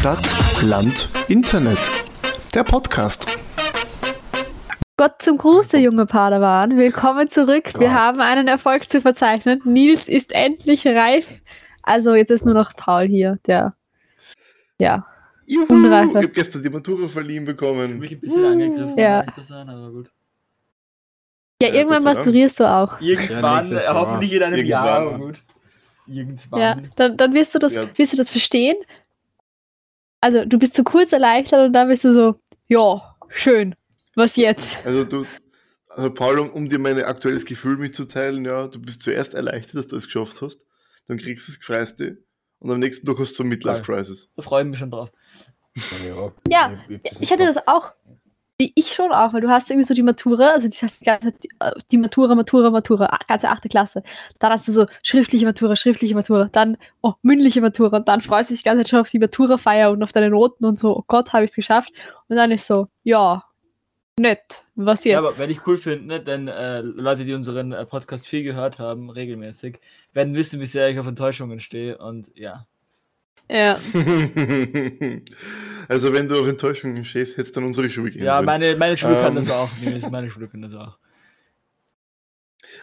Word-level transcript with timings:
Stadt, 0.00 0.62
Land, 0.62 1.08
Internet. 1.28 1.78
Der 2.54 2.64
Podcast. 2.64 3.26
Gott 4.96 5.20
zum 5.20 5.36
Gruße, 5.36 5.76
junge 5.78 6.06
Padawan. 6.06 6.76
Willkommen 6.78 7.28
zurück. 7.28 7.72
Wir 7.78 7.88
Gott. 7.88 7.90
haben 7.98 8.20
einen 8.20 8.48
Erfolg 8.48 8.90
zu 8.90 9.02
verzeichnen. 9.02 9.60
Nils 9.64 10.08
ist 10.08 10.32
endlich 10.32 10.86
reif. 10.86 11.42
Also 11.82 12.14
jetzt 12.14 12.30
ist 12.30 12.44
nur 12.46 12.54
noch 12.54 12.74
Paul 12.74 13.04
hier, 13.08 13.38
der 13.46 13.74
ja. 14.78 15.06
Juhu, 15.46 15.66
Unreife. 15.74 16.10
ich 16.10 16.16
habe 16.16 16.28
gestern 16.28 16.62
die 16.62 16.70
Matura 16.70 17.08
verliehen 17.08 17.42
Ich 17.42 17.48
bekommen. 17.56 17.88
fühle 17.88 18.00
mich 18.00 18.12
ein 18.12 18.20
bisschen 18.20 18.44
angegriffen, 18.44 18.98
Ja. 18.98 19.20
um 19.20 19.34
zu 19.34 19.42
sein, 19.42 19.68
aber 19.68 19.90
gut. 19.90 20.10
Ja, 21.60 21.68
Ja, 21.68 21.74
irgendwann 21.74 22.04
masturierst 22.04 22.58
du 22.60 22.64
auch. 22.64 23.00
Irgendwann, 23.02 23.56
nächstes 23.68 23.82
äh, 23.82 23.84
Jahr. 23.84 23.94
hoffentlich 24.00 24.32
in 24.32 24.42
einem 24.42 24.64
Jahr, 24.64 24.88
aber 24.88 25.04
Irgendwann. 25.10 25.20
gut. 25.26 25.42
Irgendwann. 26.06 26.60
Ja, 26.60 26.76
dann, 26.96 27.16
dann 27.18 27.34
wirst 27.34 27.54
du 27.54 27.58
das, 27.58 27.74
Ja. 27.74 27.84
wirst 27.96 28.12
du 28.12 28.16
das 28.16 28.30
verstehen. 28.30 28.76
Also 30.20 30.44
du 30.44 30.58
bist 30.58 30.74
so 30.74 30.84
kurz 30.84 31.12
erleichtert 31.12 31.66
und 31.66 31.72
dann 31.72 31.88
bist 31.88 32.04
du 32.04 32.12
so, 32.12 32.40
ja, 32.66 33.16
schön. 33.28 33.74
Was 34.14 34.36
jetzt? 34.36 34.84
Also 34.84 35.04
du, 35.04 35.24
also 35.88 36.12
Paul, 36.12 36.38
um, 36.38 36.50
um 36.50 36.68
dir 36.68 36.78
mein 36.78 37.02
aktuelles 37.02 37.44
Gefühl 37.44 37.76
mitzuteilen, 37.76 38.44
ja, 38.44 38.68
du 38.68 38.80
bist 38.80 39.02
zuerst 39.02 39.34
erleichtert, 39.34 39.76
dass 39.76 39.86
du 39.86 39.96
es 39.96 40.06
geschafft 40.06 40.40
hast, 40.42 40.66
dann 41.06 41.18
kriegst 41.18 41.48
du 41.48 41.52
es 41.52 41.58
gefreist 41.58 42.00
und 42.58 42.70
am 42.70 42.78
nächsten 42.78 43.06
Tag 43.06 43.18
hast 43.18 43.32
du 43.32 43.36
so 43.36 43.42
eine 43.42 43.50
Midlife 43.50 43.82
Crisis. 43.82 44.30
Da 44.36 44.42
freue 44.42 44.62
ich 44.64 44.70
mich 44.70 44.78
schon 44.78 44.90
drauf. 44.90 45.10
Ja, 46.48 46.78
Ich 47.20 47.30
hatte 47.32 47.46
das 47.46 47.66
auch. 47.66 47.94
Ich 48.60 48.92
schon 48.92 49.12
auch, 49.12 49.32
weil 49.32 49.40
du 49.40 49.48
hast 49.48 49.70
irgendwie 49.70 49.86
so 49.86 49.94
die 49.94 50.02
Matura, 50.02 50.50
also 50.50 50.68
das 50.68 50.82
heißt 50.82 51.00
die, 51.00 51.04
ganze, 51.04 51.32
die, 51.32 51.48
die 51.90 51.98
Matura, 51.98 52.34
Matura, 52.34 52.70
Matura, 52.70 53.06
ah, 53.06 53.18
ganze 53.26 53.48
achte 53.48 53.68
Klasse. 53.68 54.02
Dann 54.38 54.52
hast 54.52 54.68
du 54.68 54.72
so 54.72 54.86
schriftliche 55.02 55.46
Matura, 55.46 55.76
schriftliche 55.76 56.14
Matura, 56.14 56.48
dann 56.52 56.76
oh, 57.00 57.14
mündliche 57.22 57.60
Matura 57.60 57.98
und 57.98 58.08
dann 58.08 58.20
freust 58.20 58.50
du 58.50 58.54
dich 58.54 58.62
die 58.62 58.68
ganze 58.68 58.82
Zeit 58.82 58.90
schon 58.90 59.00
auf 59.00 59.10
die 59.10 59.18
Matura-Feier 59.18 59.90
und 59.90 60.02
auf 60.02 60.12
deine 60.12 60.30
Noten 60.30 60.64
und 60.64 60.78
so, 60.78 60.96
oh 60.96 61.04
Gott, 61.06 61.32
habe 61.32 61.44
ich 61.44 61.50
es 61.50 61.56
geschafft. 61.56 61.90
Und 62.28 62.36
dann 62.36 62.50
ist 62.50 62.66
so, 62.66 62.88
ja, 63.02 63.44
nett, 64.18 64.64
was 64.74 65.04
jetzt? 65.04 65.12
Ja, 65.12 65.18
aber 65.18 65.38
wenn 65.38 65.50
ich 65.50 65.66
cool 65.66 65.78
finde, 65.78 66.06
ne, 66.06 66.20
denn 66.22 66.48
äh, 66.48 66.80
Leute, 66.80 67.24
die 67.24 67.34
unseren 67.34 67.72
äh, 67.72 67.86
Podcast 67.86 68.26
viel 68.26 68.44
gehört 68.44 68.78
haben, 68.78 69.10
regelmäßig, 69.10 69.80
werden 70.12 70.34
wissen, 70.34 70.60
wie 70.60 70.66
sehr 70.66 70.88
ich 70.88 70.98
auf 70.98 71.06
Enttäuschungen 71.06 71.60
stehe 71.60 71.98
und 71.98 72.26
ja. 72.34 72.66
Ja. 73.50 73.74
also 75.88 76.12
wenn 76.12 76.28
du 76.28 76.40
auf 76.40 76.46
Enttäuschungen 76.46 77.04
stehst, 77.04 77.36
hättest 77.36 77.56
du 77.56 77.60
dann 77.60 77.66
unsere 77.68 77.90
Schule 77.90 78.10
gehen 78.10 78.22
Ja, 78.24 78.34
sollen. 78.36 78.46
meine, 78.46 78.76
meine 78.76 78.96
Schule 78.96 79.14
kann 79.14 79.36
Ähm. 79.36 79.44
das 79.44 79.50
auch. 79.50 79.70
Nils, 79.82 80.08
Meine 80.10 80.30
Schule 80.30 80.48
kann 80.48 80.62
das 80.62 80.74
auch. 80.74 80.98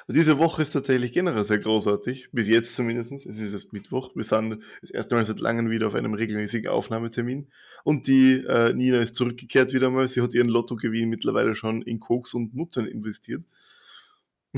Und 0.08 0.16
Diese 0.18 0.38
Woche 0.38 0.62
ist 0.62 0.72
tatsächlich 0.72 1.14
generell 1.14 1.44
sehr 1.44 1.60
großartig, 1.60 2.30
bis 2.34 2.48
jetzt 2.50 2.76
zumindest. 2.76 3.12
Es 3.14 3.26
ist 3.40 3.54
erst 3.54 3.72
Mittwoch. 3.74 4.16
Wir 4.16 4.24
sind 4.24 4.62
das 4.82 4.90
erste 4.92 5.16
Mal 5.16 5.24
seit 5.26 5.40
langem 5.40 5.70
wieder 5.70 5.88
auf 5.88 5.96
einem 5.96 6.14
regelmäßigen 6.14 6.70
Aufnahmetermin. 6.70 7.48
Und 7.84 8.08
die 8.08 8.44
äh, 8.48 8.74
Nina 8.74 9.00
ist 9.00 9.16
zurückgekehrt 9.16 9.74
wieder 9.74 9.90
mal. 9.90 10.08
Sie 10.08 10.22
hat 10.22 10.34
ihren 10.34 10.50
Lottogewinn 10.50 11.10
mittlerweile 11.10 11.56
schon 11.56 11.82
in 11.82 12.00
Koks 12.00 12.34
und 12.34 12.54
Nutten 12.56 12.86
investiert. 12.86 13.44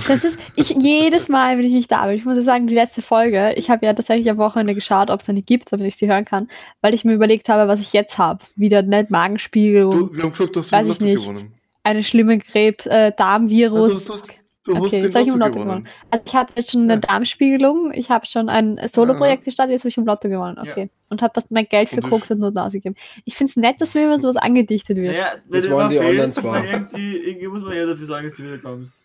Das 0.08 0.24
ist, 0.24 0.38
ich 0.56 0.70
jedes 0.70 1.28
Mal, 1.30 1.58
wenn 1.58 1.66
ich 1.66 1.74
nicht 1.74 1.92
da 1.92 2.06
bin, 2.08 2.16
ich 2.16 2.24
muss 2.24 2.36
ja 2.38 2.42
sagen, 2.44 2.68
die 2.68 2.76
letzte 2.76 3.02
Folge, 3.02 3.54
ich 3.58 3.70
habe 3.70 3.86
ja 3.86 3.94
tatsächlich 3.94 4.30
am 4.30 4.38
Wochenende 4.38 4.74
geschaut, 4.76 5.10
ob 5.10 5.20
es 5.20 5.28
eine 5.30 5.42
gibt, 5.42 5.72
damit 5.74 5.88
ich 5.88 5.98
sie 5.98 6.08
hören 6.10 6.24
kann, 6.26 6.48
weil 6.82 6.94
ich 6.94 7.04
mir 7.04 7.14
überlegt 7.14 7.50
habe, 7.50 7.68
was 7.68 7.82
ich 7.82 7.92
jetzt 7.92 8.18
habe. 8.18 8.40
Wieder 8.56 8.82
nicht 8.82 9.10
Magenspiegel, 9.10 9.84
Du, 9.84 10.10
wir 10.16 10.24
haben 10.24 10.32
gesagt, 10.32 10.56
du 10.56 10.60
hast 10.60 10.72
Weiß 10.72 10.88
ich 10.88 11.00
nicht. 11.02 11.22
gewonnen. 11.28 11.54
eine 11.84 12.04
schlimme 12.04 12.38
Krebs, 12.40 12.86
äh, 12.86 13.06
Ja, 13.06 13.12
Darmvirus. 13.12 14.06
du, 14.06 14.08
du 14.08 14.14
hast, 14.14 14.28
du 14.64 14.76
hast 14.76 14.82
Okay, 14.86 14.90
den 14.92 15.02
jetzt 15.02 15.16
habe 15.16 15.24
ich 15.28 15.28
Lotto 15.28 15.34
im 15.34 15.40
Lotto 15.40 15.52
gewonnen. 15.60 15.70
gewonnen. 15.84 15.88
Also 16.12 16.24
ich 16.28 16.36
hatte 16.36 16.54
jetzt 16.56 16.72
schon 16.72 16.82
eine 16.84 16.94
Ja. 16.94 17.00
Darmspiegelung, 17.00 17.92
ich 17.94 18.10
habe 18.10 18.26
schon 18.26 18.48
ein 18.50 18.80
Solo-Projekt 18.88 19.44
gestartet, 19.44 19.72
jetzt 19.74 19.82
habe 19.82 19.90
ich 19.90 19.98
im 19.98 20.06
Lotto 20.06 20.30
gewonnen. 20.30 20.58
Ja. 20.64 20.72
Okay. 20.72 20.90
Und 21.10 21.22
habe 21.24 21.42
mein 21.50 21.66
Geld 21.68 21.90
für 21.90 21.98
Und 22.02 22.10
Koks 22.10 22.30
und 22.32 22.40
Noten 22.40 22.60
ausgegeben. 22.60 22.96
Ich 23.26 23.36
finde 23.36 23.50
es 23.50 23.58
nett, 23.58 23.82
dass 23.82 23.96
mir 23.96 24.04
immer 24.04 24.20
sowas 24.20 24.36
angedichtet 24.38 24.96
wird. 24.98 25.14
Naja, 25.14 25.34
wenn 25.48 25.62
Das 25.62 25.70
du 25.70 25.76
waren 25.76 25.92
immer 25.92 26.02
die 26.02 26.08
anderen 26.08 26.34
zwei. 26.34 26.64
irgendwie, 26.72 27.18
irgendwie 27.18 27.48
muss 27.48 27.62
man 27.64 27.74
ja 27.74 27.86
dafür 27.88 28.06
sorgen, 28.06 28.28
dass 28.28 28.38
du 28.38 28.44
wiederkommst. 28.44 29.04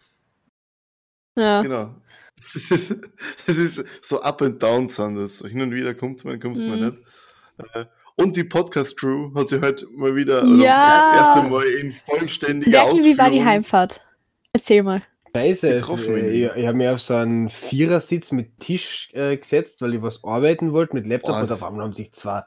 Ja. 1.37 1.63
Genau. 1.63 1.95
Es 2.55 2.71
ist, 2.71 2.97
es 3.47 3.57
ist 3.59 3.85
so 4.03 4.21
up 4.21 4.43
and 4.43 4.63
down 4.63 4.89
sind 4.89 5.17
das. 5.17 5.39
So 5.39 5.49
hin 5.49 5.61
und 5.63 5.73
wieder 5.73 5.95
kommt 5.95 6.25
man, 6.25 6.39
kommt 6.41 6.59
man 6.59 6.81
Mhm. 6.81 6.85
nicht. 6.87 6.99
Äh, 7.75 7.85
Und 8.17 8.37
die 8.37 8.45
Podcast-Crew 8.45 9.35
hat 9.35 9.49
sich 9.49 9.61
heute 9.63 9.87
mal 9.97 10.15
wieder 10.15 10.45
Ja. 10.45 11.17
das 11.17 11.21
erste 11.37 11.51
Mal 11.51 11.65
in 11.67 11.93
vollständiger 11.93 12.85
Berti, 12.85 13.03
wie 13.05 13.19
war 13.19 13.31
die 13.31 13.39
Ausführung- 13.39 13.45
Heimfahrt? 13.47 14.05
Erzähl 14.53 14.83
mal. 14.85 15.03
Scheiße, 15.35 15.69
es, 15.69 15.81
getroffen, 15.83 16.17
äh, 16.17 16.31
ich, 16.47 16.53
ich 16.57 16.67
habe 16.67 16.77
mich 16.77 16.89
auf 16.89 17.01
so 17.01 17.15
einen 17.15 17.49
Vierersitz 17.49 18.31
mit 18.31 18.61
Tisch 18.61 19.11
äh, 19.15 19.37
gesetzt, 19.37 19.83
weil 19.83 19.95
ich 19.95 20.03
was 20.03 20.23
arbeiten 20.23 20.73
wollte 20.73 20.95
mit 20.95 21.07
Laptop 21.09 21.31
Boah. 21.35 21.43
und 21.43 21.51
auf 21.51 21.63
einmal 21.65 21.85
haben 21.87 21.93
sich 21.95 22.13
zwei 22.13 22.43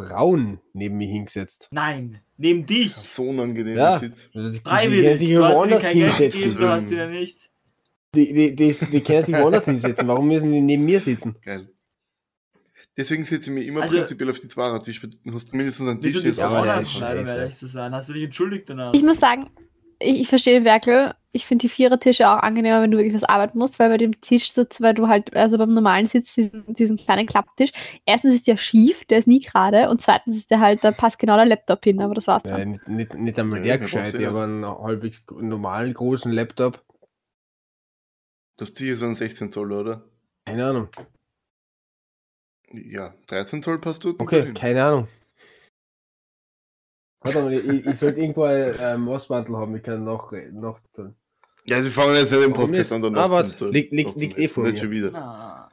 Frauen 0.00 0.60
neben 0.72 0.96
mir 0.96 1.06
hingesetzt. 1.08 1.68
Nein, 1.70 2.20
neben 2.38 2.66
dich. 2.66 2.92
So 2.94 3.24
unangenehm 3.28 3.76
Ja. 3.76 3.98
Sitz. 3.98 4.30
Also 4.34 4.58
Freiwillig. 4.64 5.20
Du 5.32 5.44
hast 5.44 5.70
dir 5.70 5.78
kein 5.78 5.94
Geld 5.98 6.16
gegeben, 6.32 6.56
du 6.58 6.68
hast 6.68 6.90
dir 6.90 6.96
ja 6.98 7.06
nicht. 7.08 7.50
Die, 8.14 8.32
die, 8.32 8.56
die, 8.56 8.72
die 8.72 9.00
können 9.02 9.24
sich 9.24 9.36
woanders 9.36 9.64
hinsetzen. 9.66 10.08
Warum 10.08 10.28
müssen 10.28 10.50
die 10.52 10.60
neben 10.60 10.84
mir 10.84 11.00
sitzen? 11.00 11.36
Geil. 11.42 11.68
Deswegen 12.96 13.24
sitze 13.24 13.50
ich 13.50 13.54
mir 13.54 13.62
immer 13.64 13.82
Also- 13.82 13.96
prinzipiell 13.98 14.30
auf 14.30 14.38
die 14.40 14.48
Zweiertisch. 14.48 15.00
Du 15.00 15.32
hast 15.34 15.54
mindestens 15.54 15.88
einen 15.88 16.00
Tisch, 16.00 16.20
der 16.20 16.30
ist 16.32 16.40
aber 16.40 16.84
scheiße. 16.84 17.30
ehrlich 17.38 17.56
zu 17.56 17.66
sein. 17.66 17.94
Hast 17.94 18.08
du 18.08 18.12
dich 18.14 18.24
entschuldigt 18.24 18.68
danach? 18.68 18.92
Ich 18.94 19.02
muss 19.04 19.20
sagen, 19.20 19.48
ich, 20.00 20.22
ich 20.22 20.28
verstehe 20.28 20.54
den 20.54 20.64
Werkel. 20.64 21.12
Ich 21.32 21.46
finde 21.46 21.62
die 21.62 21.68
Vierertische 21.68 22.28
auch 22.28 22.38
angenehmer, 22.42 22.82
wenn 22.82 22.90
du 22.90 22.98
wirklich 22.98 23.14
was 23.14 23.22
arbeiten 23.22 23.56
musst, 23.58 23.78
weil 23.78 23.88
bei 23.90 23.98
dem 23.98 24.20
Tisch 24.20 24.50
sitzt, 24.50 24.80
weil 24.80 24.94
du 24.94 25.06
halt, 25.06 25.36
also 25.36 25.56
beim 25.58 25.72
normalen 25.72 26.08
Sitz, 26.08 26.34
diesen, 26.34 26.74
diesen 26.74 26.96
kleinen 26.96 27.28
Klapptisch, 27.28 27.70
erstens 28.04 28.34
ist 28.34 28.48
der 28.48 28.56
schief, 28.56 29.04
der 29.04 29.18
ist 29.18 29.28
nie 29.28 29.38
gerade 29.38 29.88
und 29.90 30.02
zweitens 30.02 30.36
ist 30.36 30.50
der 30.50 30.58
halt, 30.58 30.82
da 30.82 30.90
passt 30.90 31.20
genau 31.20 31.36
der 31.36 31.46
Laptop 31.46 31.84
hin, 31.84 32.00
aber 32.02 32.14
das 32.14 32.26
war's 32.26 32.42
Ja, 32.44 32.58
dann. 32.58 32.72
nicht, 32.72 32.88
nicht, 32.88 33.14
nicht 33.14 33.38
einmal 33.38 33.60
Ja, 33.60 33.64
der 33.64 33.78
der 33.78 33.86
gescheit, 33.86 34.20
ja. 34.20 34.26
habe 34.30 34.42
einen 34.42 34.64
halbwegs 34.66 35.24
normalen 35.40 35.94
großen 35.94 36.32
Laptop. 36.32 36.82
Das 38.60 38.74
Tier 38.74 38.92
ist 38.92 39.02
ein 39.02 39.14
16 39.14 39.50
Zoll, 39.52 39.72
oder? 39.72 40.04
Keine 40.44 40.66
Ahnung. 40.66 40.88
Ja, 42.72 43.14
13 43.28 43.62
Zoll 43.62 43.78
passt 43.80 44.04
dort. 44.04 44.20
Okay, 44.20 44.42
hin. 44.44 44.54
keine 44.54 44.84
Ahnung. 44.84 45.08
Warte 47.22 47.42
mal, 47.42 47.52
ich, 47.54 47.86
ich 47.86 47.98
sollte 47.98 48.20
irgendwo 48.20 48.42
ein 48.44 48.74
ähm, 48.78 49.08
Ostmantel 49.08 49.56
haben, 49.56 49.74
ich 49.76 49.82
kann 49.82 50.04
noch, 50.04 50.32
noch 50.52 50.78
tun. 50.94 51.14
Ja, 51.64 51.82
sie 51.82 51.90
fangen 51.90 52.14
jetzt 52.14 52.32
nicht 52.32 52.42
im 52.44 52.52
Podcast 52.52 52.70
nicht? 52.72 52.92
an. 52.92 53.02
dann 53.02 53.12
noch 53.14 53.30
warte, 53.30 53.56
zum- 53.56 53.70
liegt- 53.72 53.92
liegt- 53.92 54.16
liegt 54.16 54.38
eh 54.38 54.48
vor 54.48 54.64
Nicht 54.64 54.74
mir. 54.74 54.78
schon 54.80 54.90
wieder. 54.90 55.14
Ah. 55.14 55.70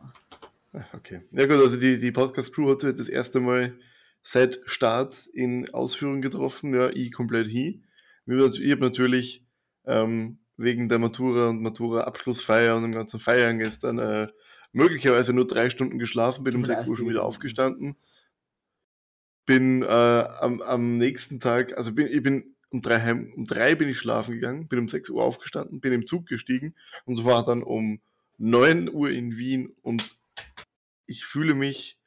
Okay. 0.94 1.22
Ja 1.31 1.46
gut, 1.46 1.56
also 1.58 1.78
die, 1.78 2.00
die 2.00 2.12
Podcast-Crew 2.12 2.69
hat 2.72 2.81
sich 2.81 2.96
das 2.96 3.08
erste 3.09 3.40
Mal 3.42 3.78
seit 4.24 4.59
Start 4.66 5.28
in 5.34 5.69
Ausführung 5.74 6.22
getroffen, 6.22 6.74
ja, 6.74 6.90
ich 6.90 7.12
komplett 7.14 7.48
hin. 7.48 7.86
Wir- 8.25 8.52
Ich 8.54 8.72
habe 8.72 8.81
natürlich 8.81 9.46
ähm, 9.86 10.40
wegen 10.57 10.90
der 10.90 11.00
Matura 11.00 11.50
und 11.50 11.62
Matura-Abschlussfeier 11.62 12.75
und 12.75 12.84
dem 12.84 12.91
ganzen 12.91 13.19
Feiern 13.19 13.59
gestern 13.59 14.00
äh, 14.00 14.28
möglicherweise 14.72 15.34
nur 15.34 15.47
drei 15.47 15.69
Stunden 15.69 16.00
geschlafen, 16.00 16.44
bin 16.44 16.56
um 16.56 16.62
Von 16.62 16.69
der 16.69 16.79
6 16.79 16.90
Uhr 16.90 16.97
schon 16.97 17.09
wieder 17.09 17.23
aufgestanden. 17.23 17.95
Bin 19.45 19.84
äh, 19.84 19.85
am, 19.85 20.62
am 20.62 20.97
nächsten 20.97 21.40
Tag, 21.40 21.78
also 21.78 21.94
bin, 21.94 22.07
ich 22.07 22.22
bin 22.22 22.56
um 22.69 22.81
drei, 22.81 23.00
heim, 23.00 23.31
um 23.35 23.45
drei 23.45 23.75
bin 23.75 23.88
ich 23.88 24.00
schlafen 24.00 24.34
gegangen, 24.34 24.68
bin 24.68 24.79
um 24.79 24.90
6 24.90 25.09
Uhr 25.12 25.23
aufgestanden, 25.23 25.79
bin 25.79 25.94
im 25.94 26.06
Zug 26.06 26.25
gestiegen 26.25 26.75
und 27.06 27.24
war 27.24 27.45
dann 27.45 27.63
um 27.63 28.01
9 28.39 28.89
Uhr 28.91 29.09
in 29.09 29.38
Wien 29.38 29.75
und 29.81 30.18
ich 31.06 31.24
fühle 31.24 31.53
mich, 31.53 31.97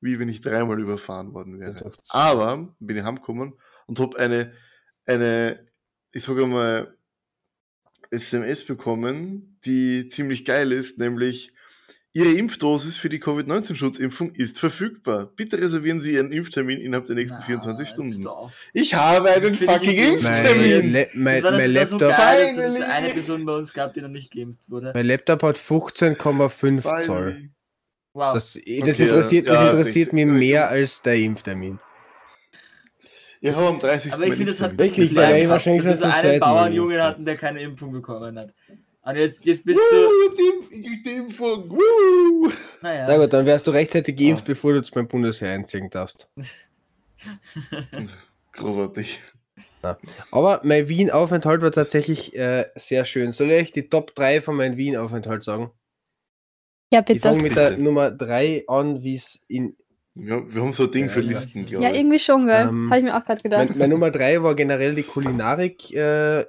wie 0.00 0.18
wenn 0.18 0.28
ich 0.28 0.40
dreimal 0.40 0.80
überfahren 0.80 1.34
worden 1.34 1.58
wäre. 1.58 1.92
Aber 2.10 2.74
bin 2.78 2.96
ich 2.96 3.02
heimgekommen 3.02 3.54
und 3.86 3.98
habe 3.98 4.18
eine, 4.18 4.52
eine, 5.06 5.66
ich 6.12 6.22
sage 6.22 6.46
mal, 6.46 6.96
SMS 8.14 8.64
bekommen, 8.64 9.58
die 9.64 10.08
ziemlich 10.08 10.44
geil 10.44 10.72
ist, 10.72 10.98
nämlich 10.98 11.52
Ihre 12.16 12.32
Impfdosis 12.32 12.96
für 12.96 13.08
die 13.08 13.18
Covid-19-Schutzimpfung 13.18 14.36
ist 14.36 14.60
verfügbar. 14.60 15.32
Bitte 15.34 15.60
reservieren 15.60 16.00
Sie 16.00 16.12
Ihren 16.12 16.30
Impftermin 16.30 16.78
innerhalb 16.78 17.06
der 17.06 17.16
nächsten 17.16 17.38
Na, 17.40 17.44
24 17.44 17.88
jetzt 17.88 17.96
bist 17.96 18.20
Stunden. 18.22 18.52
Ich 18.72 18.94
habe 18.94 19.32
einen 19.32 19.56
fucking 19.56 19.96
Mein, 19.96 20.14
Impftermin. 20.14 21.08
Mein, 21.14 21.42
Das 21.42 21.42
war, 21.42 21.50
das, 21.50 21.60
mein, 21.60 21.74
das 21.74 21.90
war 21.90 21.98
so 21.98 21.98
Laptop, 21.98 22.16
geil, 22.16 22.56
dass 22.56 22.74
es 22.76 22.80
eine 22.82 23.08
Person 23.10 23.44
bei 23.44 23.56
uns 23.56 23.72
gab, 23.72 23.94
die 23.94 24.00
noch 24.00 24.08
nicht 24.08 24.32
geimpft 24.32 24.70
wurde. 24.70 24.92
mein 24.94 25.06
Laptop 25.06 25.42
hat 25.42 25.58
15,5 25.58 27.02
Zoll. 27.02 27.50
Wow. 28.12 28.34
Das, 28.34 28.52
das 28.52 28.62
Okay, 28.62 28.76
interessiert, 28.76 29.48
ja, 29.48 29.54
das 29.54 29.64
ja, 29.64 29.70
interessiert 29.72 30.12
mich 30.12 30.24
60. 30.24 30.38
mehr 30.38 30.68
als 30.68 31.02
der 31.02 31.16
Impftermin. 31.16 31.80
Ich 33.46 33.54
habe 33.54 33.66
am 33.66 33.78
30. 33.78 34.14
Aber 34.14 34.26
ich 34.26 34.32
finde, 34.34 34.52
das 34.52 34.60
hat. 34.62 34.78
Wirklich, 34.78 35.14
weil 35.14 35.34
ich 35.36 35.42
gehabt, 35.42 35.48
wahrscheinlich 35.50 35.84
dass 35.84 36.00
wir 36.00 36.08
so 36.08 36.12
einen 36.28 36.40
Bauernjungen 36.40 36.98
hatten, 36.98 37.26
der 37.26 37.36
keine 37.36 37.60
Impfung 37.60 37.92
bekommen 37.92 38.38
hat. 38.38 38.54
Und 39.02 39.16
jetzt, 39.16 39.44
jetzt 39.44 39.66
bist 39.66 39.78
Woo, 39.78 40.30
du. 40.30 40.34
die 40.70 40.76
ich 40.76 40.82
krieg 40.86 41.04
die 41.04 41.10
Impfung. 41.10 41.68
Woo. 41.70 42.50
Naja. 42.80 43.04
Na 43.06 43.18
gut, 43.18 43.30
dann 43.34 43.44
wärst 43.44 43.66
du 43.66 43.72
rechtzeitig 43.72 44.16
geimpft, 44.16 44.44
Ah. 44.44 44.48
bevor 44.48 44.72
du 44.72 44.80
beim 44.94 45.06
Bundesheer 45.08 45.52
einziehen 45.52 45.90
darfst. 45.90 46.26
Großartig. 48.52 49.20
Aber 50.30 50.60
mein 50.64 50.88
Wien-Aufenthalt 50.88 51.60
war 51.60 51.70
tatsächlich 51.70 52.34
äh, 52.34 52.64
sehr 52.76 53.04
schön. 53.04 53.30
Soll 53.32 53.50
ich 53.50 53.60
euch 53.60 53.72
die 53.72 53.90
Top 53.90 54.14
3 54.14 54.40
von 54.40 54.56
meinem 54.56 54.78
Wien-Aufenthalt 54.78 55.42
sagen? 55.42 55.70
Ja, 56.90 57.00
Ich 57.00 57.04
bitte. 57.06 57.20
fange 57.20 57.42
mit 57.42 57.56
der. 57.56 57.76
Nummer 57.76 58.10
3 58.10 58.64
an, 58.68 59.02
wie 59.02 59.16
es 59.16 59.38
in 59.48 59.76
Wir, 60.16 60.54
wir 60.54 60.62
haben 60.62 60.72
so 60.72 60.84
ein 60.84 60.90
Ding 60.92 61.06
Ja, 61.06 61.10
für 61.10 61.20
ja. 61.20 61.26
Listen, 61.28 61.66
glaube 61.66 61.84
Ja, 61.84 61.90
ich. 61.90 61.96
irgendwie 61.98 62.18
schon, 62.20 62.46
gell? 62.46 62.68
Ähm, 62.68 62.88
Habe 62.90 62.98
ich 62.98 63.04
mir 63.04 63.16
auch 63.16 63.24
gerade 63.24 63.42
gedacht. 63.42 63.68
Mein, 63.70 63.78
mein 63.78 63.90
Nummer 63.90 64.10
drei 64.10 64.42
war 64.42 64.54
generell 64.54 64.94
die 64.94 65.02
Kulinarik 65.02 65.92
äh, 65.92 66.44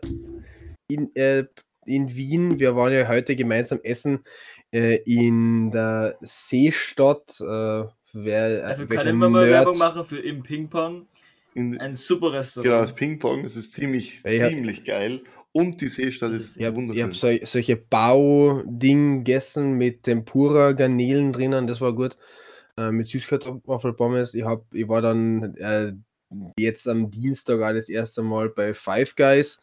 in, 0.87 1.15
äh, 1.15 1.45
in 1.85 2.15
Wien. 2.15 2.59
Wir 2.59 2.75
waren 2.75 2.93
ja 2.93 3.07
heute 3.07 3.35
gemeinsam 3.35 3.79
essen 3.83 4.23
äh, 4.71 4.97
in 5.05 5.71
der 5.71 6.15
Seestadt. 6.21 7.39
Äh, 7.41 7.85
wer, 8.13 8.61
Dafür 8.61 8.89
welcher 8.89 8.95
kann 8.95 9.07
immer 9.07 9.29
mal 9.29 9.45
Nerd- 9.47 9.65
Werbung 9.65 9.77
machen 9.79 10.05
für 10.05 10.19
im 10.19 10.43
Ping-Pong. 10.43 11.07
In, 11.55 11.79
Ein 11.79 11.95
super 11.95 12.33
Restaurant. 12.33 12.65
genau, 12.69 12.81
das 12.81 12.93
Ping-Pong, 12.93 13.43
das 13.43 13.55
ist 13.55 13.71
ziemlich, 13.73 14.21
Ja, 14.25 14.31
ja. 14.31 14.49
ziemlich 14.49 14.83
geil. 14.83 15.21
Und 15.53 15.79
die 15.79 15.87
Seestadt 15.87 16.33
ist 16.33 16.57
Ich 16.57 16.65
habe 16.65 16.75
wunderschön. 16.75 17.03
hab 17.05 17.15
sol 17.15 17.39
solche 17.45 17.77
Bauding 17.77 19.23
gegessen 19.23 19.73
mit 19.73 20.03
Tempura, 20.03 20.73
Garnelen 20.73 21.31
drinnen, 21.33 21.65
das 21.65 21.79
war 21.81 21.93
gut. 21.95 22.17
Äh, 22.77 22.91
mit 22.91 23.07
Süßkartoffelpommes. 23.07 24.33
Ich, 24.33 24.43
hab, 24.43 24.65
ich 24.73 24.87
war 24.87 25.01
dann 25.01 25.55
äh, 25.55 25.93
jetzt 26.57 26.87
am 26.87 27.09
Dienstag 27.09 27.61
auch 27.61 27.73
das 27.73 27.87
erste 27.87 28.21
Mal 28.21 28.49
bei 28.49 28.73
Five 28.73 29.15
Guys. 29.15 29.59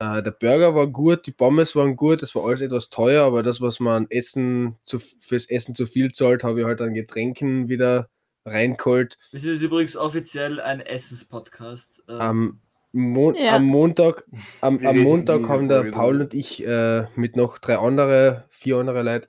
Äh, 0.00 0.22
der 0.22 0.30
Burger 0.30 0.74
war 0.74 0.86
gut, 0.86 1.26
die 1.26 1.32
Pommes 1.32 1.76
waren 1.76 1.94
gut, 1.94 2.22
das 2.22 2.34
war 2.34 2.44
alles 2.44 2.62
etwas 2.62 2.88
teuer, 2.88 3.24
aber 3.24 3.42
das, 3.42 3.60
was 3.60 3.80
man 3.80 4.06
Essen 4.10 4.76
zu, 4.84 4.98
fürs 4.98 5.46
Essen 5.46 5.74
zu 5.74 5.86
viel 5.86 6.12
zahlt, 6.12 6.42
habe 6.42 6.60
ich 6.60 6.66
halt 6.66 6.80
an 6.80 6.94
Getränken 6.94 7.68
wieder 7.68 8.08
reingeholt. 8.46 9.18
Wir 9.30 9.40
sind 9.40 9.52
jetzt 9.52 9.62
übrigens 9.62 9.96
offiziell 9.96 10.60
ein 10.60 10.80
Essenspodcast. 10.80 12.04
Äh, 12.08 12.12
Am, 12.12 12.60
Mon 12.92 13.34
Ja. 13.34 13.56
am 13.56 13.64
Montag, 13.64 14.24
am, 14.60 14.78
am 14.86 14.98
Montag 14.98 15.48
haben 15.48 15.68
der 15.68 15.82
Paul 15.90 16.20
und 16.20 16.32
ich 16.32 16.64
äh, 16.64 17.06
mit 17.16 17.34
noch 17.34 17.58
drei 17.58 17.76
andere, 17.76 18.44
vier 18.50 18.76
andere 18.76 19.02
Leute 19.02 19.28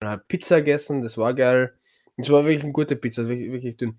äh, 0.00 0.18
Pizza 0.28 0.56
gegessen. 0.56 1.02
Das 1.02 1.16
war 1.16 1.32
geil. 1.32 1.72
Es 2.16 2.30
war 2.30 2.44
wirklich 2.44 2.62
eine 2.64 2.72
gute 2.72 2.96
Pizza, 2.96 3.28
wirklich, 3.28 3.52
wirklich 3.52 3.76
dünn. 3.76 3.98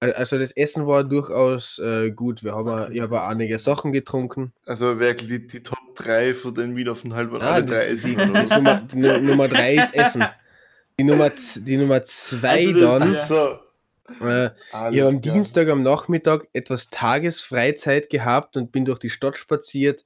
Al- 0.00 0.14
Also 0.14 0.38
das 0.38 0.52
Essen 0.52 0.86
war 0.86 1.04
durchaus 1.04 1.78
äh, 1.78 2.10
gut. 2.10 2.42
Wir 2.42 2.54
haben, 2.54 2.68
auch- 2.68 2.88
ich 2.90 3.00
habe 3.00 3.22
einige 3.26 3.58
Sachen 3.58 3.92
getrunken. 3.92 4.52
Also 4.66 4.98
wirklich 4.98 5.28
die, 5.28 5.46
die 5.46 5.62
Top 5.62 5.78
3 5.96 6.34
von 6.34 6.54
den 6.54 6.74
Wienaufenthalten 6.76 7.32
waren 7.32 7.42
Ah, 7.42 7.52
alle 7.52 7.64
drei 7.64 7.86
Essen. 7.86 8.16
die-? 8.16 8.54
Nummer, 8.54 8.80
die 8.92 8.96
Nummer 9.26 9.48
drei 9.48 9.74
ist 9.76 9.94
Essen. 9.94 10.24
Die 10.98 11.04
Nummer, 11.04 11.34
z- 11.34 11.66
die 11.66 11.76
Nummer 11.76 12.02
zwei 12.02 12.66
Also, 12.66 12.80
dann. 12.98 13.14
so, 13.14 13.58
Äh, 14.20 14.50
Ich 14.70 14.74
habe 15.00 15.06
am. 15.08 15.20
Dienstag 15.20 15.68
am 15.68 15.82
Nachmittag 15.82 16.46
etwas 16.52 16.90
Tagesfreizeit 16.90 18.10
gehabt 18.10 18.56
und 18.56 18.72
bin 18.72 18.84
durch 18.84 18.98
die 18.98 19.08
Stadt 19.10 19.36
spaziert, 19.38 20.04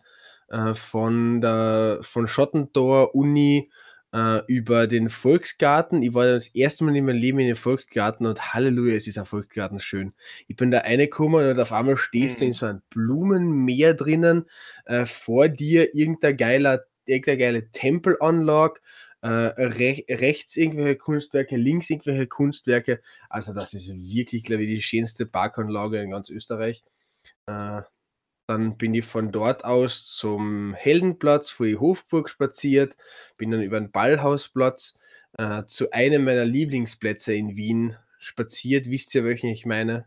äh, 0.48 0.74
von 0.74 1.40
der 1.40 1.98
von 2.02 2.28
Schottentor 2.28 3.14
Uni 3.16 3.70
äh, 4.12 4.40
über 4.46 4.86
den 4.86 5.08
Volksgarten. 5.10 6.02
Ich 6.02 6.14
war 6.14 6.26
das 6.26 6.48
erste 6.48 6.84
Mal 6.84 6.96
in 6.96 7.04
meinem 7.06 7.18
Leben 7.18 7.38
in 7.38 7.46
den 7.48 7.56
Volksgarten 7.56 8.26
und 8.26 8.54
Halleluja, 8.54 8.94
es 8.96 9.06
ist 9.06 9.18
ein 9.18 9.26
Volksgarten 9.26 9.80
schön. 9.80 10.14
Ich 10.48 10.56
bin 10.56 10.70
da 10.70 10.78
reingekommen 10.80 11.50
und 11.50 11.60
auf 11.60 11.72
einmal 11.72 11.96
stehst 11.96 12.40
du 12.40 12.44
Mhm. 12.44 12.48
in 12.48 12.52
so 12.52 12.66
einem 12.66 12.82
Blumenmeer 12.90 13.94
drinnen, 13.94 14.46
äh, 14.86 15.04
vor 15.06 15.48
dir 15.48 15.94
irgendein 15.94 16.36
geiler, 16.36 16.84
irgendeine 17.04 17.38
geile 17.38 17.70
Tempelanlage, 17.70 18.80
äh, 19.22 19.28
rech 19.28 20.04
rechts 20.10 20.56
irgendwelche 20.56 20.96
Kunstwerke, 20.96 21.56
links 21.56 21.90
irgendwelche 21.90 22.26
Kunstwerke. 22.26 23.00
Also 23.28 23.52
das 23.52 23.74
ist 23.74 23.88
wirklich, 23.88 24.44
glaube 24.44 24.62
ich, 24.64 24.68
die 24.68 24.82
schönste 24.82 25.26
Parkanlage 25.26 26.00
in 26.00 26.10
ganz 26.10 26.30
Österreich. 26.30 26.84
Äh, 27.46 27.82
dann 28.46 28.76
bin 28.76 28.94
ich 28.94 29.04
von 29.04 29.32
dort 29.32 29.64
aus 29.64 30.06
zum 30.06 30.74
Heldenplatz 30.74 31.50
vor 31.50 31.66
die 31.66 31.76
Hofburg 31.76 32.30
spaziert, 32.30 32.96
bin 33.36 33.50
dann 33.50 33.62
über 33.62 33.80
den 33.80 33.90
Ballhausplatz 33.90 34.94
äh, 35.38 35.64
zu 35.66 35.90
einem 35.90 36.24
meiner 36.24 36.44
Lieblingsplätze 36.44 37.34
in 37.34 37.56
Wien 37.56 37.96
spaziert. 38.18 38.88
Wisst 38.88 39.14
ihr, 39.14 39.24
welchen 39.24 39.48
ich 39.50 39.66
meine? 39.66 40.06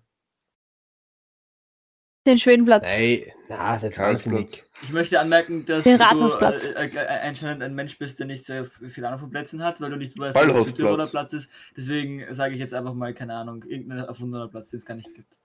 Den 2.27 2.37
Schwedenplatz. 2.37 2.83
Nein, 2.85 3.23
na, 3.47 3.77
seid 3.77 3.97
wahnsinnig. 3.97 4.51
Karlsplatz. 4.51 4.83
Ich 4.83 4.91
möchte 4.91 5.19
anmerken, 5.19 5.65
dass 5.65 5.83
Den 5.83 5.97
du 5.97 6.03
Rathausplatz. 6.03 6.63
äh, 6.65 6.87
äh, 6.87 7.07
anscheinend 7.27 7.63
ein 7.63 7.73
Mensch 7.75 7.97
bist, 7.97 8.19
der 8.19 8.27
nicht 8.27 8.45
sehr 8.45 8.65
viel 8.65 9.05
Ahnung 9.05 9.19
von 9.19 9.29
Plätzen 9.31 9.63
hat, 9.63 9.81
weil 9.81 9.89
du 9.89 9.97
nicht 9.97 10.17
weißt, 10.17 10.35
wo 10.35 10.39
der 10.39 10.47
Ballhausplatz. 10.47 10.77
Südtiroler 10.77 11.07
Platz 11.07 11.33
ist. 11.33 11.49
Deswegen 11.75 12.33
sage 12.33 12.53
ich 12.53 12.59
jetzt 12.59 12.73
einfach 12.73 12.93
mal, 12.93 13.13
keine 13.13 13.35
Ahnung, 13.35 13.63
irgendein 13.63 13.99
erfundener 13.99 14.47
Platz, 14.47 14.69
den 14.69 14.79
es 14.79 14.85
gar 14.85 14.95
nicht 14.95 15.13
gibt. 15.13 15.37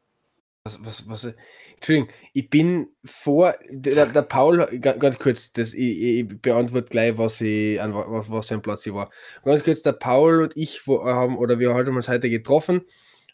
Was, 0.66 0.78
was, 0.82 1.06
was, 1.10 1.34
Entschuldigung, 1.74 2.08
ich 2.32 2.48
bin 2.48 2.88
vor, 3.04 3.54
der, 3.68 4.06
der 4.06 4.22
Paul, 4.22 4.66
ga- 4.80 4.94
ganz 4.94 5.18
kurz, 5.18 5.52
das, 5.52 5.74
ich, 5.74 6.00
ich 6.00 6.40
beantworte 6.40 6.88
gleich, 6.88 7.18
was, 7.18 7.42
ich, 7.42 7.78
an 7.82 7.92
wa- 7.92 8.06
was, 8.08 8.30
was 8.30 8.48
für 8.48 8.54
ein 8.54 8.62
Platz 8.62 8.86
ich 8.86 8.94
war. 8.94 9.10
Ganz 9.44 9.62
kurz, 9.62 9.82
der 9.82 9.92
Paul 9.92 10.40
und 10.44 10.56
ich 10.56 10.86
wo, 10.86 11.04
haben, 11.04 11.36
oder 11.36 11.58
wir 11.58 11.74
haben 11.74 11.94
uns 11.94 12.08
heute 12.08 12.30
getroffen 12.30 12.80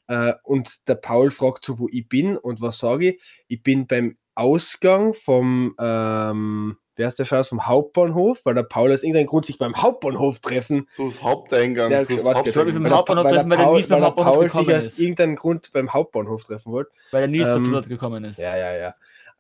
äh, 0.09 0.32
und 0.43 0.88
der 0.88 0.97
Paul 0.97 1.31
fragt 1.31 1.65
so, 1.65 1.79
wo 1.79 1.87
ich 1.93 2.09
bin 2.09 2.37
und 2.37 2.61
was 2.61 2.79
sage 2.81 3.11
ich? 3.11 3.23
Ich 3.47 3.62
bin 3.62 3.87
beim 3.87 4.19
Ausgang 4.35 5.15
vom, 5.15 5.76
ähm, 5.79 6.79
wer 7.00 7.08
ist 7.08 7.19
der 7.19 7.25
Schaus, 7.25 7.49
vom 7.49 7.67
Hauptbahnhof, 7.67 8.44
weil 8.44 8.55
der 8.55 8.62
Paul 8.62 8.93
aus 8.93 9.02
irgendeinem 9.02 9.26
Grund 9.26 9.47
sich 9.47 9.56
beim 9.56 9.75
Hauptbahnhof 9.75 10.41
treffen 10.41 10.87
Du 10.99 11.06
hast 11.06 11.23
Haupteingang. 11.23 11.91
Ja, 11.91 12.05
du 12.05 12.14
hast 12.14 12.25
beim 12.25 12.91
Hauptbahnhof 12.91 13.25
weil 13.25 13.32
der 13.32 13.43
treffen, 13.43 13.50
weil 13.50 13.56
der 13.56 13.64
Paul, 13.64 13.76
Nies 13.76 13.88
beim 13.88 13.94
weil 13.94 14.00
der 14.00 14.06
Hauptbahnhof 14.06 14.35
Paul 14.35 14.43
sich 14.44 14.52
gekommen 14.52 14.76
aus 14.76 14.85
ist. 14.85 14.99
irgendeinem 14.99 15.37
Grund 15.37 15.70
beim 15.73 15.93
Hauptbahnhof 15.94 16.44
treffen 16.44 16.73
wollte. 16.73 16.91
Weil 17.11 17.20
der 17.23 17.29
Nies 17.29 17.49
Ähm, 17.49 17.73
dort 17.73 17.88
gekommen 17.88 18.25
ist. 18.25 18.38
Ja, 18.38 18.56
ja, 18.56 18.76
ja. 18.76 18.94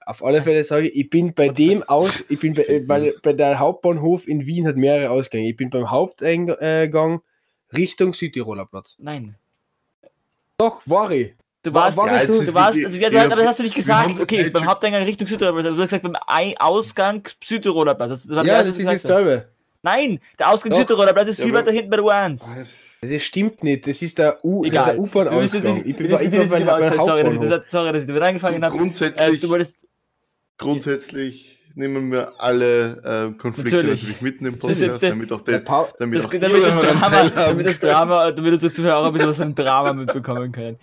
Auf 0.06 0.24
alle 0.24 0.40
Fälle 0.40 0.64
sage 0.64 0.88
ich, 0.88 0.96
ich 0.96 1.10
bin 1.10 1.34
bei 1.34 1.50
dem 1.50 1.82
aus, 1.82 2.24
ich 2.30 2.40
bin 2.40 2.54
bei, 2.54 2.62
äh, 2.62 2.88
weil 2.88 3.12
bei 3.22 3.34
der 3.34 3.58
Hauptbahnhof 3.58 4.26
in 4.26 4.46
Wien 4.46 4.66
hat 4.66 4.76
mehrere 4.76 5.10
Ausgänge. 5.10 5.48
Ich 5.48 5.56
bin 5.56 5.68
beim 5.68 5.90
Haupteingang 5.90 7.20
Richtung 7.76 8.14
Südtiroler 8.14 8.64
Platz. 8.64 8.96
Nein. 8.98 9.36
Doch, 10.56 10.80
war 10.86 11.10
ich. 11.10 11.34
Du 11.62 11.74
War- 11.74 11.84
warst, 11.84 11.96
war 11.98 12.06
Ja, 12.06 12.22
ich 12.22 12.28
jetzt 12.28 12.38
so- 12.38 12.44
du 12.44 12.54
warst, 12.54 12.78
die- 12.78 12.86
also, 12.86 12.96
ja, 12.96 13.10
ja, 13.10 13.24
aber 13.26 13.36
das 13.36 13.48
hast 13.48 13.58
du 13.58 13.62
nicht 13.64 13.74
gesagt. 13.74 14.18
Okay, 14.18 14.44
nicht 14.44 14.52
beim 14.54 14.64
Haupteingang 14.66 15.02
Richtung 15.02 15.26
Südtiroler 15.26 15.52
Platz. 15.60 15.66
Du 15.74 15.76
hast 15.82 15.88
gesagt, 15.90 16.02
beim 16.04 16.16
Ei- 16.26 16.54
Ausgang 16.58 17.28
Südtiroler 17.44 17.94
Platz. 17.94 18.08
Das, 18.10 18.22
das 18.26 18.36
war 18.36 18.44
Ja, 18.46 18.62
das, 18.62 18.78
ist 18.78 18.88
hast. 18.88 19.06
selber. 19.06 19.44
Nein, 19.82 20.20
der 20.38 20.48
Ausgang 20.50 20.70
Doch. 20.72 20.78
Südtiroler 20.78 21.12
Platz 21.12 21.28
ist 21.28 21.38
Ja, 21.38 21.44
viel 21.44 21.54
weiter 21.54 21.70
hinten 21.70 21.90
bei 21.90 21.96
der 21.96 22.04
U1. 22.06 22.66
Das 23.02 23.22
stimmt 23.22 23.62
nicht. 23.64 23.86
Das 23.86 24.00
ist 24.02 24.18
der 24.18 24.32
der 24.32 24.44
U-Bahn-Ausgang. 24.44 25.82
Ich 25.84 25.96
bin 25.96 26.08
bei- 26.10 26.16
beim 26.18 26.24
sorry, 26.28 26.80
dass 26.80 26.92
ich, 26.92 26.98
Hauptbahnhof. 26.98 27.48
das- 27.48 27.62
sorry, 27.70 27.92
dass 27.92 28.00
ich 28.02 28.06
damit 28.08 28.22
angefangen 28.22 28.64
habe. 28.64 28.74
Äh, 28.74 28.78
Grundsätzlich, 28.78 29.40
du 29.40 29.48
wolltest, 29.50 29.74
grundsätzlich 30.58 31.58
nehmen 31.74 32.10
wir 32.12 32.32
alle 32.38 33.30
äh, 33.32 33.38
Konflikte 33.38 33.76
Natürlich. 33.76 34.02
natürlich, 34.02 34.20
mit 34.22 34.38
in 34.38 34.44
den 34.44 34.52
Das 34.54 34.60
Podcast, 34.60 35.02
der- 35.02 35.10
damit 35.10 35.32
auch 35.32 35.40
Der 35.42 35.60
der, 35.60 35.64
damit 35.98 36.18
das, 36.18 36.24
auch 36.26 36.30
damit, 36.30 36.62
das 36.62 36.74
Drama, 36.74 37.30
damit 37.34 37.66
das. 37.66 37.80
Drama, 37.80 38.30
damit 38.32 38.52
unsere 38.52 38.72
Zuhörer 38.72 39.06
ein 39.06 39.12
bisschen 39.12 39.28
was 39.28 39.36
von 39.36 39.54
Drama 39.54 39.92
mitbekommen 39.92 40.52
können. 40.52 40.78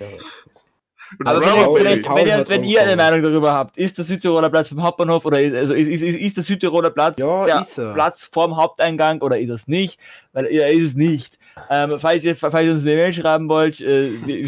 Aber 1.23 1.39
Drama 1.39 1.47
vielleicht, 1.51 1.65
Paul- 1.65 1.79
vielleicht, 1.79 2.09
wenn, 2.15 2.27
ihr, 2.27 2.37
hat 2.37 2.49
wenn 2.49 2.63
ihr 2.63 2.81
eine. 2.81 2.95
Meinung 2.95 3.21
darüber 3.21 3.53
habt, 3.53 3.77
ist 3.77 3.97
der 3.97 4.05
Südtiroler 4.05 4.49
Platz 4.49 4.69
beim 4.69 4.83
Hauptbahnhof 4.83 5.25
oder 5.25 5.41
ist, 5.41 5.55
also 5.55 5.73
ist, 5.73 5.87
ist, 5.87 6.01
ist, 6.01 6.37
der 6.37 6.43
Südtiroler 6.43 6.89
Platz 6.89 7.17
Ja, 7.19 7.45
der 7.45 7.65
er. 7.77 7.93
Platz 7.93 8.29
vorm 8.31 8.57
Haupteingang 8.57 9.21
oder 9.21 9.39
ist 9.39 9.49
es 9.49 9.67
nicht? 9.67 9.99
Weil 10.33 10.45
er 10.47 10.71
ist 10.71 10.83
es 10.83 10.95
nicht. 10.95 11.37
Ähm, 11.69 11.95
falls, 11.99 12.23
ihr, 12.23 12.35
falls 12.35 12.65
ihr 12.67 12.71
uns 12.73 12.83
eine 12.83 12.95
Mail 12.95 13.13
schreiben 13.13 13.49
wollt, 13.49 13.81
äh, 13.81 14.11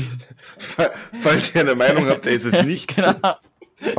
Falls 1.21 1.53
ihr 1.55 1.61
eine 1.61 1.75
Meinung 1.75 2.07
habt, 2.07 2.25
ist 2.25 2.45
es 2.45 2.65
nicht. 2.65 2.95
genau. 2.95 3.13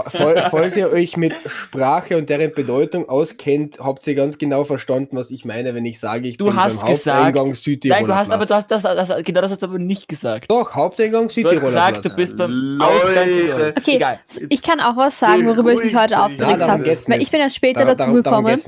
Fall- 0.08 0.48
Falls 0.50 0.76
ihr 0.76 0.90
euch 0.90 1.16
mit 1.16 1.32
Sprache 1.46 2.16
und 2.16 2.28
deren 2.28 2.52
Bedeutung 2.52 3.08
auskennt, 3.08 3.78
habt 3.80 4.06
ihr 4.06 4.14
ganz 4.14 4.36
genau 4.38 4.64
verstanden, 4.64 5.16
was 5.16 5.30
ich 5.30 5.44
meine, 5.44 5.74
wenn 5.74 5.84
ich 5.86 5.98
sage, 5.98 6.28
ich 6.28 6.36
Du 6.36 6.46
bin 6.46 6.56
hast 6.56 6.80
beim 6.82 6.92
gesagt- 6.92 7.16
Haupteingang 7.18 7.54
Südtiroler 7.54 7.98
Nein, 8.00 8.06
du 8.08 8.14
hast 8.14 8.30
aber 8.30 8.46
Platz. 8.46 8.66
das, 8.66 8.82
das, 8.82 9.08
das, 9.08 9.24
genau 9.24 9.40
das 9.40 9.52
hast 9.52 9.62
du 9.62 9.66
aber 9.66 9.78
nicht 9.78 10.08
gesagt. 10.08 10.50
Doch, 10.50 10.74
Haupteingang 10.74 11.28
Du 11.28 11.34
Südtiroler 11.34 11.56
hast 11.60 11.66
gesagt, 11.66 12.00
Platz. 12.02 12.12
du 12.12 12.16
bist 12.16 12.36
beim. 12.36 12.78
Ausgang 12.80 13.30
Südtiroler. 13.30 13.72
Okay, 13.78 13.96
Egal. 13.96 14.20
ich 14.48 14.62
kann 14.62 14.80
auch 14.80 14.96
was 14.96 15.18
sagen, 15.18 15.46
worüber 15.46 15.72
ich 15.72 15.82
mich 15.84 15.94
heute 15.96 16.20
aufgeregt 16.20 16.60
habe. 16.60 16.84
Weil 17.06 17.22
ich 17.22 17.30
bin 17.30 17.40
erst 17.40 17.56
später 17.56 17.84
Dar- 17.84 17.94
dazu 17.96 18.12
gekommen 18.12 18.60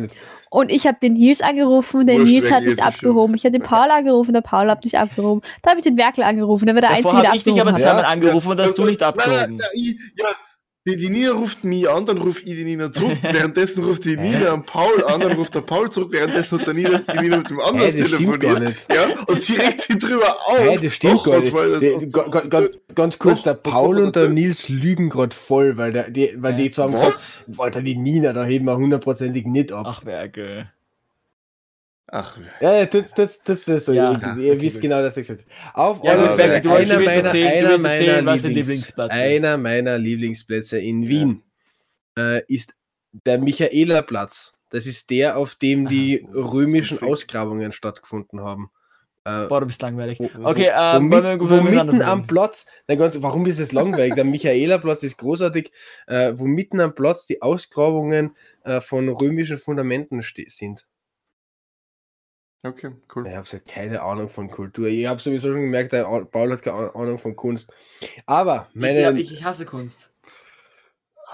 und 0.50 0.71
ich 0.71 0.87
habe 0.87 0.99
den 1.02 1.14
Nils 1.14 1.40
angerufen, 1.40 2.07
der 2.07 2.16
Wurscht, 2.19 2.31
Nils 2.31 2.50
hat 2.50 2.62
nicht 2.64 2.73
ist 2.78 2.83
abgehoben. 2.85 3.35
Ich 3.35 3.45
habe 3.45 3.52
den 3.52 3.62
Paul 3.62 3.90
angerufen, 3.90 4.35
der 4.35 4.42
Paul 4.42 4.69
hat 4.71 4.85
nicht 4.85 4.99
abgehoben. 4.99 5.40
Da 5.62 5.71
habe 5.71 5.78
ich 5.81 5.85
den 5.85 5.97
Werkel 5.97 6.25
angerufen, 6.25 6.66
der 6.66 6.75
war 6.75 6.83
der 6.83 6.90
Davor 6.90 7.12
Einzige, 7.12 7.21
der 7.23 7.28
habe 7.31 7.37
ich 7.38 7.45
dich 7.45 7.52
aber 7.61 7.71
abgehoben 7.71 7.75
hat. 7.75 7.83
zweimal 7.83 8.02
Ja. 8.02 8.09
angerufen 8.09 8.50
und 8.50 8.61
hast 8.61 8.75
du 8.76 8.85
nicht 8.85 9.02
abgehoben. 9.02 9.59
ich- 9.73 9.97
ja, 10.19 10.26
die, 10.87 10.97
die 10.97 11.11
Nina 11.11 11.31
ruft 11.33 11.62
mich 11.65 11.89
an, 11.89 12.05
dann 12.07 12.19
ruft 12.19 12.41
ich 12.45 12.57
die 12.57 12.65
Nina 12.65 12.91
zurück. 12.91 13.17
Währenddessen 13.23 13.85
ruft 13.85 14.05
die 14.05 14.17
Nina 14.17 14.49
am 14.51 14.65
Paul 14.65 15.05
an, 15.05 15.21
dann 15.21 15.33
ruft 15.33 15.55
der 15.55 15.61
Paul 15.61 15.91
zurück. 15.91 16.11
Währenddessen 16.12 16.59
hat 16.59 16.67
der 16.67 16.75
Nina, 16.75 16.99
die 17.12 17.19
Nina 17.19 17.37
mit 17.39 17.51
dem 17.51 17.61
anderen 17.61 17.91
Hey, 17.93 17.99
das 18.01 18.09
stimmt 18.09 18.41
gar 18.41 18.57
telefoniert. 18.57 18.89
nicht. 18.89 18.93
Ja, 18.93 19.25
und 19.29 19.43
sie 19.43 19.55
regt 19.55 19.81
sich 19.83 19.99
drüber 19.99 20.37
auf. 20.47 20.59
Hey, 20.59 20.79
das 20.83 20.95
stimmt 20.95 21.15
Och, 21.15 21.25
gar 21.25 21.39
nicht. 21.39 21.55
das? 21.55 22.31
Ga- 22.31 22.41
ga- 22.49 22.69
Ganz 22.95 23.19
kurz, 23.19 23.39
Doch, 23.39 23.45
der 23.45 23.55
Paul 23.55 23.99
und 24.01 24.17
der 24.17 24.29
Nils 24.29 24.69
lügen 24.69 25.09
gerade 25.09 25.35
voll, 25.35 25.77
weil, 25.77 25.93
der, 25.93 26.11
die, 26.11 26.35
weil 26.37 26.55
die 26.57 26.71
zwei 26.71 26.83
haben 26.83 26.93
gesagt, 26.93 27.15
Was? 27.15 27.45
Alter, 27.59 27.81
die 27.83 27.97
Nina, 27.97 28.33
da 28.33 28.45
heben 28.45 28.67
wir 28.67 28.77
hundertprozentig 28.77 29.47
nicht 29.47 29.73
ab. 29.73 29.87
Ach, 29.89 30.05
Werke. 30.05 30.69
Ach, 32.14 32.37
Ja, 32.61 32.75
ja, 32.75 32.85
das, 32.87 33.04
das, 33.16 33.42
das, 33.42 33.64
das 33.64 33.85
so. 33.87 33.92
Ja. 33.95 34.12
ihr 34.12 34.19
Ja, 34.21 34.37
ihr 34.37 34.52
okay, 34.52 34.61
wisst 34.61 34.81
genau, 34.83 35.00
dass 35.00 35.16
ich 35.16 35.26
gesagt 35.26 35.47
habe. 35.64 35.78
Auf 35.83 36.04
Ja, 36.04 36.12
alle 36.12 36.37
Fälle, 36.37 36.54
einer 36.57 36.71
willst 36.78 36.92
meiner, 36.92 37.09
erzählen- 37.25 37.52
einer 37.66 37.78
meiner, 37.78 37.88
erzählen, 38.28 38.54
Lieblings, 38.54 38.88
ist. 38.90 38.99
einer 39.00 39.57
meiner 39.59 39.99
Lieblingsplätze 39.99 40.78
in 40.78 41.09
Wien 41.09 41.42
äh, 42.19 42.42
ist 42.52 42.75
der 43.25 43.38
Michaelerplatz. 43.38 44.52
Das 44.69 44.85
ist 44.87 45.09
der, 45.11 45.38
auf 45.38 45.54
dem 45.54 45.88
die 45.88 46.16
ist 46.16 46.33
so 46.33 46.40
römischen 46.50 46.99
fick. 46.99 47.09
Ausgrabungen 47.09 47.73
stattgefunden 47.73 48.40
haben. 48.42 48.71
Äh, 49.25 49.47
Boah, 49.47 49.61
du 49.61 49.66
bist 49.66 49.81
langweilig. 49.81 50.19
Wo- 50.19 50.28
Okay, 50.50 50.71
wo, 50.75 50.97
ähm, 50.99 51.04
mit, 51.09 51.12
wollen 51.12 51.25
wir- 51.25 51.40
wo 51.40 51.50
wollen 51.50 51.64
wir 51.73 51.85
mitten 51.85 52.02
am? 52.02 52.26
Platz, 52.26 52.66
na 52.88 52.95
ganz, 52.97 53.16
warum 53.23 53.47
ist 53.47 53.59
es 53.59 53.73
langweilig? 53.73 54.14
Der 54.16 54.25
Michaelerplatz 54.25 55.02
ist 55.02 55.16
großartig, 55.16 55.73
äh, 56.09 56.33
wo 56.37 56.45
mitten 56.45 56.78
am 56.81 56.95
Platz 56.95 57.26
die 57.26 57.40
Ausgrabungen 57.40 58.37
äh, 58.64 58.81
von 58.83 59.09
römischen 59.09 59.57
Fundamenten 59.59 60.21
sind. 60.49 60.87
Okay, 62.64 62.92
cool. 63.14 63.26
Ich 63.26 63.35
habe 63.35 63.49
ja 63.50 63.59
keine 63.59 64.02
Ahnung 64.02 64.28
von 64.28 64.49
Kultur. 64.49 64.87
Ich 64.87 65.07
habe 65.07 65.21
sowieso 65.21 65.50
schon 65.50 65.62
gemerkt, 65.62 65.92
der 65.92 66.04
Paul 66.04 66.52
hat 66.52 66.62
keine 66.62 66.95
Ahnung 66.95 67.19
von 67.19 67.35
Kunst. 67.35 67.73
Aber 68.25 68.69
meine, 68.73 69.19
ich, 69.21 69.33
ich 69.33 69.45
hasse 69.45 69.66
Kunst. 69.66 70.12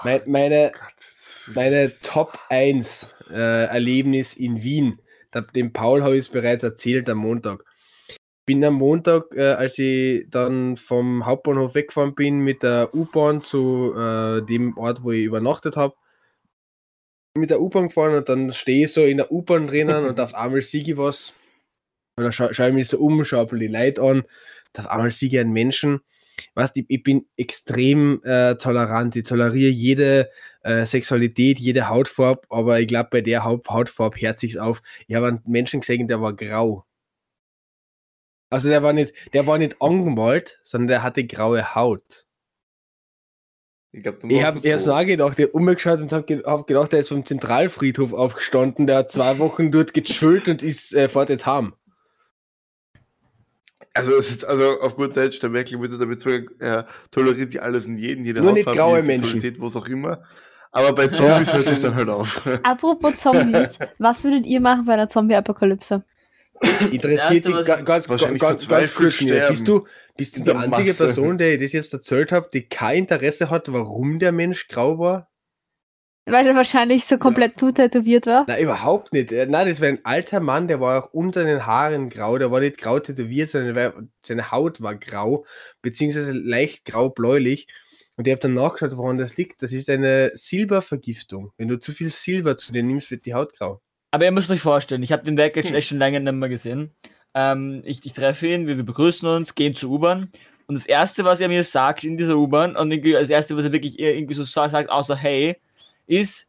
mein, 0.03 0.21
meine, 0.25 0.71
Gott, 0.73 1.55
meine 1.55 1.91
Top 2.01 2.39
1 2.49 3.07
äh, 3.29 3.65
Erlebnis 3.65 4.33
in 4.33 4.63
Wien, 4.63 4.99
dem 5.53 5.71
Paul 5.71 6.01
habe 6.03 6.15
ich 6.15 6.25
es 6.25 6.29
bereits 6.29 6.63
erzählt 6.63 7.07
am 7.09 7.19
Montag. 7.19 7.63
Bin 8.47 8.65
am 8.65 8.73
Montag, 8.73 9.35
äh, 9.35 9.51
als 9.51 9.77
ich 9.77 10.25
dann 10.31 10.77
vom 10.77 11.27
Hauptbahnhof 11.27 11.75
weggefahren 11.75 12.15
bin 12.15 12.39
mit 12.39 12.63
der 12.63 12.95
U-Bahn 12.95 13.43
zu 13.43 13.93
äh, 13.95 14.41
dem 14.41 14.75
Ort, 14.79 15.03
wo 15.03 15.11
ich 15.11 15.25
übernachtet 15.25 15.77
habe, 15.77 15.93
mit 17.35 17.49
der 17.49 17.61
U-Bahn 17.61 17.87
gefahren 17.87 18.15
und 18.15 18.29
dann 18.29 18.51
stehe 18.51 18.85
ich 18.85 18.93
so 18.93 19.03
in 19.03 19.17
der 19.17 19.31
U-Bahn 19.31 19.67
drinnen 19.67 20.05
und 20.05 20.19
auf 20.19 20.33
einmal 20.35 20.61
sehe 20.61 20.81
ich 20.81 20.97
was. 20.97 21.33
Und 22.17 22.23
dann 22.23 22.33
scha 22.33 22.53
schaue 22.53 22.69
ich 22.69 22.73
mich 22.73 22.87
so 22.89 22.99
um, 22.99 23.23
schaue 23.23 23.47
die 23.57 23.67
Leute 23.67 24.01
an. 24.01 24.21
Und 24.21 24.79
auf 24.79 24.87
einmal 24.87 25.11
sehe 25.11 25.29
ich 25.29 25.39
einen 25.39 25.53
Menschen. 25.53 26.01
Weißt, 26.55 26.75
ich, 26.77 26.85
ich 26.89 27.03
bin 27.03 27.27
extrem 27.37 28.21
äh, 28.23 28.55
tolerant. 28.55 29.15
Ich 29.15 29.23
toleriere 29.23 29.71
jede 29.71 30.29
äh, 30.63 30.85
Sexualität, 30.85 31.59
jede 31.59 31.89
Hautfarbe, 31.89 32.41
aber 32.49 32.79
ich 32.79 32.87
glaube, 32.87 33.09
bei 33.11 33.21
der 33.21 33.43
Haut 33.45 33.69
Hautfarbe 33.69 34.19
hört 34.19 34.39
sich's 34.39 34.57
auf. 34.57 34.81
Ich 35.07 35.15
habe 35.15 35.27
einen 35.27 35.41
Menschen 35.45 35.81
gesehen, 35.81 36.07
der 36.07 36.21
war 36.21 36.35
grau. 36.35 36.85
Also 38.51 38.67
der 38.69 38.81
war 38.81 38.93
nicht, 38.93 39.13
der 39.33 39.45
war 39.45 39.57
nicht 39.57 39.81
angemalt, 39.81 40.59
sondern 40.63 40.87
der 40.87 41.03
hatte 41.03 41.25
graue 41.25 41.75
Haut. 41.75 42.25
Ich, 43.91 44.05
Ich 44.05 44.43
habe 44.43 44.59
erst 44.61 44.85
so 44.85 44.93
angedacht, 44.93 45.39
ich 45.39 45.45
habe 45.45 45.53
umgeschaut 45.53 45.99
und 45.99 46.11
habe 46.11 46.23
ge 46.23 46.43
hab 46.45 46.67
gedacht, 46.67 46.93
der 46.93 46.99
ist 46.99 47.09
vom 47.09 47.25
Zentralfriedhof 47.25 48.13
aufgestanden, 48.13 48.85
der 48.85 48.97
hat 48.97 49.11
zwei 49.11 49.39
Wochen 49.39 49.71
dort 49.71 49.93
gechillt 49.93 50.47
und 50.47 50.61
ist 50.61 50.93
äh, 50.93 51.09
fährt 51.09 51.29
jetzt 51.29 51.47
heim. 51.47 51.73
Also, 53.95 54.15
ist, 54.15 54.45
also 54.45 54.79
auf 54.81 54.95
gut 54.95 55.17
Deutsch, 55.17 55.39
der 55.39 55.49
Merkel 55.49 55.79
würde 55.79 55.97
damit 55.97 56.21
sagen, 56.21 56.47
er 56.59 56.87
toleriert 57.09 57.51
die 57.51 57.59
alles 57.59 57.87
und 57.87 57.95
jeden, 57.95 58.23
jede 58.23 58.41
Nur 58.41 58.51
nicht 58.51 58.67
Hautfarbe, 58.67 59.01
graue 59.01 59.01
jede 59.01 59.07
Menschen. 59.07 59.61
Was 59.61 59.75
auch 59.75 59.87
immer. 59.87 60.23
Aber 60.71 60.93
bei 60.93 61.07
Zombies 61.07 61.51
hört 61.51 61.65
sich 61.65 61.79
dann 61.79 61.95
halt 61.95 62.09
auf. 62.09 62.45
Apropos 62.61 63.15
Zombies, 63.15 63.79
was 63.97 64.23
würdet 64.23 64.45
ihr 64.45 64.61
machen 64.61 64.85
bei 64.85 64.93
einer 64.93 65.09
Zombie-Apokalypse? 65.09 66.03
Interessiert 66.91 67.45
dich 67.45 67.65
ganz, 67.85 68.09
Wahrscheinlich 68.09 68.41
ganz, 68.41 68.67
ganz 68.67 68.93
kurz, 68.93 69.13
sterben. 69.15 69.49
bist 69.49 69.67
du, 69.67 69.85
bist 70.17 70.37
du 70.37 70.43
die 70.43 70.51
einzige 70.51 70.89
Masse. 70.89 71.05
Person, 71.05 71.37
der 71.37 71.53
ich 71.53 71.61
das 71.61 71.71
jetzt 71.73 71.93
erzählt 71.93 72.31
habe, 72.31 72.49
die 72.53 72.67
kein 72.67 72.99
Interesse 72.99 73.49
hat, 73.49 73.71
warum 73.71 74.19
der 74.19 74.31
Mensch 74.31 74.67
grau 74.67 74.99
war? 74.99 75.29
Weil 76.25 76.45
er 76.45 76.55
wahrscheinlich 76.55 77.05
so 77.05 77.17
komplett 77.17 77.57
tätowiert 77.57 78.27
war. 78.27 78.45
Nein, 78.47 78.61
überhaupt 78.61 79.13
nicht. 79.13 79.31
Äh, 79.31 79.47
Nein, 79.47 79.67
das 79.67 79.81
war 79.81 79.87
ein 79.87 80.05
alter 80.05 80.39
Mann, 80.39 80.67
der 80.67 80.79
war 80.79 81.03
auch 81.03 81.13
unter 81.13 81.43
den 81.43 81.65
Haaren 81.65 82.09
grau. 82.09 82.37
Der 82.37 82.51
war 82.51 82.59
nicht 82.59 82.77
grau 82.77 82.99
tätowiert, 82.99 83.49
sondern 83.49 84.11
seine 84.23 84.51
Haut 84.51 84.81
war 84.81 84.95
grau, 84.95 85.45
beziehungsweise 85.81 86.33
leicht 86.33 86.85
grau-bläulich. 86.85 87.67
Und 88.15 88.27
ich 88.27 88.31
habe 88.31 88.41
dann 88.41 88.53
nachgeschaut, 88.53 88.97
woran 88.97 89.17
das 89.17 89.37
liegt. 89.37 89.63
Das 89.63 89.71
ist 89.71 89.89
eine 89.89 90.31
Silbervergiftung. 90.35 91.51
Wenn 91.57 91.69
du 91.69 91.79
zu 91.79 91.93
viel 91.93 92.09
Silber 92.09 92.57
zu 92.57 92.73
dir 92.73 92.83
nimmst, 92.83 93.09
wird 93.09 93.25
die 93.25 93.33
Haut 93.33 93.53
grau. 93.57 93.81
Aber 94.11 94.25
ihr 94.25 94.31
müsst 94.31 94.49
euch 94.49 94.61
vorstellen, 94.61 95.03
ich 95.03 95.11
habe 95.11 95.23
den 95.23 95.37
Werk 95.37 95.55
jetzt 95.55 95.69
Hm. 95.69 95.75
echt 95.75 95.89
schon 95.89 95.99
lange 95.99 96.19
nicht 96.19 96.33
mehr 96.33 96.49
gesehen. 96.49 96.91
Ähm, 97.35 97.83
ich, 97.85 98.05
ich 98.05 98.13
treffe 98.13 98.47
ihn, 98.47 98.67
wir, 98.67 98.77
wir 98.77 98.83
begrüßen 98.83 99.27
uns, 99.27 99.53
gehen 99.55 99.75
zur 99.75 99.91
U-Bahn. 99.91 100.31
Und 100.67 100.75
das 100.75 100.85
Erste, 100.85 101.23
was 101.25 101.39
er 101.39 101.47
mir 101.47 101.63
sagt 101.63 102.03
in 102.03 102.17
dieser 102.17 102.35
U-Bahn, 102.37 102.75
und 102.75 102.89
das 102.91 103.29
Erste, 103.29 103.55
was 103.57 103.65
er 103.65 103.71
wirklich 103.71 103.99
irgendwie 103.99 104.33
so 104.33 104.43
sa- 104.43 104.69
sagt, 104.69 104.89
außer 104.89 105.15
hey, 105.15 105.57
ist, 106.07 106.47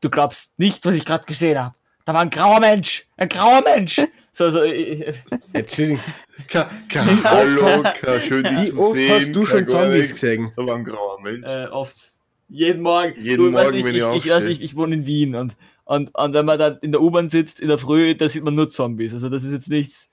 du 0.00 0.08
glaubst 0.10 0.58
nicht, 0.58 0.84
was 0.86 0.96
ich 0.96 1.04
gerade 1.04 1.24
gesehen 1.26 1.58
habe. 1.58 1.74
Da 2.04 2.14
war 2.14 2.22
ein 2.22 2.30
grauer 2.30 2.60
Mensch, 2.60 3.06
ein 3.16 3.28
grauer 3.28 3.62
Mensch. 3.62 4.00
So, 4.34 4.48
so, 4.48 4.62
äh, 4.62 4.94
äh, 4.94 5.14
Entschuldigung, 5.52 6.00
Ka 6.48 6.70
Ka 6.88 7.04
Hallo, 7.24 7.82
Ka, 7.82 8.18
schön 8.18 8.42
dich 8.42 8.58
wie 8.62 8.64
zu 8.70 8.78
oft 8.80 8.94
sehen. 8.94 9.12
hast 9.20 9.32
du 9.36 9.42
Ka, 9.42 9.46
schon 9.50 9.68
Zombies 9.68 10.12
gesehen? 10.12 10.50
Da 10.56 10.64
war 10.66 10.76
ein 10.76 10.84
grauer 10.84 11.20
Mensch. 11.20 11.46
äh, 11.46 11.66
oft. 11.66 12.12
Jeden 12.48 12.80
Morgen. 12.80 13.12
Jeden 13.20 13.52
weißt 13.52 13.64
Morgen, 13.72 13.76
ich, 13.76 13.84
wenn 13.84 13.94
ich, 13.94 14.00
ich 14.00 14.06
ich, 14.06 14.24
weiß 14.30 14.32
aufstehe. 14.36 14.48
nicht, 14.48 14.62
ich 14.62 14.74
wohne 14.74 14.94
in 14.94 15.04
Wien 15.04 15.34
und, 15.34 15.54
und, 15.84 16.14
und 16.14 16.32
wenn 16.34 16.44
man 16.46 16.58
da 16.58 16.68
in 16.82 16.92
der 16.92 17.00
U-Bahn 17.02 17.28
sitzt, 17.28 17.60
in 17.60 17.68
der 17.68 17.78
Früh, 17.78 18.14
da 18.14 18.28
sieht 18.28 18.44
man 18.44 18.54
nur 18.54 18.70
Zombies. 18.70 19.12
Also 19.14 19.28
das 19.28 19.44
ist 19.44 19.52
jetzt 19.52 19.68
nichts 19.68 20.08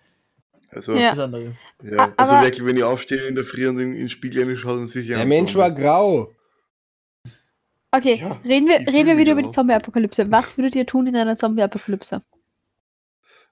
Also, 0.72 0.94
Ja. 0.94 1.00
ja. 1.00 1.12
Besonderes. 1.14 1.58
A- 1.98 2.14
also 2.18 2.34
aber- 2.34 2.44
wirklich, 2.46 2.66
wenn 2.66 2.78
ich 2.78 2.84
aufstehe 2.84 3.26
in 3.28 3.36
der 3.36 3.44
Früh 3.46 3.68
und 3.68 3.80
in 3.80 3.94
in 3.94 4.00
den 4.00 4.10
Spiegel 4.10 4.46
reinschaue, 4.46 4.78
dann 4.78 4.88
sehe 4.88 5.02
ich 5.04 5.08
Der 5.08 5.26
Mensch 5.26 5.52
Zombie. 5.54 5.62
war 5.62 5.72
grau. 5.72 6.32
Okay, 7.92 8.20
Ja, 8.22 8.34
reden 8.46 8.68
wir, 8.68 8.80
reden 8.82 9.08
wir 9.08 9.18
wieder 9.18 9.32
über 9.32 9.42
die. 9.42 9.50
Zombie-Apokalypse. 9.50 10.30
Was 10.32 10.58
würdet 10.58 10.76
ihr 10.76 10.86
tun 10.86 11.08
in 11.08 11.16
einer 11.16 11.36
Zombie-Apokalypse? 11.36 12.22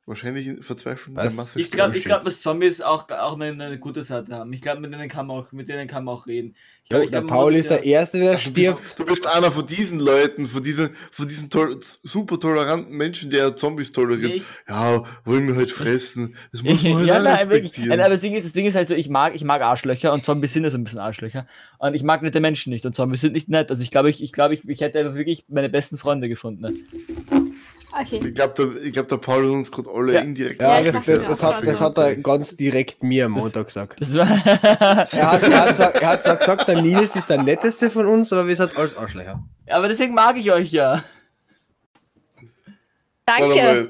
Wahrscheinlich 0.07 0.47
in 0.47 0.63
verzweifeln 0.63 1.15
der 1.17 1.31
Masse. 1.33 1.59
Ich 1.59 1.69
glaube, 1.69 1.99
glaub, 1.99 2.23
dass 2.23 2.39
Zombies 2.41 2.79
auch, 2.79 3.09
auch 3.09 3.37
eine, 3.37 3.47
eine 3.65 3.77
gute 3.77 4.03
Seite 4.05 4.33
haben. 4.33 4.53
Ich 4.53 4.61
glaube, 4.61 4.79
mit 4.79 4.93
denen 4.93 5.09
kann 5.09 5.27
man 5.27 5.35
auch, 5.43 5.51
mit 5.51 5.67
denen 5.67 5.85
kann 5.89 6.05
man 6.05 6.15
auch 6.15 6.27
reden. 6.27 6.55
Ich 6.85 6.91
Jo, 6.91 6.99
glaub, 6.99 7.03
ich 7.03 7.11
der 7.11 7.19
glaub, 7.19 7.29
Paul 7.31 7.55
ist 7.55 7.69
der 7.69 7.85
ja- 7.85 7.99
Erste, 7.99 8.17
der 8.19 8.35
Du 8.35 8.39
stirbt. 8.39 8.81
bist, 8.83 8.97
du 8.99 9.05
bist 9.05 9.27
einer 9.27 9.51
von 9.51 9.65
diesen 9.65 9.99
Leuten, 9.99 10.45
von 10.45 10.63
diesen, 10.63 10.91
von 11.11 11.27
diesen 11.27 11.49
tol 11.49 11.77
super 11.81 12.39
toleranten 12.39 12.95
Menschen, 12.95 13.29
der 13.29 13.57
Zombies 13.57 13.91
toleriert. 13.91 14.35
Ich- 14.35 14.43
Ja, 14.69 15.03
wollen 15.25 15.45
wir 15.45 15.57
halt 15.57 15.71
fressen. 15.71 16.37
Das 16.53 16.63
muss 16.63 16.81
man 16.83 16.95
halt 16.99 17.05
ja, 17.07 17.21
nein, 17.21 17.49
wirklich. 17.49 17.63
respektieren. 17.73 17.89
Nein, 17.89 17.99
aber 17.99 18.11
das 18.11 18.21
Ding, 18.21 18.33
ist, 18.33 18.45
das 18.45 18.53
Ding 18.53 18.65
ist 18.65 18.75
halt 18.75 18.87
so, 18.87 18.93
ich 18.93 19.09
mag, 19.09 19.35
ich 19.35 19.43
mag 19.43 19.61
Arschlöcher 19.61 20.13
und 20.13 20.23
Zombies 20.23 20.53
sind 20.53 20.63
ja 20.63 20.69
so 20.69 20.77
ein 20.77 20.85
bisschen 20.85 20.99
Arschlöcher. 20.99 21.45
Und 21.79 21.95
ich 21.95 22.03
mag 22.03 22.21
nette 22.21 22.39
Menschen 22.39 22.71
nicht 22.71 22.85
und 22.85 22.95
Zombies 22.95 23.19
sind 23.19 23.33
nicht 23.33 23.49
nett. 23.49 23.69
Also 23.69 23.83
ich 23.83 23.91
glaube, 23.91 24.09
ich, 24.09 24.23
ich, 24.23 24.31
glaube, 24.31 24.53
ich, 24.53 24.63
ich 24.69 24.79
hätte 24.79 24.99
einfach 24.99 25.15
wirklich 25.15 25.43
meine 25.49 25.67
besten 25.67 25.97
Freunde 25.97 26.29
gefunden. 26.29 26.87
Okay. 27.91 28.19
Ich 28.23 28.35
glaube, 28.35 28.53
der, 28.53 28.91
glaub, 28.91 29.07
der 29.07 29.17
Paul 29.17 29.43
hat 29.45 29.51
uns 29.51 29.71
gerade 29.71 29.89
alle 29.89 30.13
Ja. 30.13 30.19
indirekt 30.21 30.61
Ja, 30.61 30.81
das, 30.81 31.03
das, 31.03 31.27
das, 31.27 31.43
hat, 31.43 31.65
das 31.65 31.81
hat 31.81 31.97
er 31.97 32.15
ganz 32.17 32.55
direkt 32.55 33.01
mir 33.01 33.25
am 33.25 33.31
Montag 33.31 33.67
gesagt. 33.67 34.01
Das 34.01 34.13
war 34.15 34.27
Er 34.27 35.31
hat, 35.31 35.43
er, 35.43 35.59
hat 35.61 35.75
zwar, 35.75 35.95
er 35.95 36.07
hat 36.09 36.23
zwar 36.23 36.35
gesagt, 36.35 36.67
der 36.67 36.81
Nils 36.81 37.15
ist 37.15 37.29
der 37.29 37.41
netteste 37.41 37.89
von 37.89 38.05
uns, 38.05 38.31
aber 38.33 38.47
wir 38.47 38.55
sind 38.55 38.77
alles 38.77 38.95
Arschlöcher. 38.97 39.41
aber 39.69 39.87
deswegen 39.87 40.13
mag 40.13 40.37
ich 40.37 40.51
euch 40.51 40.71
ja. 40.71 41.03
Warte 43.25 43.41
Danke. 43.43 43.55
mal, 43.55 43.89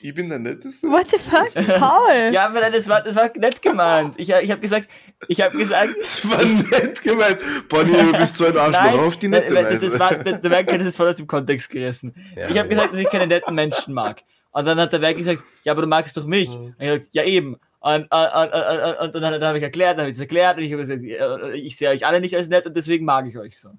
ich 0.00 0.14
bin 0.14 0.28
der 0.28 0.38
Netteste. 0.38 0.86
What 0.88 1.06
the 1.10 1.18
fuck? 1.18 1.78
Paul! 1.78 2.30
Ja, 2.32 2.46
aber 2.46 2.60
das 2.70 2.88
war, 2.88 3.02
das 3.02 3.16
war 3.16 3.30
nett 3.36 3.62
gemeint. 3.62 4.14
Ich, 4.18 4.28
ich 4.30 4.50
habe 4.50 4.60
gesagt, 4.60 4.88
ich 5.28 5.40
habe 5.40 5.56
gesagt, 5.56 5.94
Das 6.00 6.28
war 6.28 6.44
nett 6.44 7.02
gemeint. 7.02 7.38
Bonnie, 7.68 7.92
du 7.92 8.12
bist 8.12 8.36
so 8.36 8.46
ein 8.46 8.56
Arschloch. 8.56 8.82
Nein, 8.82 8.98
auf 9.00 9.16
die 9.16 9.30
das, 9.30 9.40
nette 9.40 9.54
das, 9.54 9.64
Weise. 9.64 9.90
das 9.90 9.98
war, 9.98 10.14
der, 10.14 10.38
der 10.38 10.50
Werk 10.50 10.72
hat 10.72 10.80
das 10.80 10.96
voll 10.96 11.08
aus 11.08 11.16
dem 11.16 11.26
Kontext 11.26 11.70
gerissen. 11.70 12.14
Ja. 12.36 12.48
ich 12.48 12.58
habe 12.58 12.68
gesagt, 12.68 12.92
dass 12.92 13.00
ich 13.00 13.10
keine 13.10 13.26
netten 13.26 13.54
Menschen 13.54 13.94
mag. 13.94 14.22
Und 14.52 14.66
dann 14.66 14.78
hat 14.78 14.92
der 14.92 15.00
Werk 15.00 15.16
gesagt, 15.16 15.42
ja, 15.64 15.72
aber 15.72 15.82
du 15.82 15.88
magst 15.88 16.16
doch 16.16 16.26
mich. 16.26 16.50
Und 16.50 16.74
ich 16.78 16.88
hab 16.88 16.98
gesagt, 16.98 17.14
ja 17.14 17.24
eben. 17.24 17.56
Und, 17.80 18.02
und, 18.02 18.08
und, 18.10 19.14
und, 19.14 19.22
dann, 19.22 19.32
dann 19.32 19.44
habe 19.44 19.58
ich 19.58 19.64
erklärt, 19.64 19.98
dann 19.98 20.04
habe 20.04 20.10
ich 20.10 20.16
es 20.16 20.20
erklärt 20.20 20.56
und 20.56 20.62
ich 20.62 20.72
habe 20.72 20.82
gesagt, 20.82 21.02
ja, 21.02 21.48
ich 21.50 21.76
sehe 21.76 21.90
euch 21.90 22.06
alle 22.06 22.20
nicht 22.20 22.34
als 22.34 22.48
nett 22.48 22.64
und 22.66 22.76
deswegen 22.76 23.04
mag 23.04 23.26
ich 23.26 23.36
euch 23.36 23.58
so. 23.58 23.70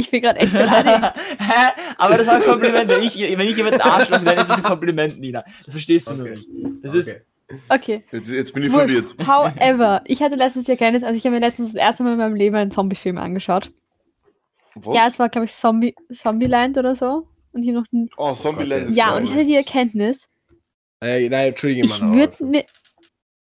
Ich 0.00 0.10
bin 0.10 0.20
gerade 0.20 0.40
echt 0.40 0.52
beleidigt. 0.52 1.00
Hä? 1.38 1.70
Aber 1.96 2.16
das 2.18 2.26
war 2.26 2.34
ein 2.34 2.42
Kompliment. 2.42 2.88
Wenn 2.88 3.02
ich, 3.02 3.16
wenn 3.16 3.40
ich 3.48 3.56
jemanden 3.56 3.80
Arschloch 3.80 4.20
nenne, 4.20 4.40
ist 4.40 4.50
das 4.50 4.56
ein 4.58 4.64
Kompliment, 4.64 5.20
Nina. 5.20 5.44
Das 5.64 5.74
verstehst 5.74 6.10
du 6.10 6.14
nur 6.14 6.26
Okay. 6.26 6.34
nicht. 6.36 6.48
Das 6.82 6.94
ist, 6.94 7.14
Okay. 7.68 8.02
Jetzt, 8.12 8.28
jetzt 8.28 8.54
bin 8.54 8.62
ich 8.64 8.72
Wurscht. 8.72 8.90
verwirrt. 9.14 9.26
However, 9.26 10.02
ich 10.06 10.22
hatte 10.22 10.36
letztes 10.36 10.66
Jahr 10.66 10.76
keines, 10.76 11.02
also 11.02 11.16
ich 11.18 11.24
habe 11.24 11.34
mir 11.34 11.40
letztens 11.40 11.72
das 11.72 11.80
erste 11.80 12.02
Mal 12.02 12.12
in 12.12 12.18
meinem 12.18 12.34
Leben 12.34 12.56
einen 12.56 12.70
Zombie-Film 12.70 13.18
angeschaut. 13.18 13.70
Was? 14.74 14.96
Ja, 14.96 15.06
es 15.08 15.18
war, 15.18 15.28
glaube 15.28 15.44
ich, 15.44 15.52
Zombie, 15.52 15.94
Zombieland 16.12 16.78
oder 16.78 16.94
so. 16.96 17.28
Und 17.52 17.62
hier 17.62 17.74
noch 17.74 17.84
ein. 17.92 18.08
oh, 18.16 18.32
Zombieland 18.32 18.82
Gott, 18.84 18.90
ist 18.90 18.96
Ja, 18.96 19.16
und 19.16 19.24
ich 19.24 19.30
hatte 19.32 19.44
die 19.44 19.54
Erkenntnis, 19.56 20.28
Äh, 21.02 21.28
nein, 21.28 21.48
entschuldige 21.48 21.82
ich 21.86 22.00
mal. 22.00 22.14
würde 22.14 22.42
mir. 22.44 22.64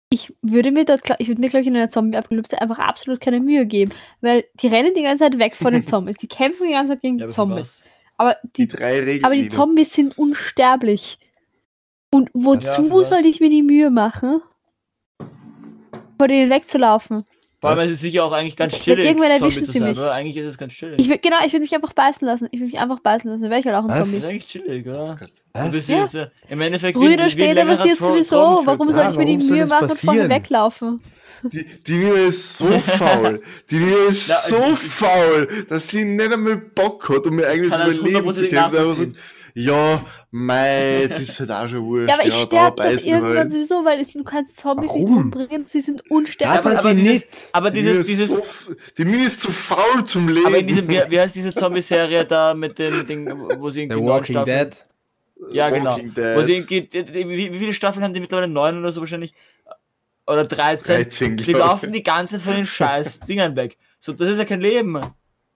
Ich 0.09 0.33
würde 0.43 0.73
mir 0.73 0.85
dort, 0.85 1.03
ich 1.19 1.29
würde 1.29 1.41
mir, 1.41 1.49
glaube 1.49 1.63
ich, 1.63 1.67
in 1.67 1.77
einer 1.77 1.89
Zombie-Apokalypse 1.89 2.61
einfach 2.61 2.79
absolut 2.79 3.21
keine 3.21 3.41
Mühe 3.41 3.65
geben. 3.67 3.93
Weil 4.21 4.45
die 4.55 4.67
rennen 4.69 4.93
die 4.95 5.03
ganze 5.03 5.25
Zeit 5.25 5.39
weg 5.39 5.55
von 5.55 5.73
den 5.73 5.87
Zombies. 5.87 6.19
Die 6.19 6.29
kämpfen 6.29 6.67
die 6.67 6.73
ganze 6.73 6.93
Zeit 6.93 7.01
gegen 7.03 7.19
ja, 7.19 7.27
die 7.27 7.31
für 7.31 7.35
Zombies. 7.35 7.83
Aber 8.19 8.37
Die 8.57 8.67
die, 8.67 8.69
drei 8.69 9.01
Regeln. 9.01 9.25
aber 9.25 9.35
die. 9.35 9.49
Zombies 9.49 9.93
sind 9.93 10.17
unsterblich. 10.19 11.19
Und 12.15 12.29
Ja, 12.35 12.45
wozu 12.45 12.91
was? 12.91 13.09
soll 13.09 13.25
ich 13.27 13.41
mir 13.41 13.51
die 13.51 13.63
Mühe 13.63 13.91
machen? 13.91 14.43
Vor 16.19 16.29
denen 16.29 16.51
wegzulaufen. 16.51 17.25
Vor 17.61 17.71
allem 17.71 17.79
Was? 17.79 17.87
ist 17.87 17.93
es 17.93 18.01
sicher 18.01 18.25
auch 18.25 18.33
eigentlich 18.33 18.57
ganz 18.57 18.75
chillig, 18.79 19.05
irgendwann 19.07 19.31
erwischen 19.31 19.65
sie 19.65 19.79
sein, 19.79 19.89
mich. 19.91 19.99
oder? 19.99 20.13
Eigentlich 20.13 20.37
ist 20.37 20.47
es 20.49 20.59
ganz 20.59 20.73
chillig. 20.73 20.99
Ich 20.99 21.09
würd, 21.09 21.23
genau, 21.23 21.37
ich 21.47 21.53
würde 21.53 21.61
mich 21.63 21.73
einfach 21.75 21.93
beißen 21.93 22.27
lassen. 22.27 22.49
Ich 22.51 22.59
würde 22.59 22.67
mich 22.73 22.79
einfach 22.81 22.99
beißen 23.01 23.31
lassen. 23.31 23.43
Wäre 23.43 23.61
ich 23.61 23.67
halt 23.67 23.77
auch 23.77 23.85
ein 23.85 23.89
Was? 23.91 23.99
das 23.99 24.11
Zombie. 24.11 24.17
ist 24.19 24.25
eigentlich 24.25 24.47
chillig, 24.49 24.87
oder? 24.89 25.19
So 25.57 25.69
bisschen 25.71 25.97
Ja. 25.99 26.05
ist, 26.05 26.15
äh, 26.15 26.27
Im 26.49 26.61
Endeffekt 26.61 26.99
Früher 26.99 27.15
oder 27.15 27.31
später 27.31 27.65
passiert 27.65 27.99
sowieso. 27.99 28.63
Warum 28.65 28.91
soll 28.91 29.05
Ja, 29.05 29.11
ich 29.11 29.17
mir 29.17 29.27
die 29.27 29.37
Mühe 29.39 29.61
das 29.61 29.69
machen 29.71 29.91
und 29.91 29.99
vorne 30.01 30.29
weglaufen? 30.29 31.01
Die, 31.45 31.65
die 31.87 31.93
Nina 31.99 32.15
ist 32.15 32.59
so 32.59 32.67
faul. 32.81 33.43
Die 33.71 33.77
Nina 33.79 33.97
ist 34.09 34.29
Na, 34.29 34.37
so 34.39 34.57
ich- 34.73 34.79
faul, 34.79 35.49
dass 35.69 35.89
sie 35.89 36.05
nicht 36.05 36.33
einmal 36.33 36.57
Bock 36.57 37.09
hat, 37.11 37.27
um 37.29 37.39
ihr 37.39 37.49
eigenes 37.49 37.71
kann 37.71 37.81
das 37.89 37.97
Überleben 37.97 38.35
zu 38.35 38.43
100% 38.45 38.49
kämpfen. 38.71 39.17
Aber 39.55 39.61
ja, 39.65 40.05
mei, 40.31 41.07
das 41.09 41.21
ist 41.21 41.41
halt 41.41 41.51
auch 41.51 41.69
schon 41.69 41.85
wurscht. 41.85 42.09
Ja, 42.09 42.15
aber 42.15 42.27
ich 42.27 42.35
da 42.35 42.41
sterbe 42.41 42.83
doch 42.83 43.05
irgendwann 43.05 43.37
halt. 43.37 43.53
sowieso, 43.53 43.85
weil 43.85 44.01
es, 44.01 44.09
du 44.13 44.25
kannst 44.25 44.57
Zombies 44.57 44.93
nicht 44.93 45.05
Warum? 45.05 45.17
umbringen. 45.19 45.65
Sie 45.67 45.81
sind 45.81 46.03
Ja, 46.05 46.17
unsterblich. 46.17 46.67
aber- 46.67 46.79
aber, 46.79 46.89
sie 46.91 46.95
dieses, 47.03 47.13
nicht. 47.13 47.49
aber 47.53 47.71
Die 47.71 47.81
dieses, 47.81 47.97
ist 47.99 48.09
dieses, 48.09 48.29
so, 48.29 48.43
die 48.99 49.05
Mini 49.05 49.25
ist 49.25 49.41
zu 49.41 49.51
faul 49.53 50.05
zum 50.05 50.29
Leben. 50.29 50.47
aber 50.47 50.59
in 50.59 50.67
diesem, 50.67 50.89
wie, 50.89 51.01
wie 51.09 51.21
heißt 51.21 51.35
diese 51.35 51.55
Zombie-Serie 51.55 52.25
da 52.25 52.55
mit 52.55 52.79
den, 52.79 53.07
den 53.07 53.31
wo 53.61 53.71
sie 53.71 53.81
The 53.81 53.83
irgendwie 53.87 54.01
neun 54.03 54.09
Walking 54.09 54.35
Staffeln, 54.35 54.71
Dead. 54.71 54.85
Ja, 55.53 55.71
genau. 55.71 55.97
Dead. 55.99 56.17
wo 56.37 56.43
sie 56.43 56.55
irgendwie, 56.55 56.89
wie, 56.93 57.53
wie 57.53 57.59
viele 57.59 57.75
Staffeln 57.75 58.05
haben 58.05 58.15
die 58.15 58.21
mittlerweile? 58.21 58.49
Neun 58.49 58.79
oder 58.79 58.93
so 58.93 59.01
wahrscheinlich? 59.01 59.35
Oder 60.27 60.45
13? 60.45 60.97
13, 61.03 61.37
Die 61.37 61.53
laufen 61.53 61.91
die 61.93 62.03
ganze 62.05 62.37
Zeit 62.37 62.43
von 62.47 62.55
den 62.55 62.67
scheiß 62.67 63.21
Dingern 63.21 63.57
weg. 63.57 63.77
So, 63.99 64.13
das 64.13 64.31
ist 64.31 64.39
ja 64.39 64.45
kein 64.45 64.61
Leben. 64.61 65.01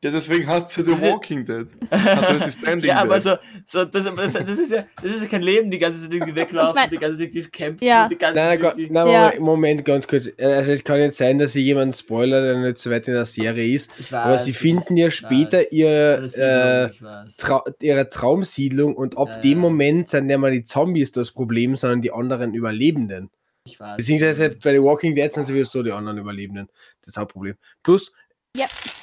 Ja, 0.04 0.10
deswegen 0.10 0.46
hast 0.46 0.76
du 0.76 0.84
The 0.84 0.90
Das 0.90 1.00
ist- 1.00 1.10
Walking 1.10 1.44
Dead. 1.46 1.66
Hast 1.90 2.30
du 2.30 2.38
die 2.38 2.50
Standing 2.60 2.88
Ja, 2.90 3.00
aber 3.00 3.18
so, 3.18 3.36
so 3.64 3.84
das, 3.86 4.04
das, 4.04 4.32
das, 4.34 4.58
ist 4.58 4.70
ja, 4.70 4.84
das 5.02 5.10
ist 5.10 5.22
ja 5.22 5.28
kein 5.28 5.40
Leben, 5.42 5.70
die 5.70 5.78
ganze 5.78 6.02
Zeit 6.02 6.12
irgendwie 6.12 6.34
weglaufen, 6.34 6.68
Ich 6.70 6.74
mein- 6.74 6.90
die 6.90 6.98
ganze 6.98 7.16
Zeit 7.18 7.26
aktiv 7.28 7.50
kämpfen, 7.50 7.82
Ja. 7.84 8.06
die 8.06 8.18
ganze 8.18 8.38
Nein, 8.38 8.60
Zeit 8.60 8.62
nein, 8.62 8.78
irgendwie- 8.78 8.92
nein, 8.92 9.06
Ja. 9.08 9.32
Moment, 9.40 9.84
ganz 9.86 10.06
kurz. 10.06 10.28
Also 10.38 10.72
es 10.72 10.84
kann 10.84 11.00
nicht 11.00 11.14
sein, 11.14 11.38
dass 11.38 11.52
sie 11.52 11.62
jemanden 11.62 11.94
spoilert, 11.94 12.44
der 12.44 12.58
nicht 12.60 12.76
so 12.78 12.90
weit 12.90 13.08
in 13.08 13.14
der 13.14 13.24
Serie 13.24 13.74
ist. 13.74 13.90
Ich 13.98 14.12
Aber 14.12 14.32
weiß, 14.34 14.44
sie 14.44 14.52
finden 14.52 14.98
ja 14.98 15.10
später 15.10 15.58
weiß. 15.60 15.72
ihre, 15.72 16.90
äh, 16.98 17.02
weiß. 17.02 17.36
Trau 17.38 17.64
ihre 17.80 18.08
Traumsiedlung 18.10 18.94
und 18.94 19.16
ab 19.16 19.28
Ja, 19.30 19.40
dem 19.40 19.52
ja. 19.52 19.58
Moment 19.62 20.08
sind 20.10 20.28
ja 20.28 20.36
mal 20.36 20.52
die 20.52 20.64
Zombies 20.64 21.10
das 21.12 21.30
Problem, 21.32 21.74
sondern 21.74 22.02
die 22.02 22.12
anderen 22.12 22.52
Überlebenden. 22.54 23.30
Ich 23.64 23.80
weiß. 23.80 23.96
Beziehungsweise 23.96 24.50
bei 24.50 24.74
The 24.74 24.82
Walking 24.82 25.14
Dead 25.14 25.32
sind 25.32 25.46
sowieso 25.46 25.82
die 25.82 25.90
anderen 25.90 26.18
Überlebenden. 26.18 26.68
Das 27.04 27.16
Hauptproblem. 27.16 27.54
Plus, 27.82 28.12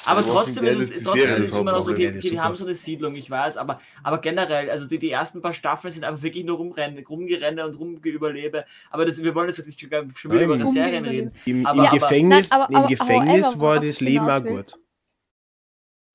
Aber 0.06 0.22
The 0.24 0.30
Walking 0.30 0.56
trotzdem 0.56 0.64
ist 0.66 0.80
ist 0.82 0.96
es 0.98 1.04
trotzdem 1.04 1.22
Serie 1.28 1.44
ist 1.46 1.56
immer 1.56 1.72
noch 1.72 1.84
so, 1.84 1.92
okay, 1.92 2.10
okay, 2.10 2.20
die 2.30 2.40
haben 2.40 2.56
so 2.56 2.66
eine 2.66 2.76
Siedlung, 2.76 3.16
ich 3.16 3.30
weiß, 3.30 3.58
aber, 3.58 3.80
aber 4.04 4.20
generell, 4.20 4.70
also 4.70 4.86
die, 4.88 5.00
die 5.00 5.12
ersten 5.12 5.42
paar 5.42 5.54
Staffeln 5.54 5.92
sind 5.94 6.04
einfach 6.04 6.22
wirklich 6.24 6.44
nur 6.46 6.58
rumrennen, 6.58 7.04
rumgerenne 7.06 7.66
und 7.66 7.76
rumgeüberlebe. 7.76 8.66
Aber 8.92 9.06
das, 9.06 9.22
wir 9.24 9.34
wollen 9.36 9.48
jetzt 9.48 9.66
nicht 9.66 9.80
schon 9.80 9.90
wieder 9.90 10.44
über. 10.44 10.66
Serien 10.66 11.06
reden. 11.06 11.32
im, 11.46 11.66
Aber- 11.66 11.80
im 11.84 11.88
aber- 11.88 11.98
Gefängnis, 12.00 12.50
Nein, 12.50 12.60
aber- 12.62 12.70
im 12.72 12.76
aber- 12.78 12.88
Gefängnis 12.88 13.46
however, 13.48 13.60
war 13.62 13.76
das 13.80 13.86
ich 13.86 14.00
Leben 14.02 14.30
auch 14.30 14.44
will. 14.44 14.52
gut. 14.58 14.76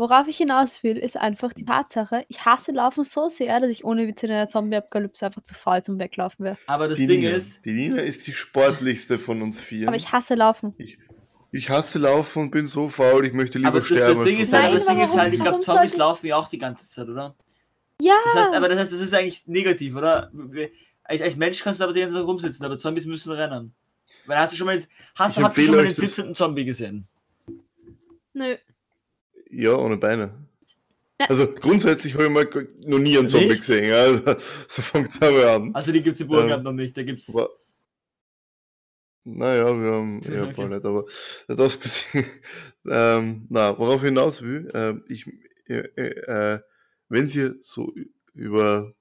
Worauf 0.00 0.28
ich 0.28 0.36
hinaus 0.36 0.84
will, 0.84 0.96
ist 0.96 1.16
einfach 1.16 1.52
die 1.52 1.64
Tatsache, 1.64 2.24
ich 2.28 2.44
hasse 2.44 2.70
Laufen 2.70 3.02
so 3.02 3.28
sehr, 3.28 3.58
dass 3.58 3.68
ich 3.70 3.84
ohne 3.84 4.06
Witz 4.06 4.22
in 4.22 4.30
einer 4.30 4.46
Zombie-Apokalypse 4.46 5.26
einfach 5.26 5.42
zu 5.42 5.54
faul 5.54 5.82
zum 5.82 5.98
Weglaufen 5.98 6.44
wäre. 6.44 6.56
Aber 6.68 6.86
das 6.86 6.98
die 6.98 7.08
Ding 7.08 7.22
Nina. 7.22 7.32
ist, 7.34 7.64
Die 7.64 7.72
Nina 7.72 7.96
ist 7.98 8.24
die 8.28 8.32
sportlichste 8.32 9.18
von 9.18 9.42
uns 9.42 9.60
vier. 9.60 9.88
Aber 9.88 9.96
ich 9.96 10.12
hasse 10.12 10.36
Laufen. 10.36 10.72
Ich, 10.78 10.98
ich 11.50 11.70
hasse 11.70 11.98
Laufen 11.98 12.42
und 12.44 12.50
bin 12.50 12.66
so 12.66 12.88
faul, 12.88 13.26
ich 13.26 13.32
möchte 13.32 13.58
lieber 13.58 13.68
aber 13.70 13.78
das, 13.78 13.86
sterben. 13.88 14.18
das 14.18 14.28
Ding 14.28 14.38
ist 14.38 14.52
halt, 14.52 14.64
Nein, 14.64 14.74
das 14.74 14.86
Ding 14.86 15.00
ist 15.00 15.16
halt, 15.16 15.32
ich 15.32 15.40
glaube, 15.40 15.60
Zombies 15.60 15.96
laufen 15.96 16.26
ja 16.26 16.36
auch 16.36 16.48
die 16.48 16.58
ganze 16.58 16.88
Zeit, 16.88 17.08
oder? 17.08 17.34
Ja! 18.00 18.14
Das 18.24 18.34
heißt, 18.34 18.54
aber 18.54 18.68
das 18.68 18.78
heißt, 18.78 18.92
das 18.92 19.00
ist 19.00 19.14
eigentlich 19.14 19.46
negativ, 19.46 19.96
oder? 19.96 20.30
Als, 21.04 21.22
als 21.22 21.36
Mensch 21.36 21.60
kannst 21.62 21.80
du 21.80 21.84
aber 21.84 21.92
die 21.94 22.00
ganze 22.00 22.16
Zeit 22.16 22.24
rumsitzen, 22.24 22.64
aber 22.64 22.78
Zombies 22.78 23.06
müssen 23.06 23.32
rennen. 23.32 23.72
Weil 24.26 24.38
hast 24.38 24.52
du 24.52 24.56
schon 24.56 24.66
mal, 24.66 24.80
hast, 25.16 25.36
ihr 25.38 25.44
empfehle 25.44 25.66
schon 25.66 25.76
mal 25.76 25.86
das- 25.86 25.96
sitzenden 25.96 26.34
Zombie 26.34 26.64
gesehen? 26.64 27.06
Nö. 28.34 28.56
Ja, 29.50 29.74
ohne 29.76 29.96
Beine. 29.96 30.34
Also 31.18 31.52
grundsätzlich 31.52 32.14
habe 32.14 32.24
ich 32.26 32.30
mal 32.30 32.48
noch 32.86 32.98
nie 32.98 33.18
einen 33.18 33.28
Zombie 33.28 33.48
Nicht? 33.48 33.60
gesehen. 33.60 33.88
Ja. 33.88 33.96
Also, 34.04 34.22
so 34.68 34.82
fängt 34.82 35.08
es 35.08 35.20
aber 35.20 35.50
an. 35.52 35.74
Also 35.74 35.90
die 35.90 36.02
gibt 36.02 36.14
es 36.14 36.20
im 36.20 36.28
Burgenland 36.28 36.60
Ähm, 36.60 36.64
noch 36.64 36.72
nicht, 36.72 36.96
da 36.96 37.02
gibt's. 37.02 37.28
Aber, 37.30 37.48
naja, 39.36 39.66
wir 39.80 39.92
haben 39.92 40.20
ja 40.30 40.44
Okay. 40.50 40.68
nicht, 40.68 40.84
aber 40.84 41.04
das 41.48 41.80
gesehen. 41.80 42.24
ähm, 42.86 43.46
na, 43.50 43.76
worauf 43.78 44.02
ich 44.02 44.08
hinaus 44.08 44.42
will, 44.42 44.70
ähm, 44.74 45.04
ich, 45.08 45.26
äh, 45.66 45.88
äh, 45.96 46.54
äh, 46.56 46.60
wenn 47.08 47.26
Sie 47.28 47.54
so 47.62 47.92
über 48.34 48.94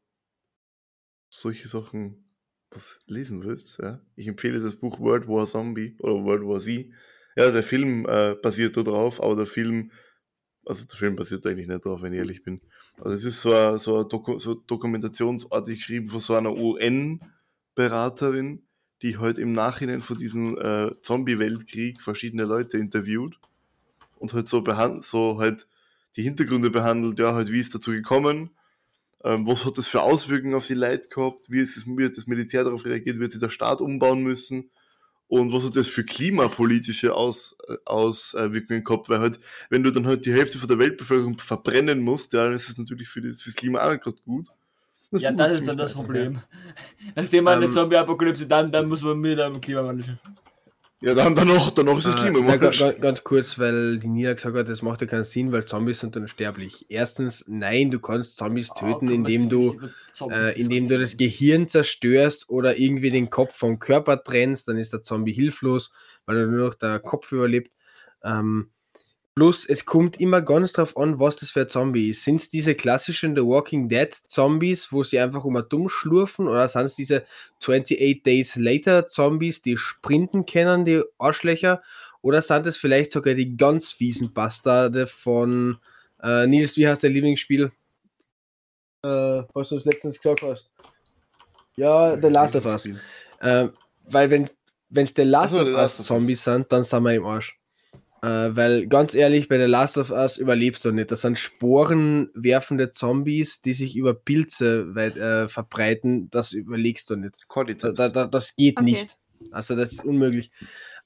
solche 1.29 1.67
Sachen 1.67 2.23
was 2.69 2.99
lesen 3.07 3.43
willst, 3.43 3.79
ja, 3.79 4.01
ich 4.15 4.27
empfehle 4.27 4.59
das 4.59 4.75
Buch 4.75 4.99
World 4.99 5.27
War 5.27 5.45
Zombie 5.45 5.95
oder 6.01 6.23
World 6.23 6.43
War 6.43 6.59
Z. 6.59 6.91
Ja, 7.37 7.51
der 7.51 7.63
Film 7.63 8.05
äh, 8.07 8.35
basiert 8.35 8.75
da 8.75 8.83
drauf, 8.83 9.21
aber 9.21 9.35
der 9.37 9.45
Film, 9.45 9.91
also 10.65 10.85
der 10.85 10.97
Film 10.97 11.15
basiert 11.15 11.45
eigentlich 11.47 11.67
nicht 11.67 11.85
drauf, 11.85 12.01
wenn 12.01 12.11
ich 12.13 12.19
ehrlich 12.19 12.43
bin. 12.43 12.61
Also 12.97 13.11
es 13.15 13.23
ist 13.25 13.41
so, 13.41 13.53
ein, 13.53 13.79
so, 13.79 13.99
ein 13.99 14.09
Doku, 14.09 14.37
so 14.39 14.55
dokumentationsartig 14.55 15.77
geschrieben 15.77 16.09
von 16.09 16.19
so 16.19 16.33
einer 16.35 16.53
UN-Beraterin, 16.55 18.66
die 19.01 19.17
halt 19.17 19.37
im 19.37 19.51
Nachhinein 19.51 20.01
von 20.01 20.17
diesem 20.17 20.57
äh, 20.57 20.91
Zombie-Weltkrieg 21.01 22.01
verschiedene 22.01 22.45
Leute 22.45 22.77
interviewt 22.77 23.39
und 24.17 24.33
halt 24.33 24.47
so 24.47 24.61
behandelt, 24.61 25.05
so 25.05 25.37
halt 25.39 25.67
die 26.15 26.23
Hintergründe 26.23 26.69
behandelt, 26.69 27.19
ja, 27.19 27.33
halt 27.33 27.51
wie 27.51 27.59
ist 27.59 27.75
dazu 27.75 27.91
gekommen, 27.91 28.49
ähm, 29.23 29.47
was 29.47 29.65
hat 29.65 29.77
das 29.77 29.87
für 29.87 30.01
Auswirkungen 30.01 30.55
auf 30.55 30.67
die 30.67 30.73
Leute 30.73 31.09
gehabt, 31.09 31.49
wie, 31.49 31.59
ist 31.59 31.77
es, 31.77 31.85
hat 31.85 32.17
das 32.17 32.27
Militär 32.27 32.63
darauf 32.63 32.85
reagiert, 32.85 33.19
wird 33.19 33.31
sich 33.31 33.41
der 33.41 33.49
Staat 33.49 33.81
umbauen 33.81 34.23
müssen 34.23 34.71
und 35.27 35.51
was 35.51 35.65
hat 35.65 35.75
das 35.75 35.87
für 35.87 36.03
klimapolitische 36.03 37.13
Aus, 37.13 37.57
äh, 37.67 37.75
Auswirkungen 37.85 38.83
gehabt, 38.83 39.09
weil 39.09 39.19
halt, 39.19 39.39
wenn 39.69 39.83
du 39.83 39.91
dann 39.91 40.07
halt 40.07 40.25
die 40.25 40.33
Hälfte 40.33 40.57
von 40.57 40.67
der 40.67 40.79
Weltbevölkerung 40.79 41.37
verbrennen 41.37 42.01
musst, 42.01 42.33
ja, 42.33 42.45
dann 42.45 42.53
ist 42.53 42.69
es 42.69 42.77
natürlich 42.77 43.09
für 43.09 43.21
das, 43.21 43.41
fürs 43.41 43.55
Klima 43.55 43.79
auch 43.79 43.99
gerade 43.99 44.21
gut. 44.23 44.47
Ja, 45.11 45.31
Buch 45.31 45.37
das 45.37 45.49
ist 45.57 45.67
dann 45.67 45.77
das. 45.77 45.93
Problem. 45.93 46.39
Nachdem 47.15 47.43
man 47.45 47.55
eine 47.55 47.65
Ähm, 47.65 47.71
Zombie-Apokalypse, 47.73 48.47
dann, 48.47 48.71
dann 48.71 48.87
muss 48.87 49.01
man 49.01 49.17
mit 49.19 49.39
dem 49.39 49.59
Klimawandel. 49.61 50.17
Ja, 50.99 51.13
dann 51.13 51.35
danach, 51.35 51.69
danach 51.71 51.99
ist 51.99 52.07
das 52.07 52.15
Äh, 52.15 52.31
Klima. 52.31 52.39
na, 52.39 52.57
ganz, 52.57 52.83
ganz 52.99 53.23
kurz, 53.23 53.59
weil 53.59 53.99
die 53.99 54.07
Nina 54.07 54.33
gesagt 54.33 54.57
hat, 54.57 54.67
das 54.67 54.81
macht 54.81 55.01
ja 55.01 55.07
keinen 55.07 55.23
Sinn, 55.25 55.51
weil 55.51 55.63
Zombies 55.63 55.99
sind 55.99 56.17
unsterblich. 56.17 56.87
Erstens, 56.89 57.45
nein, 57.47 57.91
du 57.91 57.99
kannst 57.99 58.37
Zombies 58.37 58.71
Oh, 58.71 58.79
töten, 58.79 59.09
indem 59.09 59.47
du 59.47 59.79
äh, 60.31 60.59
indem 60.59 60.89
du 60.89 60.97
das 60.97 61.15
Gehirn 61.15 61.67
zerstörst 61.67 62.49
oder 62.49 62.79
irgendwie 62.79 63.11
den 63.11 63.29
Kopf 63.29 63.55
vom 63.55 63.77
Körper 63.77 64.23
trennst, 64.23 64.67
dann 64.67 64.77
ist 64.79 64.91
der 64.91 65.03
Zombie 65.03 65.33
hilflos, 65.33 65.93
weil 66.25 66.37
er 66.39 66.47
nur 66.47 66.65
noch 66.69 66.73
der 66.73 66.97
Kopf 66.99 67.31
überlebt. 67.31 67.71
Ähm, 68.23 68.71
plus, 69.37 69.65
es 69.69 69.85
kommt 69.85 70.19
immer 70.19 70.41
ganz 70.41 70.73
drauf 70.73 70.97
an, 70.97 71.19
was 71.19 71.35
das 71.35 71.51
für 71.51 71.61
ein 71.61 71.69
Zombie 71.69 72.09
ist. 72.09 72.23
Sind 72.23 72.37
es 72.37 72.49
diese 72.49 72.73
klassischen 72.75 73.35
The 73.35 73.43
Walking 73.43 73.87
Dead 73.87 74.13
Zombies, 74.13 74.91
wo 74.91 75.03
sie 75.03 75.19
einfach 75.19 75.45
immer 75.45 75.61
dumm 75.61 75.89
schlurfen, 75.89 76.47
oder 76.47 76.67
sind 76.67 76.85
es 76.85 76.95
diese 76.95 77.23
28 77.61 78.23
Days 78.23 78.55
Later 78.55 79.07
Zombies, 79.07 79.61
die 79.61 79.77
sprinten 79.77 80.45
können, 80.45 80.85
die 80.85 81.03
Arschlöcher, 81.19 81.83
oder 82.21 82.41
sind 82.41 82.65
es 82.65 82.77
vielleicht 82.77 83.11
sogar 83.11 83.35
die 83.35 83.55
ganz 83.55 83.91
fiesen 83.91 84.33
Bastarde 84.33 85.05
von 85.05 85.77
äh, 86.23 86.47
Nils, 86.47 86.75
wie 86.75 86.87
heißt 86.87 87.03
dein 87.03 87.13
Lieblingsspiel? 87.13 87.71
äh, 89.03 89.43
was 89.53 89.69
du 89.69 89.75
uns 89.75 89.85
letztens 89.85 90.19
gesagt 90.19 90.41
hast. 90.41 90.69
Ja, 91.75 92.15
The 92.15 92.27
Last 92.27 92.55
of 92.55 92.65
Us. 92.65 92.87
Äh, 93.39 93.67
weil 94.05 94.29
wenn 94.31 94.49
es 95.03 95.13
The 95.15 95.23
Last 95.23 95.55
of 95.55 95.67
Us. 95.67 95.97
Zombies 96.05 96.43
sind, 96.43 96.71
dann 96.71 96.83
sind 96.83 97.03
wir 97.03 97.13
im 97.13 97.25
Arsch. 97.25 97.56
Äh, 98.23 98.55
weil 98.55 98.87
ganz 98.87 99.13
ehrlich, 99.13 99.47
bei 99.47 99.57
The 99.59 99.65
Last 99.65 99.97
of 99.97 100.09
Us 100.11 100.37
überlebst 100.37 100.83
du 100.85 100.91
nicht. 100.91 101.11
Das 101.11 101.21
sind 101.21 101.37
sporenwerfende 101.37 102.91
Zombies, 102.91 103.61
die 103.61 103.73
sich 103.73 103.95
über 103.95 104.13
Pilze 104.13 104.95
weit, 104.95 105.17
äh, 105.17 105.47
verbreiten. 105.47 106.29
Das 106.31 106.53
überlegst 106.53 107.09
du 107.09 107.15
nicht. 107.15 107.35
Da, 107.41 107.45
Cordyceps. 107.47 107.93
da, 107.95 108.09
da, 108.09 108.25
das 108.27 108.55
geht 108.55 108.77
Okay. 108.79 108.91
nicht. 108.91 109.17
Also 109.51 109.75
das 109.75 109.91
ist 109.93 110.03
unmöglich. 110.05 110.51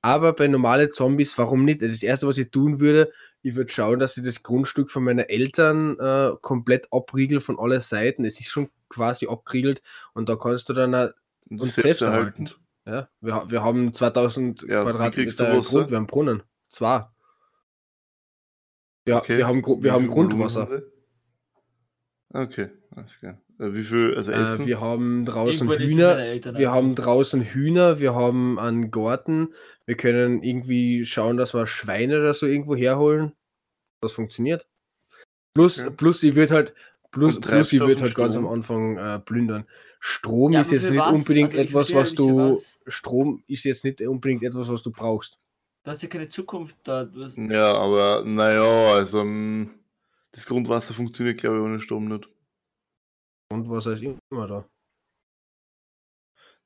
Aber 0.02 0.34
bei 0.34 0.48
normalen 0.48 0.92
Zombies, 0.92 1.38
warum 1.38 1.66
nicht? 1.66 1.82
Das 1.82 2.02
erste, 2.02 2.28
was 2.28 2.38
ich 2.38 2.50
tun 2.50 2.80
würde, 2.80 3.12
ich 3.44 3.56
würde 3.56 3.72
schauen, 3.72 4.00
dass 4.00 4.18
ich 4.18 4.24
das 4.24 4.42
Grundstück 4.42 4.90
von 4.90 5.04
meinen 5.04 5.28
Eltern 5.28 5.98
äh, 6.00 6.32
komplett 6.42 6.88
abriegel 6.92 7.42
von 7.42 7.60
allen 7.60 7.82
Seiten. 7.82 8.24
Es 8.26 8.40
ist 8.40 8.50
schon 8.50 8.70
quasi 8.90 9.28
abgeriegelt 9.28 9.82
und 10.14 10.30
da 10.30 10.36
kannst 10.38 10.70
du 10.70 10.74
dann, 10.74 10.94
Und 11.50 11.62
uns 11.62 11.76
selbst 11.76 12.02
erhalten. 12.02 12.50
ja, 12.88 13.10
wir, 13.20 13.44
wir 13.50 13.64
haben 13.64 13.94
2000 13.94 14.64
Ja, 14.64 14.84
Quadratmeter? 14.84 15.60
Grund, 15.62 15.90
wir 15.92 15.98
haben 15.98 16.08
Brunnen. 16.08 16.44
Zwei. 16.72 17.06
Ja, 19.08 19.18
Okay. 19.18 19.38
wir 19.38 19.48
haben, 19.48 19.62
Wie 19.64 19.84
wir 19.84 19.92
haben 19.94 20.08
Grundwasser. 20.08 20.82
Okay, 22.34 22.70
alles 22.96 23.20
klar. 23.20 23.42
Äh, 23.60 23.74
Wie 23.74 23.84
viel, 23.84 24.16
also 24.16 24.32
Äh, 24.32 24.42
Essen? 24.42 24.66
wir 24.66 24.80
haben 24.80 25.26
draußen 25.26 25.68
Irgendwann 25.68 25.88
Hühner, 25.90 26.20
Eltern 26.20 26.58
wir 26.58 26.72
haben 26.72 26.96
draußen 26.96 27.42
Hühner, 27.42 28.00
wir 28.00 28.16
haben 28.16 28.58
einen 28.58 28.90
Garten, 28.90 29.54
wir 29.86 29.98
können 29.98 30.42
irgendwie 30.42 31.06
schauen, 31.06 31.36
dass 31.36 31.54
wir 31.54 31.68
Schweine 31.68 32.20
oder 32.20 32.34
so 32.34 32.46
irgendwo 32.46 32.76
herholen. 32.76 33.34
Das 34.02 34.14
funktioniert. 34.14 34.66
Plus, 35.54 35.78
Ja. 35.78 35.90
plus 35.90 36.24
ich 36.24 36.36
würde 36.36 36.54
halt, 36.54 36.74
plus, 37.12 37.40
plus 37.42 37.74
ich 37.74 37.82
würde 37.82 37.96
und 37.96 38.02
halt 38.04 38.16
ganz 38.16 38.36
am 38.38 38.44
Strom. 38.44 38.54
Anfang 38.54 38.98
äh, 38.98 39.20
plündern. 39.20 39.66
Strom 40.00 40.54
Ja, 40.54 40.62
ist 40.62 40.72
jetzt 40.72 40.90
nicht 40.90 41.00
was? 41.00 41.12
unbedingt 41.14 41.50
Also 41.52 41.62
etwas, 41.62 41.90
verstehe 41.92 41.98
was 42.02 42.16
du. 42.16 42.54
was. 42.54 42.80
Strom 42.88 43.44
ist 43.48 43.66
jetzt 43.66 43.84
nicht 43.84 44.02
unbedingt 44.02 44.44
etwas, 44.44 44.70
was 44.70 44.82
du 44.82 44.92
brauchst. 44.92 45.38
Du 45.84 45.92
hast 45.92 46.04
ja 46.04 46.10
keine 46.10 46.30
Zukunft 46.30 46.78
da. 46.84 47.10
Hast, 47.16 47.38
Ja, 47.38 47.74
aber 47.74 48.24
naja, 48.24 48.94
also 48.94 49.24
mm, 49.24 49.70
das 50.32 50.46
Grundwasser 50.46 50.94
funktioniert, 50.94 51.40
glaube 51.40 51.58
ich, 51.58 51.64
ohne 51.64 51.82
Strom 51.82 52.08
nicht. 52.08 52.30
Und 53.52 53.70
was 53.70 53.86
ist 53.88 54.04
immer 54.04 54.48
da. 54.48 54.66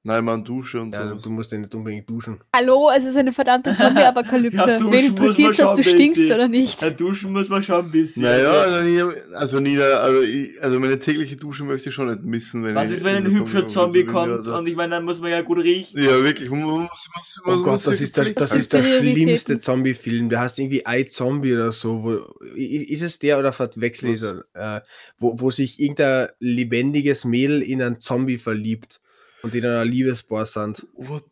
Nein, 0.07 0.23
man 0.23 0.43
Dusche 0.43 0.79
und 0.79 0.93
Ja, 0.93 1.09
so. 1.09 1.15
du 1.15 1.29
musst 1.31 1.51
ja 1.51 1.57
nicht 1.57 1.73
unbedingt 1.73 2.07
duschen. 2.07 2.39
Hallo, 2.55 2.91
es 2.95 3.05
ist 3.05 3.17
eine 3.17 3.33
verdammte 3.33 3.75
Zombie-Apokalypse. 3.75 4.55
Ja, 4.55 4.77
duschen 4.77 4.91
Wen 4.91 5.09
muss 5.11 5.19
man 5.19 5.27
interessiert 5.29 5.55
schon 5.55 5.65
ob 5.65 5.75
du 5.77 5.81
ein 5.81 5.83
stinkst 5.83 6.15
bisschen. 6.17 6.35
oder 6.35 6.47
nicht? 6.47 6.79
Ja, 6.81 6.89
duschen 6.91 7.33
muss 7.33 7.49
man 7.49 7.63
schon 7.63 7.85
ein 7.85 7.91
bisschen. 7.91 8.21
Naja, 8.21 8.51
also 8.51 8.81
Nina, 8.83 9.09
also, 9.33 9.59
Nina, 9.59 9.83
also, 9.83 10.21
ich, 10.21 10.61
also 10.63 10.79
meine 10.79 10.99
tägliche 10.99 11.35
Dusche 11.37 11.63
möchte 11.63 11.89
ich 11.89 11.95
schon 11.95 12.07
nicht 12.07 12.21
missen. 12.23 12.63
Wenn 12.63 12.75
Was 12.75 12.91
ich- 12.91 12.97
ist, 12.97 13.03
wenn 13.03 13.15
ein 13.15 13.31
hübscher 13.31 13.67
Zombie 13.67 14.03
bin, 14.03 14.13
kommt 14.13 14.31
also- 14.31 14.55
und 14.55 14.67
ich 14.67 14.75
meine, 14.75 14.91
dann 14.93 15.05
muss 15.05 15.19
man 15.19 15.31
ja 15.31 15.41
gut 15.41 15.57
riechen. 15.63 15.99
Ja, 15.99 16.23
wirklich. 16.23 16.51
Man 16.51 16.59
muss, 16.61 16.81
muss, 16.81 17.09
muss, 17.15 17.41
Oh 17.43 17.49
muss 17.57 17.63
Gott, 17.63 17.87
das 17.87 17.99
ist 17.99 18.15
der, 18.15 18.25
das 18.25 18.55
ist 18.55 18.73
der 18.73 18.83
schlimmste 18.83 19.57
Zombie-Film. 19.57 20.29
Der 20.29 20.41
heißt 20.41 20.59
irgendwie 20.59 20.83
I 20.87 21.07
Zombie 21.07 21.55
oder 21.55 21.71
so. 21.71 22.03
Wo, 22.03 22.45
ist 22.55 23.01
es 23.01 23.17
der 23.17 23.39
oder 23.39 23.51
verwechsel 23.51 24.13
ich? 24.13 24.21
Äh, 24.53 24.81
wo, 25.17 25.39
wo 25.39 25.49
sich 25.49 25.79
irgendein 25.79 26.27
lebendiges 26.37 27.25
Mädel 27.25 27.63
in 27.63 27.81
einen 27.81 27.99
Zombie 27.99 28.37
verliebt 28.37 28.99
und 29.45 29.55
in 29.55 29.65
einer 29.65 29.85
Liebespaar 29.85 30.45
sind. 30.45 30.85
What? 30.93 31.23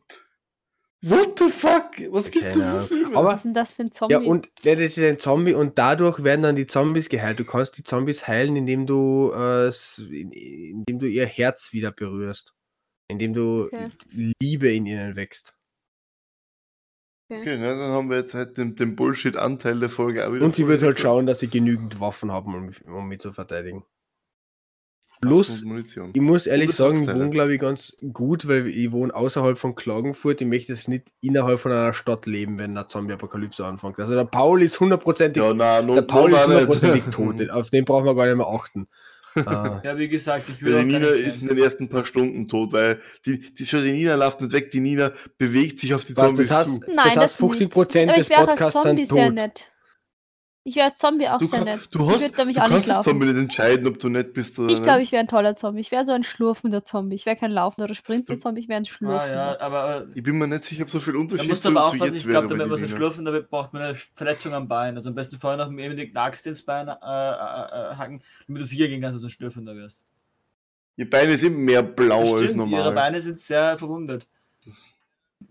What 1.05 1.37
the 1.37 1.49
fuck? 1.49 1.91
Was 2.11 2.31
gibt's 2.31 2.53
so 2.53 2.61
Keine 2.61 2.71
für 2.71 2.77
Ahnung. 2.77 2.87
Filme? 2.87 3.09
Was 3.09 3.17
Aber 3.17 3.35
ist 3.35 3.43
denn 3.43 3.53
das 3.53 3.73
für 3.73 3.81
ein 3.83 3.91
Zombie? 3.91 4.13
ja, 4.13 4.19
und 4.21 4.47
ja, 4.63 4.75
das 4.75 4.97
ist 4.97 4.99
ein 4.99 5.19
Zombie 5.19 5.53
und 5.53 5.77
dadurch 5.77 6.23
werden 6.23 6.43
dann 6.43 6.55
die 6.55 6.65
Zombies 6.67 7.09
geheilt. 7.09 7.39
Du 7.39 7.43
kannst 7.43 7.77
die 7.77 7.83
Zombies 7.83 8.25
heilen, 8.25 8.55
indem 8.55 8.85
du, 8.87 9.33
äh, 9.35 9.67
indem 9.99 10.99
du 10.99 11.07
ihr 11.07 11.25
Herz 11.25 11.73
wieder 11.73 11.91
berührst. 11.91 12.53
Indem 13.09 13.33
du 13.33 13.65
Okay. 13.65 13.89
Liebe 14.41 14.71
in 14.71 14.85
ihnen 14.85 15.17
wächst. 15.17 15.55
Okay, 17.29 17.57
na, 17.57 17.69
dann 17.69 17.91
haben 17.91 18.09
wir 18.09 18.17
jetzt 18.17 18.33
halt 18.33 18.57
den, 18.57 18.75
den 18.75 18.95
Bullshit-Anteil 18.95 19.79
der 19.79 19.89
Folge 19.89 20.25
auch 20.27 20.33
wieder. 20.33 20.45
Und 20.45 20.55
sie 20.55 20.67
wird 20.67 20.83
halt 20.83 20.99
schauen, 20.99 21.25
dass 21.25 21.39
sie 21.39 21.47
genügend 21.49 21.99
Waffen 21.99 22.31
haben, 22.31 22.53
um, 22.53 22.93
um 22.93 23.07
mich 23.07 23.19
zu 23.19 23.33
verteidigen. 23.33 23.83
Plus, 25.27 25.65
ich 26.13 26.21
muss 26.21 26.47
ehrlich 26.47 26.71
sagen, 26.73 27.03
ich 27.03 27.07
wohne, 27.13 27.29
glaube 27.29 27.53
ich, 27.53 27.59
ganz 27.59 27.95
gut, 28.13 28.47
weil 28.47 28.67
ich 28.67 28.91
wohne 28.91 29.13
außerhalb 29.13 29.57
von 29.57 29.75
Klagenfurt. 29.75 30.41
Ich 30.41 30.47
möchte 30.47 30.73
jetzt 30.73 30.87
nicht 30.87 31.11
innerhalb 31.21 31.59
von 31.59 31.71
einer 31.71 31.93
Stadt 31.93 32.25
leben, 32.25 32.57
wenn 32.57 32.77
eine 32.77 32.87
Zombie-Apokalypse 32.87 33.65
anfängt. 33.65 33.99
Also 33.99 34.13
der 34.15 34.25
Paul 34.25 34.61
ist 34.61 34.79
hundertprozentig, 34.79 35.41
Ja, 35.41 35.81
no, 35.81 35.95
der 35.95 36.01
Paul 36.03 36.29
no, 36.31 36.35
ist 36.37 36.41
nicht. 36.47 36.47
hundertprozentig 36.47 37.03
tot. 37.11 37.49
Auf 37.49 37.69
den 37.69 37.85
brauchen 37.85 38.05
wir 38.05 38.15
gar 38.15 38.25
nicht 38.25 38.37
mehr 38.37 38.47
achten. 38.47 38.87
äh, 39.35 39.41
Ja, 39.87 39.97
wie 39.97 40.07
gesagt, 40.07 40.49
ich 40.49 40.61
will 40.61 40.73
Ja, 40.73 40.79
die 40.79 40.85
Nina 40.85 40.99
keine 40.99 41.11
ist 41.11 41.41
in 41.41 41.47
den 41.47 41.57
ersten 41.57 41.89
paar 41.89 42.05
Stunden 42.05 42.47
tot, 42.47 42.71
weil 42.73 42.99
die, 43.25 43.39
die, 43.53 43.63
die 43.63 43.75
Nina 43.91 44.15
läuft 44.15 44.41
nicht 44.41 44.51
weg, 44.53 44.71
die 44.71 44.79
Nina 44.79 45.11
bewegt 45.37 45.79
sich 45.79 45.93
auf 45.93 46.05
die 46.05 46.15
was, 46.15 46.27
Zombies 46.27 46.47
das 46.49 46.57
heißt, 46.57 46.69
zu. 46.75 46.79
Nein, 46.87 46.95
das 46.97 47.05
heißt 47.05 47.17
das 47.17 47.33
50 47.35 47.69
Prozent 47.69 48.09
Aber 48.11 48.17
des 48.19 48.29
Podcasts 48.29 48.83
sind 48.83 49.09
tot. 49.09 49.33
nett. 49.33 49.69
Ich 50.65 50.77
wäre 50.77 50.85
als 50.85 50.97
Zombie 50.97 51.27
auch 51.27 51.39
Du, 51.39 51.45
sehr 51.47 51.65
nett. 51.65 51.89
du, 51.91 51.99
ich 52.07 52.13
hast, 52.13 52.21
würde 52.21 52.37
nämlich 52.37 52.55
du 52.55 52.63
auch 52.63 52.67
nicht 52.69 52.85
kannst 52.85 52.89
als. 52.91 53.05
Zombie 53.05 53.25
nicht 53.25 53.37
entscheiden, 53.37 53.85
ob 53.85 53.99
du 53.99 54.07
nett 54.07 54.33
bist 54.33 54.57
oder 54.59 54.73
Ich 54.73 54.81
glaube, 54.81 55.01
ich 55.01 55.11
wäre 55.11 55.19
ein 55.19 55.27
toller 55.27 55.55
Zombie. 55.57 55.81
Ich 55.81 55.91
wäre 55.91 56.05
so 56.05 56.13
ein 56.13 56.23
schlurfender 56.23 56.85
Zombie. 56.85 57.15
Ich 57.15 57.25
wäre 57.25 57.35
kein 57.35 57.51
laufender 57.51 57.83
oder 57.85 57.95
sprintender 57.95 58.39
Zombie, 58.39 58.61
ich 58.61 58.69
wäre 58.69 58.77
ein 58.77 58.83
Ah, 58.83 58.87
schlurfender. 58.89 59.35
ja, 59.35 59.59
aber, 59.59 59.79
aber 59.83 60.07
Ich 60.15 60.23
bin 60.23 60.37
mir 60.37 60.47
nicht 60.47 60.63
sicher, 60.63 60.83
ob 60.83 60.89
so 60.89 61.01
viel 61.01 61.17
Unterschied 61.17 61.51
du 61.51 61.53
aber 61.55 61.61
zu 61.61 61.77
aufpassen, 61.79 62.13
jetzt 62.13 62.23
ich 62.23 62.29
glaube, 62.29 62.47
bei 62.47 62.65
man 62.65 62.77
so 62.79 62.87
schlürfen, 62.87 63.25
da 63.25 63.37
braucht 63.41 63.73
man 63.73 63.81
eine 63.81 63.97
Verletzung 64.15 64.53
am 64.53 64.69
Bein. 64.69 64.95
Also 64.95 65.09
am 65.09 65.15
besten 65.15 65.37
vorher 65.37 65.57
noch 65.57 65.69
eben 65.77 65.97
den 65.97 66.15
Axt 66.15 66.47
ins 66.47 66.61
Bein 66.63 66.87
äh, 66.87 66.91
äh, 66.91 66.93
äh, 66.93 67.95
hacken, 67.97 68.23
damit 68.47 68.61
du 68.61 68.65
sicher 68.65 68.87
gehen 68.87 69.01
kannst, 69.01 69.15
dass 69.17 69.21
du 69.23 69.29
schlürfender 69.29 69.75
wirst. 69.75 70.05
Ihr 70.95 71.09
Beine 71.09 71.37
sind 71.37 71.57
mehr 71.57 71.83
blau 71.83 72.21
Das 72.23 72.33
als 72.33 72.51
stimmt, 72.51 72.71
ihre 72.71 72.79
normal. 72.79 72.91
Beine 72.93 73.19
sind 73.19 73.37
sehr 73.39 73.77
verwundet. 73.77 74.27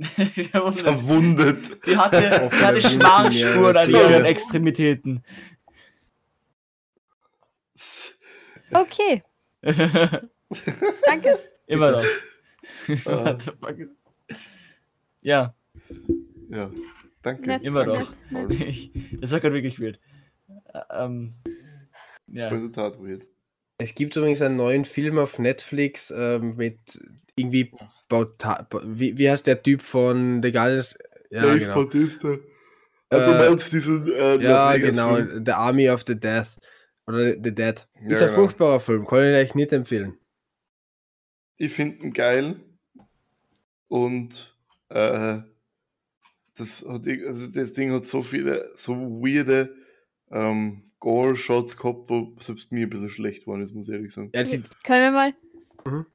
Verwundet. 0.00 1.82
Sie 1.84 1.96
hatte, 1.96 2.48
sie 2.52 2.64
hatte 2.64 2.80
Schmarrspuren 2.82 3.76
an 3.76 3.90
ihren 3.90 4.24
Extremitäten. 4.24 5.22
Okay, 8.72 9.22
danke. 11.06 11.38
Immer 11.66 11.90
noch. 11.92 12.04
Ah. 13.06 13.36
Ja, 15.20 15.54
Ja, 16.48 16.70
danke. 17.22 17.46
Nett, 17.48 17.62
immer 17.64 17.84
noch. 17.84 18.12
nett. 18.30 18.50
Ich, 18.60 18.90
das 19.20 19.30
war 19.32 19.40
gerade 19.40 19.54
wirklich 19.54 19.80
weird. 19.80 20.00
Ähm, 20.90 21.34
Das 21.44 22.36
ja. 22.36 22.50
war 22.50 22.56
in 22.58 22.72
der 22.72 22.72
Tat 22.72 22.98
weird. 23.00 23.26
Es 23.82 23.94
gibt 23.94 24.14
übrigens 24.16 24.40
einen 24.42 24.56
neuen 24.56 24.84
Film 24.84 25.18
auf 25.18 25.38
Netflix 25.38 26.12
ähm, 26.16 26.56
mit 26.56 27.00
irgendwie 27.36 27.72
Bauta 28.08 28.62
Ba- 28.70 28.82
wie, 28.84 29.18
wie 29.18 29.28
heißt 29.30 29.46
der 29.46 29.62
Typ 29.62 29.82
von 29.82 30.42
The 30.42 30.52
Guardians? 30.52 30.96
Ja, 31.30 31.42
Dave 31.42 31.58
genau. 31.58 31.74
Bautista. 31.74 32.28
Äh, 32.28 32.38
du 33.10 33.32
meinst 33.32 33.72
diesen 33.72 34.06
äh, 34.12 34.36
Ja, 34.36 34.76
genau, 34.76 35.16
Film? 35.16 35.44
The 35.44 35.52
Army 35.52 35.90
of 35.90 36.04
the 36.06 36.14
Death. 36.18 36.56
Oder 37.06 37.32
The 37.32 37.52
Dead. 37.52 37.58
Ja, 37.58 38.12
ist 38.12 38.22
ein 38.22 38.28
genau. 38.28 38.32
furchtbarer 38.34 38.80
Film, 38.80 39.06
kann 39.06 39.18
ich 39.18 39.34
euch 39.34 39.54
nicht 39.54 39.72
empfehlen. 39.72 40.18
Ich 41.56 41.72
finde 41.72 42.04
ihn 42.04 42.12
geil. 42.12 42.60
Und 43.88 44.56
äh, 44.90 45.40
das, 46.56 46.82
hat, 46.86 47.06
also 47.06 47.46
das 47.48 47.72
Ding 47.72 47.92
hat 47.92 48.06
so 48.06 48.22
viele, 48.22 48.70
so 48.76 48.94
weirde 48.94 49.74
ähm, 50.30 50.91
Gore-Shots 51.02 51.76
gehabt, 51.76 52.08
wo 52.08 52.32
selbst 52.38 52.70
mir 52.70 52.86
ein 52.86 52.90
bisschen 52.90 53.08
schlecht 53.08 53.48
waren, 53.48 53.60
das 53.60 53.72
muss 53.72 53.88
ich 53.88 53.94
ehrlich 53.94 54.14
sagen. 54.14 54.30
Ja, 54.32 54.44
Können 54.44 55.02
wir 55.02 55.10
mal. 55.10 55.34
Mhm. 55.84 56.06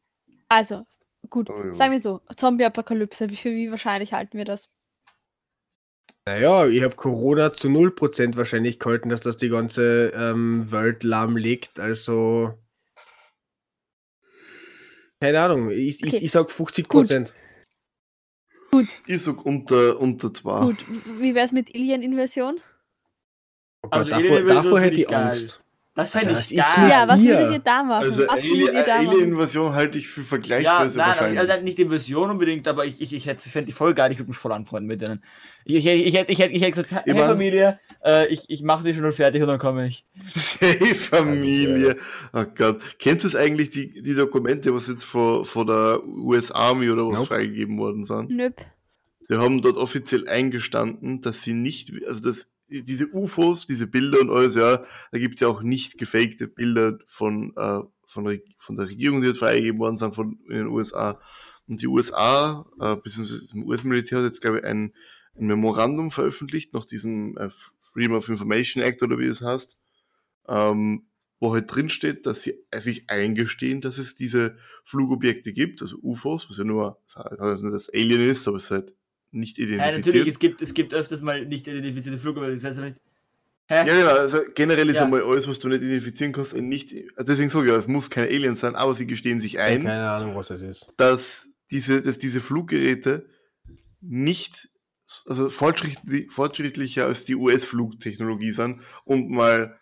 Also, 0.47 0.85
gut. 1.29 1.49
Oh, 1.49 1.61
ja. 1.61 1.73
Sagen 1.73 1.91
wir 1.91 1.99
so: 1.99 2.21
Zombie-Apokalypse. 2.33 3.29
Wie, 3.29 3.35
viel- 3.35 3.53
wie 3.55 3.69
wahrscheinlich 3.69 4.13
halten 4.13 4.37
wir 4.37 4.45
das? 4.45 4.69
naja, 6.25 6.67
ich 6.67 6.83
habe 6.83 6.95
Corona 6.95 7.51
zu 7.53 7.67
0% 7.69 8.35
wahrscheinlich 8.37 8.79
gehalten, 8.79 9.09
dass 9.09 9.21
das 9.21 9.35
die 9.37 9.47
ganze 9.49 10.11
ähm, 10.15 10.71
Welt 10.71 11.03
lahmlegt. 11.03 11.79
Also. 11.79 12.53
Keine 15.21 15.41
Ahnung, 15.41 15.69
ich, 15.69 16.01
Okay. 16.03 16.15
ich, 16.17 16.23
ich 16.23 16.31
sag 16.31 16.49
50%. 16.49 17.33
Ich 19.07 19.21
sag 19.23 19.45
unter, 19.45 19.99
unter 19.99 20.33
zwei. 20.33 20.61
Gut, 20.61 20.85
wie 21.19 21.33
wäre 21.35 21.45
es 21.45 21.51
mit 21.51 21.73
Alien-Invasion? 21.75 22.59
Oh 23.83 23.89
Gott, 23.89 23.93
Also, 23.93 24.09
davor, 24.09 24.37
Alien 24.37 24.47
davor 24.47 24.79
hätte 24.81 25.01
ich 25.01 25.07
geil. 25.07 25.27
Angst. 25.27 25.61
Das 25.97 26.11
fände 26.11 26.39
ich 26.39 26.55
geil. 26.55 26.89
Ja, 26.91 27.07
was 27.07 27.21
dir. 27.21 27.29
würdet 27.39 27.53
ihr 27.53 27.59
da 27.59 27.81
machen? 27.81 28.03
Also 28.03 28.27
was 28.27 28.43
würdet 28.45 28.75
ihr 28.75 28.83
da 28.83 28.97
machen? 28.97 29.07
Alien-Invasion 29.09 29.73
halte 29.73 29.97
ich 29.97 30.07
für 30.07 30.21
Ja, 30.21 30.27
vergleichsweise 30.27 30.97
nein, 30.99 31.07
wahrscheinlich. 31.07 31.39
also 31.39 31.63
nicht 31.63 31.79
Invasion 31.79 32.29
unbedingt, 32.29 32.67
aber 32.67 32.85
ich, 32.85 33.01
ich, 33.01 33.13
ich 33.13 33.25
hätte, 33.25 33.49
fände 33.49 33.65
die 33.65 33.71
voll 33.71 33.95
geil, 33.95 34.11
ich 34.11 34.19
würde 34.19 34.29
mich 34.29 34.37
voll 34.37 34.51
anfreunden 34.51 34.87
mit 34.87 35.01
denen. 35.01 35.23
Ich, 35.65 35.73
ich, 35.75 35.87
ich, 35.87 36.13
hätte, 36.13 36.31
ich, 36.31 36.37
hätte, 36.37 36.53
ich 36.53 36.61
hätte 36.61 36.83
gesagt, 36.83 37.03
hey 37.03 37.15
Familie, 37.17 37.79
äh, 38.05 38.27
ich, 38.27 38.47
ich 38.47 38.61
mache 38.61 38.83
die 38.83 38.93
schon 38.93 39.11
fertig 39.11 39.41
und 39.41 39.47
dann 39.47 39.57
komme 39.57 39.87
ich. 39.87 40.05
Hey 40.59 40.93
Familie. 40.93 41.97
Oh 42.31 42.45
Gott. 42.55 42.79
Kennst 42.99 43.23
du 43.23 43.29
es 43.29 43.35
eigentlich, 43.35 43.69
die, 43.71 44.03
die 44.03 44.13
Dokumente, 44.13 44.71
was 44.75 44.87
jetzt 44.87 45.03
vor, 45.03 45.45
vor 45.45 45.65
der 45.65 46.03
US 46.05 46.51
Army 46.51 46.91
oder 46.91 47.07
was 47.07 47.15
Nope. 47.15 47.27
freigegeben 47.27 47.79
worden 47.79 48.05
sind? 48.05 48.29
Nöp. 48.29 48.63
Sie 49.21 49.35
haben 49.35 49.63
dort 49.63 49.77
offiziell 49.77 50.27
eingestanden, 50.27 51.21
dass 51.21 51.41
sie 51.41 51.53
nicht, 51.53 51.91
also 52.07 52.21
dass 52.21 52.51
diese 52.69 53.07
UFOs, 53.13 53.65
diese 53.65 53.87
Bilder 53.87 54.19
und 54.21 54.29
alles, 54.29 54.55
ja, 54.55 54.83
da 55.11 55.19
gibt 55.19 55.35
es 55.35 55.41
ja 55.41 55.47
auch 55.47 55.61
nicht 55.61 55.97
gefakte 55.97 56.47
Bilder 56.47 56.99
von, 57.07 57.53
äh, 57.55 57.81
von, 58.07 58.39
von 58.57 58.77
der 58.77 58.87
Regierung, 58.87 59.21
die 59.21 59.33
freigegeben 59.33 59.79
worden 59.79 59.97
sind, 59.97 60.15
von 60.15 60.39
in 60.49 60.57
den 60.57 60.67
USA. 60.67 61.19
Und 61.67 61.81
die 61.81 61.87
USA, 61.87 62.65
äh, 62.79 62.95
beziehungsweise 62.95 63.41
das 63.41 63.53
US-Militär 63.53 64.19
hat 64.19 64.25
jetzt, 64.25 64.41
glaube 64.41 64.59
ich, 64.59 64.63
ein, 64.63 64.93
ein 65.35 65.47
Memorandum 65.47 66.11
veröffentlicht, 66.11 66.73
nach 66.73 66.85
diesem 66.85 67.37
äh, 67.37 67.49
Freedom 67.79 68.15
of 68.15 68.29
Information 68.29 68.83
Act 68.83 69.03
oder 69.03 69.17
wie 69.19 69.25
es 69.27 69.41
heißt, 69.41 69.77
ähm, 70.47 71.07
wo 71.39 71.53
halt 71.53 71.73
drin 71.73 71.89
steht, 71.89 72.25
dass 72.25 72.41
sie 72.41 72.55
sich 72.77 73.09
eingestehen, 73.09 73.81
dass 73.81 73.97
es 73.97 74.15
diese 74.15 74.57
Flugobjekte 74.85 75.53
gibt, 75.53 75.81
also 75.81 75.97
UFOs, 76.01 76.49
was 76.49 76.57
ja 76.57 76.63
nur, 76.63 76.99
also 77.15 77.69
das 77.69 77.89
Alien 77.93 78.21
ist, 78.21 78.47
aber 78.47 78.57
es 78.57 78.65
ist 78.65 78.71
halt 78.71 78.95
nicht 79.31 79.57
Ja, 79.57 79.65
identifiziert. 79.65 80.05
natürlich, 80.05 80.27
es 80.29 80.39
gibt, 80.39 80.61
es 80.61 80.73
gibt 80.73 80.93
öfters 80.93 81.21
mal 81.21 81.45
nicht 81.45 81.67
identifizierte 81.67 82.17
Flugobjekte, 82.19 82.55
das 82.55 82.63
heißt 82.63 82.77
aber 82.77 82.87
nicht. 82.87 83.01
Hä? 83.69 83.75
Ja, 83.75 83.83
genau, 83.83 84.15
also 84.15 84.39
generell 84.55 84.87
ist 84.89 84.95
Ja. 84.95 85.03
einmal 85.03 85.21
alles, 85.23 85.45
was 85.47 85.59
du 85.59 85.67
nicht 85.67 85.81
identifizieren 85.81 86.31
kannst, 86.31 86.55
nicht, 86.55 86.93
also 87.17 87.31
deswegen 87.31 87.49
sage 87.49 87.65
ich 87.65 87.71
ja, 87.71 87.77
es 87.77 87.87
muss 87.87 88.09
kein 88.09 88.29
Alien 88.29 88.55
sein, 88.55 88.75
aber 88.75 88.93
sie 88.95 89.05
gestehen 89.05 89.39
sich 89.41 89.59
ein, 89.59 89.83
Keine 89.83 90.09
Ahnung, 90.09 90.35
was 90.35 90.47
das 90.47 90.61
ist. 90.61 90.87
dass 90.95 91.47
diese, 91.69 92.01
dass 92.01 92.17
diese 92.17 92.39
Fluggeräte 92.39 93.27
nicht, 93.99 94.69
also 95.25 95.49
fortschrittlich, 95.49 96.31
fortschrittlicher 96.31 97.05
als 97.05 97.25
die 97.25 97.35
US-Flugtechnologie 97.35 98.51
sind 98.51 98.81
und 99.03 99.29
mal, 99.29 99.77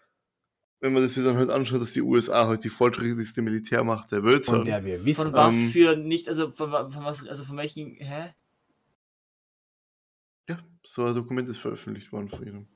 wenn 0.79 0.93
man 0.93 1.03
das 1.03 1.13
sich 1.13 1.23
dann 1.23 1.38
halt 1.38 1.51
anschaut, 1.51 1.81
dass 1.81 1.93
die 1.93 2.01
USA 2.01 2.47
halt 2.47 2.63
die 2.63 2.69
fortschrittlichste 2.69 3.43
Militärmacht 3.43 4.12
der 4.12 4.23
Welt 4.23 4.45
Von 4.47 4.58
sind. 4.58 4.65
der 4.67 4.84
wir 4.84 5.05
wissen. 5.05 5.25
Von 5.25 5.34
was 5.34 5.62
Ähm, 5.62 5.69
für 5.69 5.95
nicht, 5.95 6.27
also 6.27 6.51
von, 6.51 6.69
von 6.91 7.03
was, 7.05 7.27
also 7.27 7.43
von 7.43 7.58
welchen, 7.58 7.95
hä? 7.99 8.34
Ja, 10.86 10.89
so 10.93 11.06
ein 11.06 11.15
Dokument 11.15 11.50
ist 11.50 11.60
veröffentlicht 11.60 12.12
worden 12.12 12.30
von 12.30 12.45
ihnen. 12.45 12.67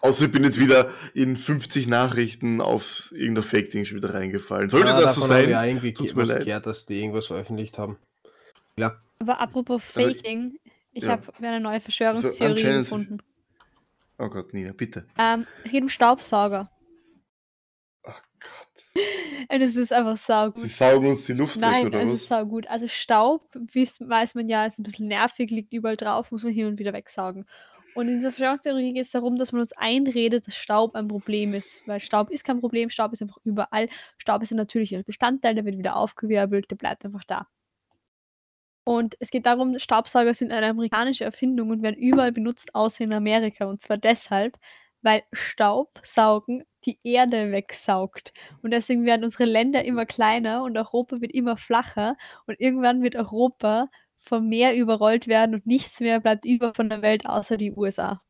Außer 0.00 0.26
ich 0.26 0.32
bin 0.32 0.44
jetzt 0.44 0.58
wieder 0.58 0.90
in 1.14 1.36
50 1.36 1.88
Nachrichten 1.88 2.60
auf 2.60 3.10
irgendein 3.12 3.44
Fake-Ding 3.44 3.84
schon 3.84 3.98
wieder 3.98 4.14
reingefallen. 4.14 4.68
Sollte 4.68 4.88
Ja, 4.88 5.00
das 5.00 5.14
so 5.14 5.20
sein? 5.22 5.48
Ich 5.48 5.56
auch 5.56 5.62
irgendwie 5.62 5.94
tut's 5.94 6.14
mir 6.14 6.24
leid. 6.24 6.44
gehört, 6.44 6.66
dass 6.66 6.86
die 6.86 7.00
irgendwas 7.00 7.26
veröffentlicht 7.26 7.78
haben. 7.78 7.98
Aber 9.18 9.40
apropos 9.40 9.82
Also 9.96 10.08
ich- 10.10 10.16
Faking, 10.18 10.58
ich 10.92 11.04
ja. 11.04 11.10
habe 11.12 11.32
eine 11.38 11.58
neue 11.60 11.80
Verschwörungstheorie 11.80 12.50
anscheinend- 12.52 12.78
gefunden. 12.84 13.18
Oh 14.18 14.28
Gott, 14.28 14.52
Nina, 14.52 14.72
bitte. 14.72 15.06
Ähm, 15.16 15.46
es 15.64 15.70
geht 15.72 15.82
um 15.82 15.88
Staubsauger. 15.88 16.70
Ach 18.04 18.22
Gott. 18.40 18.65
Und 19.48 19.60
es 19.60 19.76
ist 19.76 19.92
einfach 19.92 20.16
saugut. 20.16 20.62
Sie 20.62 20.68
saugen 20.68 21.08
uns 21.08 21.26
die 21.26 21.32
Luft 21.32 21.60
Nein, 21.60 21.86
weg, 21.86 21.94
oder 21.94 22.00
es 22.02 22.08
was? 22.08 22.20
ist 22.20 22.28
saugut. 22.28 22.66
Also 22.68 22.88
Staub, 22.88 23.48
weiß 23.54 24.34
man 24.34 24.48
ja, 24.48 24.66
ist 24.66 24.78
ein 24.78 24.82
bisschen 24.82 25.08
nervig, 25.08 25.50
liegt 25.50 25.72
überall 25.72 25.96
drauf, 25.96 26.32
muss 26.32 26.44
man 26.44 26.52
hin 26.52 26.66
und 26.66 26.78
wieder 26.78 26.92
wegsaugen. 26.92 27.46
Und 27.94 28.08
in 28.08 28.16
dieser 28.16 28.30
Verschwörungstheorie 28.30 28.92
geht 28.92 29.06
es 29.06 29.12
darum, 29.12 29.36
dass 29.38 29.52
man 29.52 29.60
uns 29.60 29.72
einredet, 29.72 30.46
dass 30.46 30.54
Staub 30.54 30.94
ein 30.94 31.08
Problem 31.08 31.54
ist. 31.54 31.82
Weil 31.86 31.98
Staub 32.00 32.30
ist 32.30 32.44
kein 32.44 32.60
Problem, 32.60 32.90
Staub 32.90 33.12
ist 33.12 33.22
einfach 33.22 33.38
überall. 33.42 33.88
Staub 34.18 34.42
ist 34.42 34.50
ein 34.50 34.58
natürlicher 34.58 35.02
Bestandteil, 35.02 35.54
der 35.54 35.64
wird 35.64 35.78
wieder 35.78 35.96
aufgewirbelt, 35.96 36.70
der 36.70 36.76
bleibt 36.76 37.06
einfach 37.06 37.24
da. 37.24 37.46
Und 38.84 39.16
es 39.18 39.30
geht 39.30 39.46
darum, 39.46 39.78
Staubsauger 39.78 40.34
sind 40.34 40.52
eine 40.52 40.66
amerikanische 40.66 41.24
Erfindung 41.24 41.70
und 41.70 41.82
werden 41.82 41.96
überall 41.96 42.32
benutzt, 42.32 42.74
außer 42.74 43.02
in 43.02 43.12
Amerika. 43.12 43.64
Und 43.64 43.80
zwar 43.80 43.96
deshalb, 43.96 44.58
weil 45.06 45.22
Staubsaugen 45.32 46.64
die 46.84 46.98
Erde 47.04 47.52
wegsaugt. 47.52 48.32
Und 48.62 48.72
deswegen 48.72 49.04
werden 49.06 49.24
unsere 49.24 49.44
Länder 49.44 49.84
immer 49.84 50.04
kleiner 50.04 50.64
und 50.64 50.76
Europa 50.76 51.20
wird 51.20 51.32
immer 51.32 51.56
flacher. 51.56 52.16
Und 52.46 52.60
irgendwann 52.60 53.02
wird 53.02 53.14
Europa 53.16 53.88
vom 54.18 54.48
Meer 54.48 54.76
überrollt 54.76 55.28
werden 55.28 55.54
und 55.54 55.66
nichts 55.66 56.00
mehr 56.00 56.18
bleibt 56.20 56.44
über 56.44 56.74
von 56.74 56.88
der 56.88 57.02
Welt 57.02 57.24
außer 57.26 57.56
die 57.56 57.72
USA. 57.72 58.20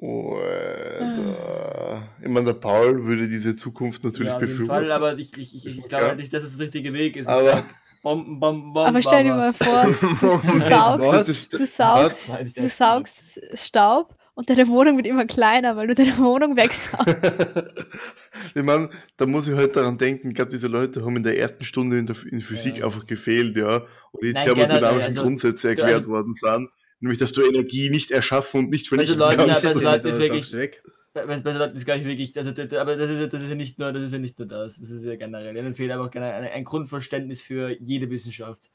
Oh, 0.00 0.38
äh, 0.40 1.96
ich 2.22 2.28
meine, 2.28 2.46
der 2.46 2.52
Paul 2.60 3.04
würde 3.06 3.26
diese 3.28 3.56
Zukunft 3.56 4.04
natürlich 4.04 4.28
ja, 4.28 4.36
auf 4.36 4.42
jeden 4.42 4.66
Fall, 4.66 4.82
befürworten. 4.82 4.92
aber 4.92 5.18
ich, 5.18 5.36
ich, 5.36 5.54
ich, 5.56 5.78
ich 5.78 5.88
glaube 5.88 6.04
Ja. 6.04 6.08
halt 6.10 6.20
nicht, 6.20 6.32
dass 6.32 6.42
es 6.44 6.56
der 6.56 6.66
richtige 6.66 6.92
Weg 6.92 7.16
ist. 7.16 7.26
Aber- 7.26 7.42
Ich 7.42 7.50
sag, 7.54 7.64
Bomben, 8.02 8.38
Bomben, 8.38 8.72
Bomben. 8.72 8.88
Aber 8.90 9.02
stell 9.02 9.24
dir 9.24 9.34
mal 9.34 9.52
vor, 9.52 9.84
du, 9.84 9.92
du 10.52 10.58
saugst, 10.60 11.52
du 11.52 11.66
saugst, 11.66 12.38
du 12.56 12.68
saugst 12.68 13.40
Staub 13.54 14.14
und 14.38 14.48
deine 14.48 14.68
Wohnung 14.68 14.96
wird 14.96 15.06
immer 15.08 15.26
kleiner, 15.26 15.74
weil 15.76 15.88
du 15.88 15.96
deine 15.96 16.16
Wohnung 16.18 16.56
wegsaugst. 16.56 17.38
ich 18.54 18.62
meine, 18.62 18.88
da 19.16 19.26
muss 19.26 19.48
ich 19.48 19.54
halt 19.56 19.74
daran 19.74 19.98
denken, 19.98 20.28
ich 20.28 20.34
glaube, 20.34 20.52
diese 20.52 20.68
Leute 20.68 21.04
haben 21.04 21.16
in 21.16 21.24
der 21.24 21.36
ersten 21.36 21.64
Stunde 21.64 21.98
in 21.98 22.06
der 22.06 22.14
in 22.30 22.40
Physik 22.40 22.78
Ja. 22.78 22.86
einfach 22.86 23.04
gefehlt, 23.04 23.56
ja, 23.56 23.78
und 24.12 24.22
die 24.24 24.32
Nein, 24.32 24.46
thermodynamischen 24.46 25.08
also, 25.08 25.22
Grundsätze 25.22 25.62
du- 25.62 25.68
erklärt 25.70 26.06
worden 26.06 26.34
sind, 26.34 26.70
nämlich, 27.00 27.18
dass 27.18 27.32
du 27.32 27.42
Energie 27.42 27.90
nicht 27.90 28.12
erschaffen 28.12 28.60
und 28.60 28.70
nicht 28.70 28.86
vernichten 28.86 29.18
Leute, 29.18 29.38
kannst. 29.38 29.64
ja, 29.64 29.70
bei 29.70 29.74
so 29.74 29.80
Leuten 29.82 30.06
ist 30.06 30.14
Dann 30.14 30.22
wirklich- 30.22 30.52
weg. 30.52 30.82
Bei, 31.14 31.26
bei 31.26 31.52
Leuten 31.52 31.76
ist 31.76 31.84
gar 31.84 31.96
nicht 31.96 32.06
wirklich, 32.06 32.36
also, 32.36 32.52
das- 32.52 32.72
aber 32.74 32.94
das 32.94 33.10
ist, 33.10 33.18
ja- 33.20 33.26
das 33.26 33.42
ist 33.42 33.48
ja 33.48 33.56
nicht 33.56 33.80
nur, 33.80 33.92
das 33.92 34.04
ist 34.04 34.12
ja 34.12 34.18
nicht 34.20 34.38
nur 34.38 34.46
das, 34.46 34.78
das 34.78 34.88
ist 34.90 35.04
ja 35.04 35.16
generell. 35.16 35.56
Ihnen 35.56 35.74
fehlt 35.74 35.90
einfach 35.90 36.14
ein 36.14 36.62
Grundverständnis 36.62 37.40
für 37.40 37.76
jede 37.80 38.08
Wissenschaft. 38.08 38.70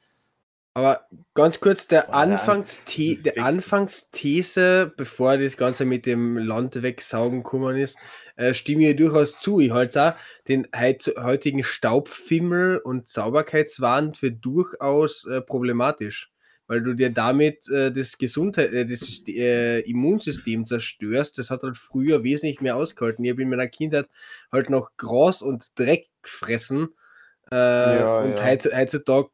Aber 0.75 1.07
ganz 1.35 1.59
kurz, 1.59 1.87
der, 1.87 2.01
Boah, 2.01 2.07
der 2.07 2.15
Anfangsthe 2.15 3.15
An- 3.17 3.23
der 3.23 3.45
Anfangsthese, 3.45 4.91
bevor 4.97 5.37
das 5.37 5.55
Ganze 5.55 5.85
mit 5.85 6.05
dem 6.07 6.37
Land 6.37 6.81
wegsaugen 6.81 7.43
gekommen 7.43 7.77
ist, 7.77 7.95
äh, 8.37 8.55
stimme 8.55 8.89
ich 8.89 8.95
durchaus 8.95 9.39
zu. 9.39 9.59
Ich 9.59 9.71
halte 9.71 10.01
auch 10.03 10.15
den 10.47 10.67
heutigen 10.75 11.63
Staubfimmel 11.63 12.77
und 12.79 13.07
Sauberkeitswahn 13.07 14.15
für 14.15 14.31
durchaus 14.31 15.25
äh, 15.27 15.41
problematisch. 15.41 16.31
Weil 16.65 16.81
du 16.81 16.93
dir 16.95 17.11
damit 17.11 17.67
äh, 17.69 17.91
das 17.91 18.17
Gesundheit, 18.17 18.71
äh, 18.73 18.85
das 18.85 19.01
Syste- 19.01 19.33
äh, 19.37 19.79
Immunsystem 19.81 20.65
zerstörst. 20.65 21.37
Das 21.37 21.51
hat 21.51 21.61
halt 21.61 21.77
früher 21.77 22.23
wesentlich 22.23 22.61
mehr 22.61 22.77
ausgehalten. 22.77 23.23
Ich 23.25 23.31
habe 23.31 23.41
in 23.43 23.49
meiner 23.49 23.67
Kindheit 23.67 24.07
halt 24.51 24.69
noch 24.71 24.91
Gras 24.97 25.41
und 25.43 25.77
Dreck 25.77 26.07
gefressen. 26.23 26.95
Äh, 27.51 27.55
Ja, 27.99 28.19
und 28.21 28.39
ja. 28.39 28.45
heutz- 28.45 28.73
heutzutage 28.73 29.29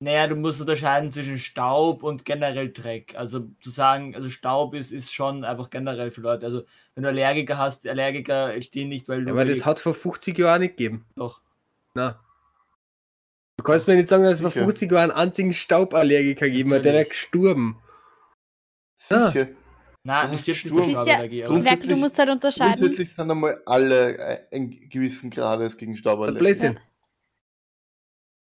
Naja, 0.00 0.26
du 0.26 0.34
musst 0.36 0.60
unterscheiden 0.60 1.10
zwischen 1.12 1.38
Staub 1.38 2.02
und 2.02 2.24
generell 2.24 2.72
Dreck. 2.72 3.14
Also 3.16 3.48
zu 3.62 3.70
sagen, 3.70 4.14
also 4.14 4.28
Staub 4.28 4.74
ist, 4.74 4.90
ist 4.92 5.12
schon 5.14 5.44
einfach 5.44 5.70
generell 5.70 6.10
für 6.10 6.20
Leute. 6.20 6.44
Also 6.46 6.64
wenn 6.94 7.04
du 7.04 7.08
Allergiker 7.08 7.56
hast, 7.58 7.86
Allergiker 7.86 8.52
entstehen 8.54 8.88
nicht, 8.88 9.08
weil 9.08 9.20
du. 9.24 9.28
Ja, 9.28 9.32
aber 9.32 9.44
das 9.44 9.64
hat 9.64 9.80
vor 9.80 9.94
50 9.94 10.36
Jahren 10.38 10.60
nicht 10.62 10.76
gegeben. 10.76 11.06
doch. 11.16 11.40
Na. 11.94 12.20
Du 13.56 13.62
kannst 13.62 13.86
mir 13.86 13.94
nicht 13.94 14.08
sagen, 14.08 14.24
dass 14.24 14.34
es 14.34 14.40
vor 14.40 14.50
Sicher. 14.50 14.64
50 14.64 14.90
Jahren 14.90 15.10
einen 15.12 15.20
einzigen 15.28 15.52
Stauballergiker 15.54 16.46
gegeben 16.46 16.74
hat, 16.74 16.84
der 16.84 16.92
wäre 16.94 17.04
gestorben. 17.04 17.78
Sicher. 18.96 19.48
Nein, 20.06 20.30
Das 20.30 20.32
es 20.40 20.48
ist 20.48 20.56
Sturm. 20.58 20.94
aber- 20.96 21.28
Grundsätzlich- 21.28 21.90
du 21.90 21.96
musst 21.96 22.18
halt 22.18 22.28
unterscheiden. 22.30 22.74
Grundsätzlich 22.74 23.14
sind 23.14 23.30
einmal 23.30 23.62
alle 23.64 24.18
äh, 24.18 24.38
einen 24.54 24.88
gewissen 24.90 25.30
Grades 25.30 25.78
gegen 25.78 25.96
Stauballergie. 25.96 26.38
Blödsinn. 26.38 26.78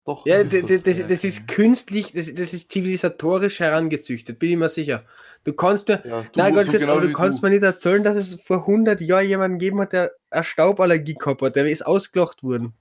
Doch, 0.06 0.24
Ja, 0.24 0.42
das 0.44 0.52
das, 0.52 0.54
ist 0.54 0.68
so. 0.68 0.74
das, 0.78 0.98
das, 0.98 1.08
das 1.08 1.24
ist 1.24 1.48
künstlich, 1.48 2.12
das, 2.12 2.32
das 2.32 2.52
ist 2.54 2.70
zivilisatorisch 2.70 3.58
herangezüchtet, 3.60 4.38
bin 4.38 4.50
ich 4.52 4.56
mir 4.56 4.68
sicher. 4.68 5.04
Du 5.42 5.52
kannst 5.52 5.88
mir, 5.88 6.00
Ja, 6.06 6.22
du, 6.22 6.28
nein, 6.36 6.54
so 6.54 6.70
kurz, 6.70 6.78
genau 6.80 7.00
du 7.00 7.12
kannst 7.12 7.42
mir 7.42 7.50
nicht 7.50 7.62
erzählen, 7.64 8.02
dass 8.04 8.16
es 8.16 8.40
vor 8.40 8.58
100 8.58 9.00
Jahren 9.00 9.26
jemanden 9.26 9.58
gegeben 9.58 9.80
hat, 9.80 9.92
der 9.92 10.12
eine 10.30 10.44
Stauballergie 10.44 11.14
gehabt 11.14 11.42
hat, 11.42 11.56
der 11.56 11.66
ist 11.66 11.84
ausgelacht 11.84 12.42
worden. 12.44 12.72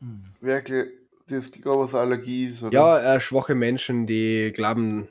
Hm. 0.00 0.24
Wirklich, 0.40 0.86
das 1.28 1.50
glaube 1.50 1.84
was 1.84 1.94
eine 1.94 2.02
Allergie 2.02 2.44
ist, 2.46 2.62
oder? 2.62 2.72
Ja, 2.78 3.14
äh, 3.14 3.20
schwache 3.20 3.54
Menschen, 3.54 4.06
die 4.06 4.52
glauben, 4.54 5.08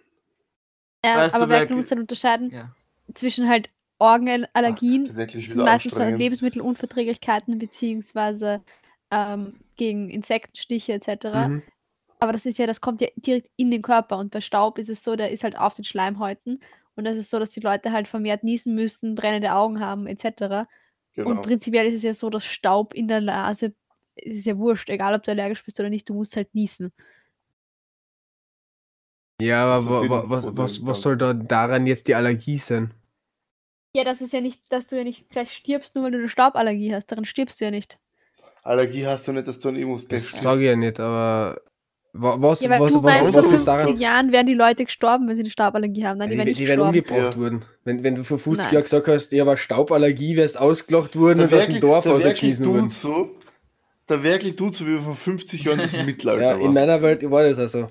Ja, 1.03 1.17
Weißt 1.17 1.35
du, 1.35 1.39
aber 1.41 1.49
wer- 1.49 1.65
du 1.65 1.75
musst 1.75 1.89
halt 1.89 2.01
unterscheiden 2.01 2.51
Ja. 2.51 2.75
zwischen 3.15 3.49
halt 3.49 3.69
Organallergien, 3.99 5.09
Ach, 5.11 5.27
wieder 5.27 5.63
meistens. 5.63 5.97
Lebensmittelunverträglichkeiten 5.97 7.57
beziehungsweise 7.57 8.61
ähm, 9.11 9.55
gegen 9.77 10.09
Insektenstiche 10.09 10.93
etc. 10.93 11.25
mhm. 11.47 11.63
Aber 12.19 12.31
das 12.31 12.45
ist 12.45 12.57
ja, 12.57 12.67
das 12.67 12.79
kommt 12.79 13.01
ja 13.01 13.09
direkt 13.17 13.49
in 13.57 13.69
den 13.69 13.81
Körper 13.81 14.17
und 14.17 14.31
bei 14.31 14.39
Staub 14.39 14.77
ist 14.77 14.89
es 14.89 15.03
so, 15.03 15.15
der 15.15 15.31
ist 15.31 15.43
halt 15.43 15.57
auf 15.57 15.73
den 15.73 15.83
Schleimhäuten 15.83 16.63
und 16.95 17.03
das 17.05 17.17
ist 17.17 17.29
so, 17.29 17.39
dass 17.39 17.51
die 17.51 17.59
Leute 17.59 17.91
halt 17.91 18.07
vermehrt 18.07 18.43
niesen 18.43 18.75
müssen, 18.75 19.15
brennende 19.15 19.53
Augen 19.53 19.79
haben 19.79 20.07
etc. 20.07 20.67
Genau. 21.13 21.29
Und 21.29 21.41
prinzipiell 21.41 21.85
ist 21.87 21.95
es 21.95 22.03
ja 22.03 22.13
so, 22.13 22.29
dass 22.29 22.45
Staub 22.45 22.93
in 22.93 23.07
der 23.07 23.21
Nase, 23.21 23.75
es 24.15 24.37
ist 24.37 24.45
ja 24.45 24.57
wurscht, 24.57 24.89
egal 24.89 25.13
ob 25.13 25.23
du 25.23 25.31
allergisch 25.31 25.63
bist 25.65 25.79
oder 25.79 25.89
nicht, 25.89 26.07
du 26.07 26.13
musst 26.13 26.35
halt 26.35 26.53
niesen. 26.55 26.93
ja, 29.41 29.65
aber 29.65 30.09
wa, 30.09 30.23
was, 30.27 30.75
dem 30.75 30.85
was 30.87 31.01
soll 31.01 31.17
da 31.17 31.33
daran 31.33 31.87
jetzt 31.87 32.07
die 32.07 32.15
Allergie 32.15 32.57
sein? 32.57 32.93
Ja, 33.95 34.03
das 34.03 34.21
ist 34.21 34.33
ja 34.33 34.41
nicht, 34.41 34.71
dass 34.71 34.87
du 34.87 34.97
ja 34.97 35.03
nicht 35.03 35.29
gleich 35.29 35.53
stirbst, 35.53 35.95
nur 35.95 36.05
weil 36.05 36.11
du 36.11 36.17
eine 36.17 36.29
Stauballergie 36.29 36.95
hast. 36.95 37.07
Daran 37.07 37.25
stirbst 37.25 37.61
du 37.61 37.65
ja 37.65 37.71
nicht. 37.71 37.99
Allergie 38.63 39.05
hast 39.05 39.27
du 39.27 39.33
nicht, 39.33 39.47
dass 39.47 39.59
du 39.59 39.69
an 39.69 39.75
Immus 39.75 40.07
gleich 40.07 40.23
stirbst. 40.27 40.43
Sage 40.43 40.61
ich 40.61 40.67
ja 40.67 40.75
nicht, 40.75 40.99
aber 40.99 41.59
wa, 42.13 42.35
was, 42.39 42.61
Ja, 42.61 42.69
weil 42.69 42.79
was, 42.79 42.91
du 42.93 43.03
was, 43.03 43.03
meinst, 43.03 43.33
was, 43.33 43.45
vor 43.45 43.53
ist 43.55 43.63
50 43.63 43.65
daran? 43.65 43.97
Jahren 43.97 44.31
wären 44.31 44.47
die 44.47 44.53
Leute 44.53 44.85
gestorben, 44.85 45.27
wenn 45.27 45.35
sie 45.35 45.41
eine 45.41 45.49
Stauballergie 45.49 46.05
haben. 46.05 46.17
Nein, 46.19 46.29
die, 46.29 46.35
die, 46.35 46.37
wären 46.37 46.47
nicht 46.47 46.59
die 46.59 46.67
werden 46.67 46.81
umgebracht 46.81 47.35
Ja. 47.35 47.37
worden. 47.37 47.65
Wenn, 47.83 48.03
wenn 48.03 48.15
du 48.15 48.23
vor 48.23 48.39
50 48.39 48.65
Nein. 48.65 48.73
Jahren 48.73 48.83
gesagt 48.83 49.07
hast, 49.07 49.31
ja, 49.31 49.43
aber 49.43 49.57
Stauballergie 49.57 50.37
wärst 50.37 50.57
ausgelacht 50.57 51.15
worden 51.17 51.41
und 51.41 51.53
aus 51.53 51.65
dem 51.67 51.79
Dorf 51.81 52.05
rausgeschmissen 52.05 52.65
worden. 52.65 52.81
tut 52.83 52.93
so, 52.93 53.35
der 54.09 54.23
Werkel 54.23 54.55
tut 54.55 54.75
so, 54.75 54.87
wie 54.87 54.97
vor 54.97 55.15
50 55.15 55.63
Jahren 55.63 55.79
das 55.79 55.91
Mittelalter 56.05 56.41
Ja, 56.43 56.51
war. 56.55 56.61
in 56.61 56.73
meiner 56.73 57.01
Welt 57.01 57.29
war 57.29 57.43
das 57.43 57.59
also. 57.59 57.87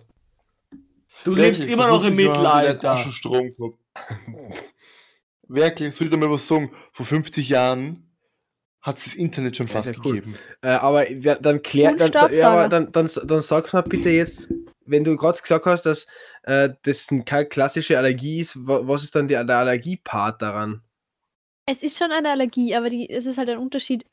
Du 1.24 1.36
Werkel, 1.36 1.44
lebst 1.44 1.64
immer 1.64 1.88
vor 1.88 1.98
noch 1.98 2.04
im 2.08 2.16
50 2.16 2.24
Jahren 2.26 2.46
haben 2.46 2.60
die 2.62 2.66
Leute 2.68 2.90
auch 2.90 2.96
Mittelalter. 2.96 2.96
schon 2.98 3.12
Strom 3.12 3.54
gehabt. 3.56 3.78
Werkel, 5.48 5.92
soll 5.92 6.06
ich 6.06 6.10
dir 6.12 6.18
mal 6.18 6.30
was 6.30 6.48
sagen? 6.48 6.70
Vor 6.92 7.04
50 7.06 7.48
Jahren 7.48 8.10
hat 8.82 8.98
es 8.98 9.04
das 9.04 9.14
Internet 9.14 9.56
schon 9.56 9.68
Ja, 9.68 9.74
fast 9.74 9.94
cool. 10.04 10.16
gegeben. 10.16 10.34
Äh, 10.62 10.68
aber 10.70 11.10
ja, 11.10 11.36
dann 11.36 11.62
klär, 11.62 11.92
Und 11.92 12.00
dann, 12.00 12.34
ja, 12.34 12.50
aber 12.50 12.68
dann, 12.68 12.92
dann, 12.92 13.08
dann 13.24 13.42
sag's 13.42 13.72
mal 13.72 13.82
bitte 13.82 14.10
jetzt, 14.10 14.48
wenn 14.84 15.04
du 15.04 15.16
gerade 15.16 15.40
gesagt 15.40 15.66
hast, 15.66 15.84
dass 15.86 16.06
äh, 16.42 16.70
das 16.82 17.08
keine 17.24 17.46
klassische 17.46 17.96
Allergie 17.98 18.40
ist, 18.40 18.56
wa, 18.66 18.80
was 18.86 19.04
ist 19.04 19.14
dann 19.14 19.28
die, 19.28 19.34
der 19.34 19.58
Allergiepart 19.58 20.42
daran? 20.42 20.82
Es 21.66 21.82
ist 21.82 21.98
schon 21.98 22.12
eine 22.12 22.30
Allergie, 22.30 22.74
aber 22.74 22.90
die, 22.90 23.08
es 23.08 23.26
ist 23.26 23.38
halt 23.38 23.48
ein 23.48 23.58
Unterschied, 23.58 24.04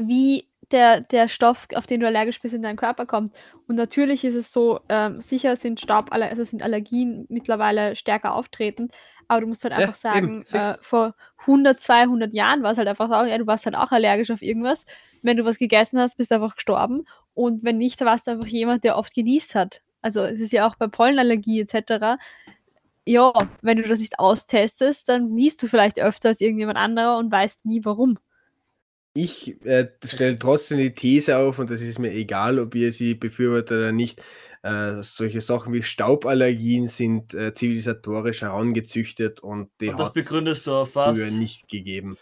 wie 0.00 0.48
der, 0.70 1.00
der 1.00 1.28
Stoff, 1.28 1.68
auf 1.74 1.86
den 1.86 2.00
du 2.00 2.06
allergisch 2.06 2.40
bist, 2.40 2.54
in 2.54 2.62
deinen 2.62 2.76
Körper 2.76 3.06
kommt. 3.06 3.36
Und 3.68 3.76
natürlich 3.76 4.24
ist 4.24 4.34
es 4.34 4.52
so, 4.52 4.80
ähm, 4.88 5.20
sicher 5.20 5.56
sind 5.56 5.80
Stauballergien, 5.80 6.30
also 6.30 6.44
sind 6.44 6.62
Allergien 6.62 7.26
mittlerweile 7.28 7.96
stärker 7.96 8.34
auftretend, 8.34 8.92
aber 9.28 9.42
du 9.42 9.46
musst 9.46 9.64
halt 9.64 9.74
Ja, 9.74 9.78
einfach 9.78 9.94
sagen, 9.94 10.28
eben, 10.28 10.44
siehst 10.46 10.54
äh, 10.54 10.76
vor 10.80 11.14
100, 11.46 11.80
200 11.80 12.34
Jahren 12.34 12.62
war 12.62 12.72
es 12.72 12.78
halt 12.78 12.88
einfach 12.88 13.08
so, 13.08 13.26
ja, 13.26 13.38
du 13.38 13.46
warst 13.46 13.66
halt 13.66 13.76
auch 13.76 13.92
allergisch 13.92 14.30
auf 14.30 14.42
irgendwas. 14.42 14.86
Wenn 15.22 15.36
du 15.36 15.44
was 15.44 15.58
gegessen 15.58 15.98
hast, 15.98 16.16
bist 16.16 16.30
du 16.30 16.36
einfach 16.36 16.56
gestorben. 16.56 17.04
Und 17.34 17.64
wenn 17.64 17.78
nicht, 17.78 18.00
warst 18.00 18.26
du 18.26 18.32
einfach 18.32 18.46
jemand, 18.46 18.84
der 18.84 18.96
oft 18.96 19.14
genießt 19.14 19.54
hat. 19.54 19.82
Also 20.02 20.22
es 20.22 20.40
ist 20.40 20.52
ja 20.52 20.68
auch 20.68 20.76
bei 20.76 20.86
Pollenallergie 20.86 21.60
etc. 21.60 22.18
Ja, 23.04 23.32
wenn 23.62 23.78
du 23.78 23.82
das 23.84 24.00
nicht 24.00 24.18
austestest, 24.18 25.08
dann 25.08 25.34
niest 25.34 25.62
du 25.62 25.68
vielleicht 25.68 26.00
öfter 26.00 26.28
als 26.28 26.40
irgendjemand 26.40 26.78
anderer 26.78 27.18
und 27.18 27.30
weißt 27.30 27.64
nie 27.64 27.84
warum. 27.84 28.18
Ich 29.14 29.64
äh, 29.64 29.88
stelle 30.04 30.38
trotzdem 30.38 30.78
die 30.78 30.94
These 30.94 31.38
auf, 31.38 31.58
und 31.58 31.70
das 31.70 31.80
ist 31.80 31.98
mir 31.98 32.12
egal, 32.12 32.58
ob 32.58 32.74
ihr 32.74 32.92
sie 32.92 33.14
befürwortet 33.14 33.78
oder 33.78 33.92
nicht, 33.92 34.22
äh, 34.66 35.02
solche 35.02 35.40
Sachen 35.40 35.72
wie 35.72 35.82
Stauballergien 35.82 36.88
sind 36.88 37.32
äh, 37.34 37.54
zivilisatorisch 37.54 38.42
herangezüchtet 38.42 39.40
und 39.40 39.70
die 39.80 39.90
auf 39.92 40.94
was? 40.94 41.16
früher 41.16 41.30
nicht 41.30 41.68
gegeben. 41.68 42.16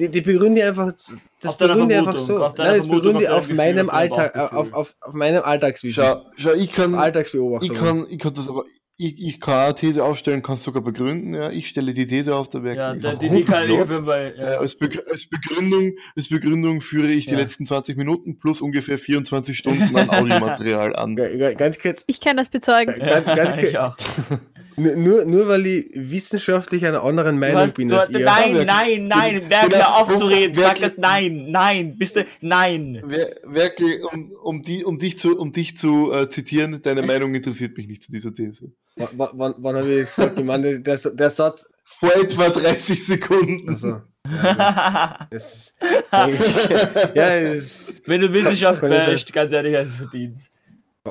Die, 0.00 0.08
die 0.08 0.20
begründe 0.20 0.64
einfach, 0.64 0.92
das 1.40 1.50
Auf 1.50 1.58
begründe 1.58 1.98
einfach 1.98 2.16
so. 2.16 2.44
auf 2.44 2.56
Nein, 2.56 2.76
das 2.76 2.86
Vermutung, 2.86 3.14
begründe 3.14 3.32
auf 3.32 3.50
auf 3.50 3.56
meinem 3.56 3.90
Alltag, 3.90 4.36
auf, 4.36 4.72
auf, 4.72 4.96
auf 5.00 5.12
meinem 5.12 5.42
Alltagswissen. 5.42 6.04
Schau, 6.04 6.24
schau 6.36 6.52
ich 6.52 6.70
kann, 6.70 6.94
Alltagsbeobachtung. 6.94 7.72
ich 7.72 7.76
kann, 7.76 8.06
ich 8.08 8.18
kann 8.18 8.32
das 8.32 8.48
aber, 8.48 8.64
ich, 9.00 9.16
ich 9.22 9.40
kann 9.40 9.54
eine 9.66 9.74
These 9.76 10.02
aufstellen, 10.04 10.42
kann 10.42 10.56
es 10.56 10.64
sogar 10.64 10.82
begründen. 10.82 11.32
Ja, 11.32 11.50
ich 11.50 11.68
stelle 11.68 11.94
die 11.94 12.06
These 12.06 12.34
auf, 12.34 12.50
der 12.50 12.64
Werk 12.64 12.76
Ja, 12.78 12.94
der, 12.94 13.14
die, 13.14 13.28
die 13.30 13.44
kann 13.44 13.64
ich. 13.64 13.70
Äh, 13.70 14.32
Ja. 14.36 14.58
als, 14.58 14.74
Begrü 14.76 14.98
als, 15.08 15.26
Begründung, 15.28 15.92
als 16.16 16.28
Begründung 16.28 16.80
führe 16.80 17.08
ich 17.12 17.26
die 17.26 17.32
Ja. 17.32 17.38
letzten 17.38 17.64
20 17.64 17.96
Minuten 17.96 18.38
plus 18.38 18.60
ungefähr 18.60 18.98
24 18.98 19.56
Stunden 19.56 19.94
an 19.96 20.10
Audiomaterial 20.10 20.96
an. 20.96 21.14
Ga- 21.14 21.28
ga- 21.36 21.52
Ganz 21.54 21.78
kurz, 21.78 22.02
Ich 22.08 22.20
kann 22.20 22.36
das 22.36 22.48
bezeugen. 22.48 22.94
ganz, 22.98 23.24
ganz 23.26 23.74
auch. 23.76 23.96
nur, 24.78 25.24
nur, 25.24 25.48
weil 25.48 25.66
ich 25.66 25.90
wissenschaftlich 25.94 26.86
einer 26.86 27.02
anderen 27.04 27.38
Meinung 27.38 27.58
hast, 27.62 27.74
bin 27.74 27.88
du, 27.88 27.96
als 27.96 28.08
hast- 28.08 28.18
ihr. 28.18 28.24
nein, 28.24 28.52
nein, 28.66 29.06
nein, 29.08 29.42
wer 29.48 29.58
Genau, 29.62 29.74
wieder 29.74 29.96
aufzureden, 29.96 30.56
wer- 30.56 30.64
sag 30.64 30.80
das 30.80 30.96
nein, 30.96 31.46
nein, 31.50 31.96
bist 31.98 32.16
du, 32.16 32.24
nein. 32.40 33.02
Wer- 33.04 33.34
Wirklich, 33.44 34.02
um, 34.04 34.32
um, 34.42 34.62
die, 34.62 34.84
um 34.84 34.98
dich 34.98 35.18
zu, 35.18 35.38
um 35.38 35.52
dich 35.52 35.76
zu 35.76 36.12
äh, 36.12 36.28
zitieren, 36.30 36.80
deine 36.82 37.02
Meinung 37.02 37.34
interessiert 37.34 37.76
mich 37.76 37.86
nicht 37.88 38.02
zu 38.02 38.12
dieser 38.12 38.32
These. 38.32 38.72
W 38.96 39.06
wann, 39.12 39.54
wann 39.58 39.76
habe 39.76 39.88
ich 40.00 40.06
gesagt? 40.08 40.38
Ich 40.38 40.44
meine, 40.44 40.80
der, 40.80 40.96
der 40.96 41.30
Satz. 41.30 41.68
Vor 41.84 42.14
etwa 42.14 42.50
30 42.50 43.06
Sekunden. 43.06 43.68
Also, 43.70 44.02
ja, 44.30 45.26
das 45.30 45.72
ist, 46.20 46.68
ja, 47.14 47.40
das- 47.54 47.84
Wenn 48.06 48.20
du 48.20 48.32
Wissenschaft 48.32 48.82
ich 48.82 49.06
bist, 49.06 49.32
ganz 49.32 49.52
ehrlich, 49.52 49.74
hast 49.74 49.94
du 50.00 50.02
verdient. 50.08 50.38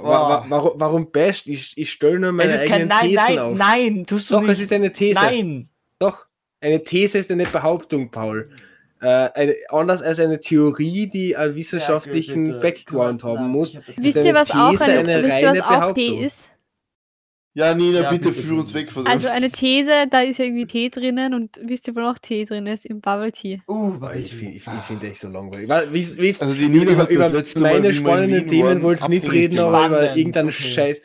Wa- 0.03 0.29
wa- 0.29 0.45
warum, 0.49 0.71
warum 0.79 1.11
basht? 1.11 1.47
Ich, 1.47 1.77
ich 1.77 1.91
stelle 1.91 2.19
nur 2.19 2.31
meine 2.31 2.51
Es 2.51 2.61
ist 2.61 2.67
kein 2.69 2.89
eigenen 2.89 2.89
Nein, 2.89 3.09
Thesen 3.09 3.35
nein, 3.35 3.39
auf. 3.39 3.57
nein, 3.57 4.05
tust 4.05 4.29
du 4.29 4.33
Doch, 4.35 4.41
nicht. 4.41 4.51
es 4.51 4.59
ist 4.59 4.73
eine 4.73 4.91
These. 4.91 5.15
Nein. 5.19 5.69
Doch, 5.99 6.25
eine 6.61 6.83
These 6.83 7.17
ist 7.19 7.31
eine 7.31 7.45
Behauptung, 7.45 8.09
Paul. 8.11 8.49
Äh, 8.99 9.07
eine, 9.35 9.55
anders 9.69 10.01
als 10.01 10.19
eine 10.19 10.39
Theorie, 10.39 11.07
die 11.07 11.35
einen 11.35 11.53
wissenschaftlichen 11.55 12.47
Ja, 12.47 12.53
bitte. 12.53 12.61
Background 12.61 13.23
haben 13.23 13.47
muss. 13.49 13.77
Wisst 13.95 14.17
ihr, 14.17 14.33
was 14.33 14.49
auch, 14.51 14.71
These 14.71 14.85
eine, 14.85 14.99
eine 15.13 15.23
wisst 15.27 15.39
ihr, 15.41 15.49
was 15.51 15.61
auch 15.61 15.69
Behauptung? 15.69 16.23
ist? 16.23 16.45
Ja, 17.57 17.73
Nina, 17.73 18.01
Ja, 18.01 18.11
bitte 18.11 18.29
bitte. 18.29 18.39
führ 18.39 18.59
uns 18.59 18.71
weg 18.75 18.91
von 18.91 19.03
dem. 19.03 19.11
Also 19.11 19.29
eine 19.29 19.49
These, 19.49 20.05
da 20.11 20.21
ist 20.21 20.37
ja 20.37 20.45
irgendwie 20.45 20.67
Tee 20.67 20.89
drinnen 20.91 21.33
und 21.33 21.59
wisst 21.63 21.87
ihr, 21.87 21.95
wo 21.95 22.01
noch 22.01 22.19
Tee 22.19 22.45
drin 22.45 22.67
ist? 22.67 22.85
Im 22.85 23.01
Bubble 23.01 23.31
Tea. 23.31 23.61
Uh, 23.67 23.97
Ich 24.13 24.31
finde 24.31 24.57
ich, 24.57 24.67
ich 24.67 24.83
find 24.83 25.03
echt 25.03 25.21
so 25.21 25.27
langweilig. 25.27 25.67
Wie, 25.67 26.27
Also 26.39 26.53
die 26.53 26.69
Nina 26.69 27.09
über 27.09 27.23
hat 27.23 27.33
das 27.33 27.55
über 27.55 27.61
meine 27.61 27.95
spannenden 27.95 28.47
Themen 28.47 28.83
wollte 28.83 29.01
ich 29.01 29.09
nicht 29.09 29.31
reden, 29.31 29.57
aber 29.57 29.87
über 29.87 30.15
irgendeinen 30.15 30.49
okay. 30.49 30.63
Scheiß. 30.69 31.01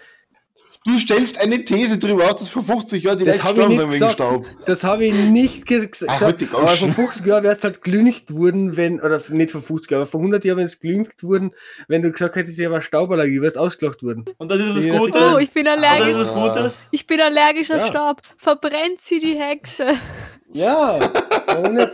Du 0.85 0.99
stellst 0.99 1.41
eine 1.41 1.65
These 1.65 1.97
darüber 1.97 2.25
aus, 2.31 2.41
dass 2.41 2.49
vor 2.49 2.63
50 2.63 3.05
Jahren 3.05 3.19
die 3.19 3.25
Das 3.25 3.37
Leute 3.37 3.45
habe 3.49 3.61
ich 3.61 3.79
gestorben 3.79 3.89
nicht 3.89 3.93
sind 3.93 3.93
wegen 3.93 3.99
gesagt. 4.01 4.13
Staub. 4.15 4.47
Das 4.67 4.85
habe 4.85 5.05
ich 5.05 5.13
nicht 5.13 5.63
Ah, 5.63 5.87
gesagt. 5.87 6.41
die 6.41 6.47
aber 6.47 6.51
vor 6.59 6.61
Goschen. 6.63 6.93
50 6.95 7.27
Jahren 7.27 7.45
wärst 7.45 7.65
halt 7.65 7.83
glüncht 7.83 8.35
worden, 8.35 8.77
wenn, 8.77 9.01
oder 9.01 9.23
nicht 9.29 9.53
vor 9.53 9.63
50 9.63 9.91
Jahren, 9.93 10.03
aber 10.03 10.11
vor 10.11 10.21
100 10.21 10.45
Jahren 10.45 10.59
wärst 10.59 10.81
glüncht 10.81 11.23
worden, 11.23 11.53
wenn 11.87 12.03
du 12.03 12.11
gesagt 12.11 12.35
hättest, 12.35 12.59
ich 12.59 12.67
habe 12.67 12.83
Stauballergie, 12.83 13.41
wärst 13.41 13.59
ausgelacht 13.59 14.03
worden. 14.03 14.25
Und 14.39 14.51
das 14.51 14.59
ist 14.59 14.75
was 14.77 14.85
Ja, 14.85 14.99
Gutes. 14.99 15.23
Oh, 15.35 15.39
ich 15.39 15.51
bin 15.53 15.69
Und 15.69 15.77
das 15.77 15.85
ist 15.85 15.91
allergisch. 16.01 16.17
was 16.19 16.35
Gutes. 16.35 16.89
Ich 16.91 17.07
bin 17.07 17.21
allergisch 17.21 17.71
auf 17.71 17.77
Ja. 17.79 17.87
Staub. 17.87 18.23
Verbrennt 18.37 19.01
sie 19.01 19.21
die 19.21 19.39
Hexe. 19.39 19.87
Ja, 20.53 20.99
nicht? 21.71 21.91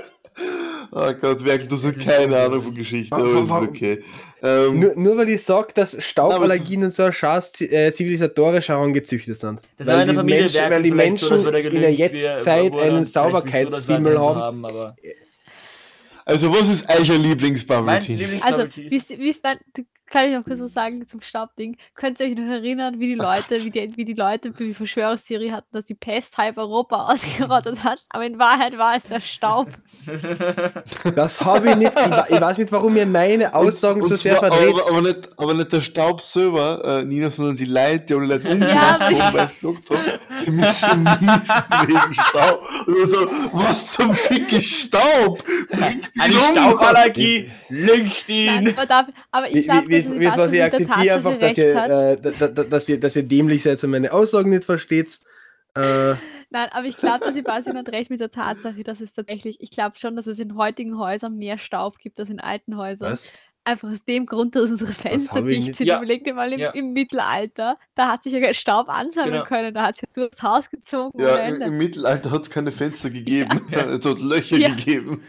Oh 0.90 1.12
Gott, 1.20 1.44
Werkel, 1.44 1.68
du 1.68 1.77
hast 1.77 2.01
keine 2.01 2.33
so 2.33 2.38
Ahnung 2.38 2.62
von 2.62 2.74
Geschichte, 2.74 3.14
aber 3.14 3.35
wa- 3.35 3.40
ist 3.42 3.48
wa- 3.51 3.62
okay. 3.62 4.03
Ähm, 4.42 4.79
Nur, 4.81 4.92
nur 4.96 5.16
weil 5.18 5.29
ich 5.31 5.42
sage, 5.42 5.68
dass 5.74 6.03
Stauballergien 6.03 6.85
und 6.85 6.92
so 6.94 7.03
ein 7.03 7.12
Scheiß 7.12 7.61
äh, 7.61 7.92
zivilisatorisch 7.92 8.68
herangezüchtet 8.68 9.38
sind. 9.38 9.61
Das 9.77 9.88
weil 9.88 10.07
die 10.07 10.14
Familie 10.14 10.40
Menschen, 10.42 10.70
weil 10.70 10.83
die 10.83 10.90
so, 10.90 10.94
Menschen 10.94 11.44
da 11.44 11.59
in 11.59 11.81
der 11.81 11.92
Jetztzeit 11.92 12.74
einen 12.77 13.05
Sauberkeitsfimmel 13.05 14.14
so 14.14 14.37
haben. 14.37 14.64
Aber 14.64 14.96
also, 16.24 16.53
was 16.53 16.68
ist 16.68 16.85
euer 16.88 17.18
Lieblingsbubble 17.18 17.98
Tea? 18.01 18.27
Also, 18.42 18.66
Tea 18.66 18.87
ist- 18.94 19.11
wisst, 19.11 19.44
dann, 19.44 19.59
kann 20.11 20.29
ich 20.29 20.35
noch 20.35 20.44
kurz 20.44 20.61
was 20.61 20.73
sagen 20.73 21.07
zum 21.07 21.21
Staubding? 21.21 21.77
Könnt 21.94 22.21
ihr 22.21 22.27
euch 22.27 22.35
noch 22.35 22.51
erinnern, 22.51 22.99
wie 22.99 23.09
die 23.09 23.14
Leute, 23.14 23.62
wie 23.64 23.71
die, 23.71 23.97
wie 23.97 24.05
die 24.05 24.14
Leute 24.14 24.51
die 24.51 24.75
Verschwörungstheorie 24.75 25.53
hatten, 25.53 25.68
dass 25.73 25.85
die 25.85 25.94
Pest 25.94 26.38
halb 26.38 26.59
Europa 26.59 27.07
ausgerottet 27.12 27.85
hat? 27.85 28.07
Aber 28.11 28.25
in 28.25 28.38
Wahrheit 28.38 28.77
war 28.79 28.97
es 28.97 29.05
der 29.05 29.21
Staub. 29.21 29.68
Das 31.14 31.40
habe 31.44 31.71
ich 31.71 31.77
nicht. 31.77 31.92
Ich, 32.29 32.40
weiß 32.40 32.59
nicht, 32.59 32.73
warum 32.73 32.97
ihr 32.97 33.07
meine 33.07 33.55
Aussagen 33.55 34.03
so 34.03 34.14
sehr 34.14 34.37
verdreht. 34.37 34.75
aber, 34.75 34.90
aber, 34.90 35.03
nicht, 35.03 35.29
aber 35.37 35.55
nicht 35.55 35.73
der 35.73 35.81
Staub 35.81 36.21
selber, 36.21 36.83
äh, 36.85 37.05
Nina, 37.05 37.31
sondern 37.31 37.57
die 37.57 37.64
Leute, 37.64 38.01
die 38.01 38.14
alle 38.14 38.27
Leute 38.27 38.49
umgebracht 38.49 38.75
Ja, 38.75 38.81
haben, 38.92 39.01
weil 39.01 39.14
sie 39.14 39.23
gesagt 39.33 39.90
haben, 39.90 40.44
sie 40.44 40.51
müssen 40.51 41.05
niesen 41.05 41.55
wegen 41.87 42.14
Staub. 42.14 42.68
Und 42.87 43.09
so, 43.09 43.31
was 43.53 43.92
zum 43.92 44.14
Fick 44.14 44.53
ist 44.53 44.64
Staub? 44.66 45.44
Bringt 45.71 46.11
Eine 46.18 46.35
um! 46.35 46.53
Stauballergie, 46.53 47.51
lyncht 47.68 48.29
Nein, 48.29 48.66
ihn. 48.66 48.75
aber, 48.77 48.87
darf, 48.87 49.07
aber 49.31 49.51
ich 49.51 49.64
glaube, 49.64 49.88
dass 50.07 50.19
wie, 50.19 50.27
was 50.27 50.53
ich 50.53 50.63
akzeptiere 50.63 51.15
einfach, 51.17 51.37
dass 51.39 51.59
ihr, 51.59 51.71
äh, 51.75 52.17
da, 52.21 52.49
da, 52.49 52.65
dass, 52.65 52.89
ihr, 52.89 53.01
dass 53.01 53.17
ihr 53.17 53.23
dämlich 53.25 53.63
seid 53.63 53.83
und 53.85 53.91
meine 53.91 54.13
Aussagen 54.13 54.51
nicht 54.51 54.65
versteht. 54.65 55.19
Äh, 55.75 56.15
Nein, 56.51 56.69
aber 56.71 56.87
ich 56.87 56.97
glaube, 56.97 57.21
dass 57.25 57.35
Sebastian 57.35 57.77
hat 57.77 57.91
recht 57.91 58.11
mit 58.11 58.21
der 58.21 58.31
Tatsache, 58.31 58.83
dass 58.83 59.01
es 59.03 59.13
tatsächlich, 59.13 59.61
ich 59.61 59.71
glaube 59.71 59.97
schon, 59.99 60.17
dass 60.17 60.27
es 60.27 60.39
in 60.41 60.57
heutigen 60.57 60.99
Häusern 60.99 61.37
mehr 61.37 61.59
Staub 61.59 61.99
gibt 61.99 62.19
als 62.19 62.31
in 62.31 62.41
alten 62.41 62.77
Häusern. 62.77 63.13
was? 63.13 63.31
Einfach 63.65 63.91
aus 63.91 64.03
dem 64.05 64.25
Grund, 64.25 64.57
dass 64.57 64.71
unsere 64.71 64.93
Fenster 64.95 65.43
dicht 65.43 65.61
nicht- 65.67 65.77
sind. 65.77 65.87
Ja. 65.89 65.99
Überleg 65.99 66.25
dir 66.25 66.33
mal 66.33 66.51
im, 66.51 66.59
Ja. 66.59 66.71
im 66.71 66.95
Mittelalter, 66.95 67.77
da 67.95 68.13
hat 68.13 68.23
sich 68.23 68.33
ja 68.33 68.41
kein 68.41 68.55
Staub 68.55 68.89
ansammeln 68.89 69.33
Genau. 69.35 69.45
können, 69.45 69.75
da 69.75 69.83
hat 69.89 69.97
es 69.97 70.01
ja 70.01 70.09
durchs 70.15 70.43
Haus 70.43 70.71
gezogen 70.71 71.21
Ja, 71.21 71.37
im, 71.37 71.61
im 71.61 71.77
Mittelalter 71.77 72.31
hat 72.31 72.43
es 72.45 72.51
keine 72.51 72.71
Fenster 72.71 73.11
gegeben. 73.11 73.61
es 73.71 73.75
hat 74.07 74.21
Löcher 74.21 74.57
Ja. 74.57 74.71
gegeben. 74.71 75.23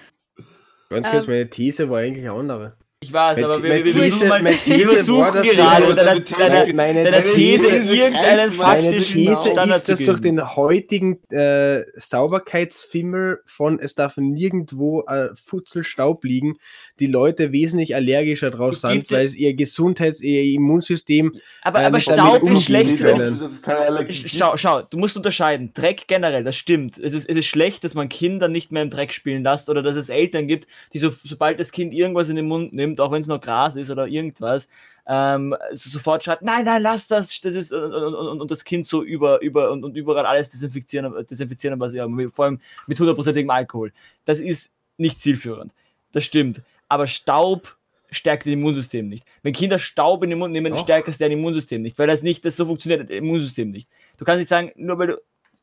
Ganz 0.89 1.09
kurz, 1.09 1.25
Ähm. 1.27 1.31
meine 1.33 1.49
These 1.49 1.89
war 1.89 1.99
eigentlich 1.99 2.23
eine 2.29 2.33
andere. 2.39 2.77
Ich 3.01 3.13
weiß, 3.13 3.41
aber 3.45 3.63
wir, 3.63 3.85
wir 3.85 3.93
These- 3.93 3.97
versuchen 4.09 4.27
mal, 4.27 4.43
wir 4.43 4.87
versuchen 4.89 5.33
wir- 5.43 5.53
gerade 5.55 5.95
deiner, 5.95 6.19
deiner, 6.19 6.73
meine 6.73 7.03
deiner 7.05 7.23
These 7.23 7.69
These 7.69 7.95
irgendeinen 7.95 8.49
greift 8.49 8.57
Meine 8.57 8.81
faktischen 8.91 9.15
These 9.15 9.41
Standard 9.51 9.77
ist, 9.77 9.87
dass 9.89 9.99
durch 9.99 10.19
den 10.19 10.55
heutigen 10.57 11.23
äh, 11.29 11.83
Sauberkeitsfimmel 11.95 13.39
von 13.45 13.79
es 13.79 13.95
darf 13.95 14.17
nirgendwo 14.17 15.03
äh, 15.07 15.29
Futzel 15.33 15.85
Staub 15.85 16.25
liegen, 16.25 16.57
die 16.99 17.07
Leute 17.07 17.51
wesentlich 17.51 17.95
allergischer 17.95 18.51
drauf 18.51 18.73
Es 18.73 18.81
sind, 18.81 19.11
weil 19.11 19.33
ihr 19.33 19.53
Gesundheits-, 19.53 20.21
ihr 20.21 20.43
Immunsystem 20.55 21.35
Aber, 21.61 21.81
äh, 21.81 21.85
aber 21.85 21.99
Staub 21.99 22.43
ist 22.43 22.63
schlecht 22.63 23.01
es. 23.01 24.31
Schau, 24.31 24.57
schau, 24.57 24.81
du 24.81 24.97
musst 24.97 25.15
unterscheiden. 25.15 25.71
Dreck 25.73 26.07
generell, 26.07 26.43
das 26.43 26.55
stimmt. 26.55 26.97
Es 26.97 27.13
ist, 27.13 27.29
es 27.29 27.35
ist 27.35 27.45
schlecht, 27.45 27.83
dass 27.83 27.93
man 27.93 28.09
Kinder 28.09 28.47
nicht 28.47 28.71
mehr 28.71 28.83
im 28.83 28.89
Dreck 28.89 29.13
spielen 29.13 29.43
lässt 29.43 29.69
oder 29.69 29.81
dass 29.81 29.95
es 29.95 30.09
Eltern 30.09 30.47
gibt, 30.47 30.67
die 30.93 30.99
so, 30.99 31.11
sobald 31.11 31.59
das 31.59 31.71
Kind 31.71 31.93
irgendwas 31.93 32.29
in 32.29 32.35
den 32.35 32.47
Mund 32.47 32.73
nimmt, 32.73 32.99
auch 33.01 33.11
wenn 33.11 33.21
es 33.21 33.27
noch 33.27 33.41
Gras 33.41 33.75
ist 33.75 33.89
oder 33.89 34.07
irgendwas, 34.07 34.67
ähm, 35.11 35.55
so 35.71 35.89
sofort 35.89 36.23
schaut, 36.23 36.43
nein, 36.43 36.65
nein, 36.65 36.83
lass 36.83 37.07
das, 37.07 37.41
das 37.41 37.55
ist, 37.55 37.73
und, 37.73 37.91
und, 37.91 38.13
und, 38.13 38.41
und 38.41 38.51
das 38.51 38.63
Kind 38.63 38.85
so 38.85 39.03
über, 39.03 39.41
über 39.41 39.71
und, 39.71 39.83
und 39.83 39.97
überall 39.97 40.27
alles 40.27 40.49
desinfizieren, 40.49 41.25
desinfizieren, 41.27 41.79
was 41.79 41.93
sie 41.93 42.01
haben, 42.01 42.31
vor 42.31 42.45
allem 42.45 42.59
mit 42.85 42.99
hundertprozentigem 42.99 43.49
Alkohol. 43.49 43.91
Das 44.25 44.39
ist 44.39 44.69
nicht 44.97 45.19
zielführend. 45.19 45.71
Das 46.11 46.25
stimmt. 46.25 46.61
Aber 46.89 47.07
Staub 47.07 47.77
stärkt 48.11 48.45
das 48.45 48.53
Immunsystem 48.53 49.07
nicht. 49.07 49.25
Wenn 49.43 49.53
Kinder 49.53 49.79
Staub 49.79 50.23
in 50.23 50.31
den 50.31 50.39
Mund 50.39 50.51
nehmen, 50.51 50.73
Doch. 50.73 50.83
stärkt 50.83 51.07
es 51.07 51.17
deren 51.17 51.33
Immunsystem 51.33 51.81
nicht, 51.81 51.97
weil 51.97 52.07
das 52.07 52.23
nicht, 52.23 52.43
das 52.43 52.55
so 52.55 52.65
funktioniert, 52.65 53.09
das 53.09 53.17
Immunsystem 53.17 53.69
nicht. 53.69 53.87
Du 54.17 54.25
kannst 54.25 54.39
nicht 54.39 54.49
sagen, 54.49 54.71
nur 54.75 54.97
weil 54.97 55.07
du. 55.07 55.21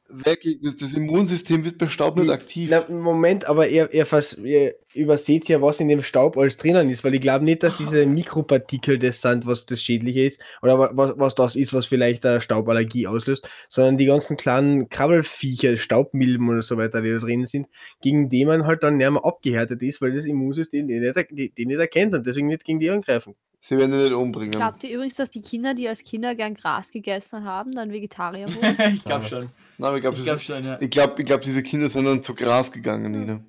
Wirklich, 0.08 0.60
das, 0.62 0.76
das 0.76 0.92
Immunsystem 0.92 1.64
wird 1.64 1.78
bei 1.78 1.88
Staub 1.88 2.16
nicht 2.18 2.30
aktiv. 2.30 2.68
Na, 2.70 2.86
Moment, 2.88 3.46
aber 3.46 3.68
ihr, 3.68 3.92
ihr, 3.92 4.06
ihr 4.44 4.74
überseht 4.94 5.48
ja, 5.48 5.60
was 5.60 5.80
in 5.80 5.88
dem 5.88 6.02
Staub 6.02 6.38
alles 6.38 6.56
drinnen 6.56 6.88
ist, 6.90 7.02
weil 7.02 7.14
ich 7.14 7.20
glaube 7.20 7.44
nicht, 7.44 7.62
dass 7.62 7.76
diese 7.76 8.06
Mikropartikel 8.06 8.98
das 8.98 9.20
sind, 9.20 9.46
was 9.46 9.66
das 9.66 9.82
Schädliche 9.82 10.20
ist, 10.26 10.40
oder 10.62 10.78
wa- 10.78 10.90
was, 10.94 11.12
was 11.16 11.34
das 11.34 11.56
ist, 11.56 11.74
was 11.74 11.86
vielleicht 11.86 12.24
eine 12.24 12.40
Stauballergie 12.40 13.06
auslöst, 13.08 13.48
sondern 13.68 13.98
die 13.98 14.06
ganzen 14.06 14.36
kleinen 14.36 14.88
Krabbelfiecher, 14.88 15.76
Staubmilben 15.76 16.48
oder 16.48 16.62
so 16.62 16.76
weiter, 16.76 17.02
die 17.02 17.10
da 17.12 17.18
drin 17.18 17.44
sind, 17.44 17.66
gegen 18.00 18.28
die 18.28 18.44
man 18.44 18.64
halt 18.66 18.82
dann 18.84 18.96
mehr 18.96 19.12
abgehärtet 19.24 19.82
ist, 19.82 20.00
weil 20.00 20.12
das 20.12 20.24
Immunsystem 20.26 20.86
die 20.86 21.00
nicht, 21.00 21.16
die, 21.30 21.52
die 21.52 21.66
nicht 21.66 21.78
erkennt 21.80 22.14
und 22.14 22.26
deswegen 22.26 22.46
nicht 22.46 22.64
gegen 22.64 22.80
die 22.80 22.90
angreifen. 22.90 23.34
Sie 23.60 23.76
werden 23.76 23.92
ihn 23.92 23.98
nicht 24.04 24.12
umbringen. 24.12 24.52
Glaubt 24.52 24.84
ihr 24.84 24.90
übrigens, 24.94 25.16
dass 25.16 25.30
die 25.30 25.40
Kinder, 25.42 25.74
die 25.74 25.88
als 25.88 26.04
Kinder 26.04 26.34
gern 26.34 26.54
Gras 26.54 26.92
gegessen 26.92 27.44
haben, 27.44 27.74
dann 27.74 27.90
Vegetarier 27.90 28.46
wurden? 28.54 28.94
ich 28.94 29.04
glaube 29.04 29.24
schon. 29.26 29.48
Nein, 29.78 29.94
ich 29.96 30.00
glaube, 30.02 30.16
Ich 30.18 30.24
glaube 30.24 30.40
schon, 30.40 30.64
ja. 30.64 30.80
ich 30.80 30.90
glaub, 30.90 31.18
ich 31.18 31.26
glaub, 31.26 31.40
diese 31.42 31.62
Kinder 31.62 31.88
sind 31.88 32.04
dann 32.04 32.22
zu 32.22 32.34
Gras 32.34 32.70
gegangen, 32.70 33.10
Nina. 33.12 33.40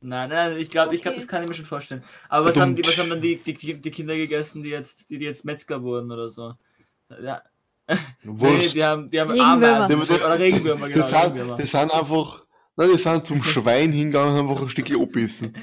Nein, 0.00 0.28
nein, 0.30 0.56
ich 0.58 0.70
glaube, 0.70 0.94
ich 0.94 1.02
glaub, 1.02 1.12
Okay. 1.12 1.20
das 1.20 1.28
kann 1.28 1.42
ich 1.42 1.48
mir 1.48 1.54
schon 1.54 1.64
vorstellen. 1.64 2.02
Aber 2.28 2.46
was 2.46 2.58
haben, 2.58 2.76
die, 2.76 2.82
was 2.86 2.96
haben 2.98 3.10
dann 3.10 3.20
die, 3.20 3.36
die, 3.36 3.54
die 3.80 3.90
Kinder 3.90 4.14
gegessen, 4.16 4.62
die 4.62 4.70
jetzt, 4.70 5.10
die, 5.10 5.18
die 5.18 5.24
jetzt 5.24 5.44
Metzger 5.44 5.82
wurden 5.82 6.10
oder 6.12 6.30
so? 6.30 6.54
Ja. 7.22 7.42
Nee, 7.88 7.96
Wurst. 8.22 8.74
die 8.74 8.84
haben, 8.84 9.10
die 9.10 9.20
haben 9.20 9.30
Regenwürmer. 9.30 9.76
Ameisen 9.86 10.00
Die- 10.00 10.06
die- 10.06 10.14
oder 10.14 10.38
Regenwürmer, 10.38 10.88
genau. 10.88 11.00
das, 11.02 11.10
sind, 11.10 11.20
Regenwürmer. 11.24 11.56
das 11.56 11.70
sind 11.70 11.90
einfach, 11.92 12.44
nein, 12.76 12.88
die 12.92 12.98
sind 12.98 13.26
zum 13.26 13.42
Schwein 13.42 13.92
hingegangen 13.92 14.32
und 14.34 14.38
haben 14.38 14.48
einfach 14.50 14.62
ein 14.62 14.68
Stückchen 14.68 15.00
abbissen. 15.02 15.54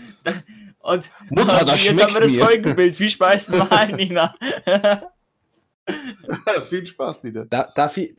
Und, 0.86 1.10
Mutter, 1.32 1.62
und 1.62 1.70
das 1.70 1.84
jetzt 1.84 2.04
haben 2.04 2.14
wir 2.14 2.22
das 2.22 2.32
mir. 2.34 2.46
Folgenbild. 2.46 2.96
Viel 2.96 3.10
Spaß 3.10 3.48
Malen, 3.70 3.96
Nina. 3.96 4.36
Viel 6.70 6.86
Spaß, 6.86 7.24
Nina. 7.24 7.46
Da, 7.50 7.70
darf 7.76 7.98
ich, 7.98 8.16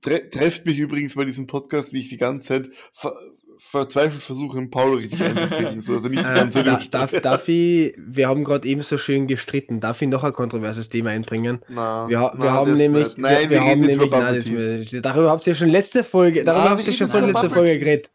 tre 0.00 0.28
trefft 0.30 0.64
mich 0.66 0.78
übrigens 0.78 1.14
bei 1.14 1.24
diesem 1.24 1.46
Podcast, 1.46 1.92
wie 1.92 2.00
ich 2.00 2.08
die 2.08 2.16
ganze 2.18 2.48
Zeit 2.48 2.70
fa 2.92 3.12
verzweifelt 3.58 4.22
versuchen, 4.22 4.70
Paul 4.70 4.96
richtig 4.96 5.22
einzukriegen. 5.22 5.82
So, 5.82 5.94
also 5.94 6.08
nicht 6.08 6.20
Äh, 6.24 6.34
ganz 6.34 6.54
so 6.54 6.62
da, 6.64 6.80
darf, 6.90 7.12
darf 7.20 7.46
ich, 7.48 7.94
wir 7.96 8.26
haben 8.28 8.42
gerade 8.42 8.66
eben 8.66 8.82
so 8.82 8.98
schön 8.98 9.28
gestritten, 9.28 9.78
darf 9.78 10.02
ich 10.02 10.08
noch 10.08 10.24
ein 10.24 10.32
kontroverses 10.32 10.88
Thema 10.88 11.10
einbringen? 11.10 11.60
Na, 11.68 12.08
Wir, 12.08 12.18
ha- 12.18 12.32
na, 12.36 12.42
wir 12.42 12.52
haben 12.52 12.74
nämlich. 12.74 13.16
Nein, 13.18 13.50
wir, 13.50 13.60
wir 13.60 13.60
haben 13.70 13.80
nämlich, 13.80 14.06
über 14.08 14.18
nein, 14.18 14.34
das, 14.34 14.46
wir- 14.92 15.00
darüber 15.02 15.30
habt 15.30 15.46
ihr 15.46 15.54
schon 15.54 15.68
letzte 15.68 16.02
Folge, 16.02 16.42
darüber 16.42 16.64
Na, 16.64 16.70
habt 16.70 16.86
ihr 16.86 16.92
schon 16.92 17.08
von 17.08 17.24
letzter 17.24 17.50
Folge 17.50 17.78
geredet. 17.78 18.10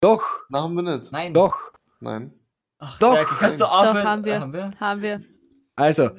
Doch, 0.00 0.22
Na, 0.48 0.62
haben 0.62 0.74
wir 0.74 0.82
nicht. 0.82 1.12
Nein. 1.12 1.34
doch. 1.34 1.72
Nein. 2.00 2.32
Ach, 2.78 2.98
Doch. 2.98 3.14
Berke, 3.14 3.34
kannst 3.38 3.60
du 3.60 3.64
aufhören? 3.64 3.96
Doch, 3.96 4.04
haben 4.04 4.24
wir. 4.24 4.32
Äh, 4.34 4.38
haben 4.40 4.52
wir? 4.52 4.72
Haben 4.80 5.02
wir. 5.02 5.22
Also, 5.76 6.10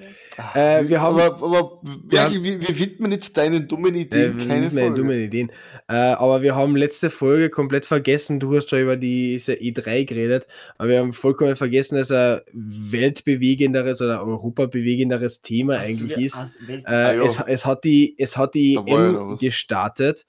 Äh, 0.54 0.88
wir 0.88 1.02
haben- 1.02 1.20
aber, 1.20 1.36
aber 1.44 1.80
wir 1.84 1.98
Berki, 2.08 2.42
wir, 2.42 2.62
wir 2.62 2.80
widmen 2.80 3.12
jetzt 3.12 3.36
deinen 3.36 3.68
dummen 3.68 3.94
äh, 3.94 4.00
Ideen 4.02 4.38
keine 4.38 4.62
nicht 4.62 4.74
meine 4.74 4.88
Folge. 4.88 5.02
dummen 5.02 5.20
Ideen. 5.20 5.52
Äh, 5.90 5.96
aber 5.96 6.42
wir 6.42 6.56
haben 6.56 6.78
letzte 6.78 7.10
Folge 7.10 7.50
komplett 7.50 7.86
vergessen, 7.86 8.40
du 8.40 8.56
hast 8.56 8.70
zwar 8.70 8.80
über 8.80 8.96
diese 8.96 9.52
E3 9.56 10.06
geredet, 10.06 10.48
aber 10.78 10.88
wir 10.88 11.00
haben 11.00 11.12
vollkommen 11.12 11.58
vergessen, 11.58 11.98
dass 11.98 12.10
ein 12.10 12.40
weltbewegenderes 12.54 14.02
oder 14.02 14.24
europabewegenderes 14.24 15.42
Thema 15.42 15.80
Hast 15.80 15.88
du 15.88 15.90
eigentlich 15.92 16.16
dir- 16.16 16.26
ist. 16.26 16.58
Äh, 16.70 16.82
Ah, 16.86 17.12
ja. 17.14 17.24
es, 17.24 17.40
es 17.46 17.66
hat 17.66 17.84
die, 17.84 18.16
es 18.18 18.38
hat 18.38 18.54
die 18.56 18.74
ja 18.76 18.82
EM 18.86 19.32
was. 19.32 19.40
gestartet 19.42 20.26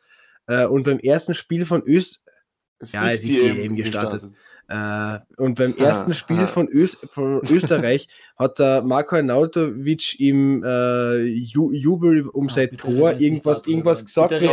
äh, 0.49 0.65
und 0.67 0.83
beim 0.85 0.99
ersten 0.99 1.35
Spiel 1.35 1.67
von 1.67 1.83
Öst 1.87 2.21
Es 2.81 2.93
Ja, 2.93 3.07
es 3.09 3.23
ist 3.23 3.29
die 3.29 3.39
EM 3.41 3.77
gestartet. 3.77 4.23
äh, 4.25 4.27
und 5.37 5.55
beim 5.57 5.75
Ah, 5.79 5.83
ersten 5.85 6.15
Spiel 6.15 6.41
ah. 6.41 6.47
von, 6.47 6.69
Ös 6.69 6.97
von 7.13 7.41
Österreich 7.51 8.07
hat 8.39 8.59
der 8.59 8.83
Marko 8.83 9.17
Arnautovic 9.17 10.19
im 10.21 10.63
äh, 10.65 11.19
Ju 11.25 11.73
Jubel 11.73 12.27
um 12.29 12.47
Ah, 12.49 12.53
sein 12.53 12.77
Tor 12.77 13.13
irgendwas, 13.19 13.63
irgendwas 13.67 14.05
gesagt. 14.05 14.31
Bitte 14.31 14.47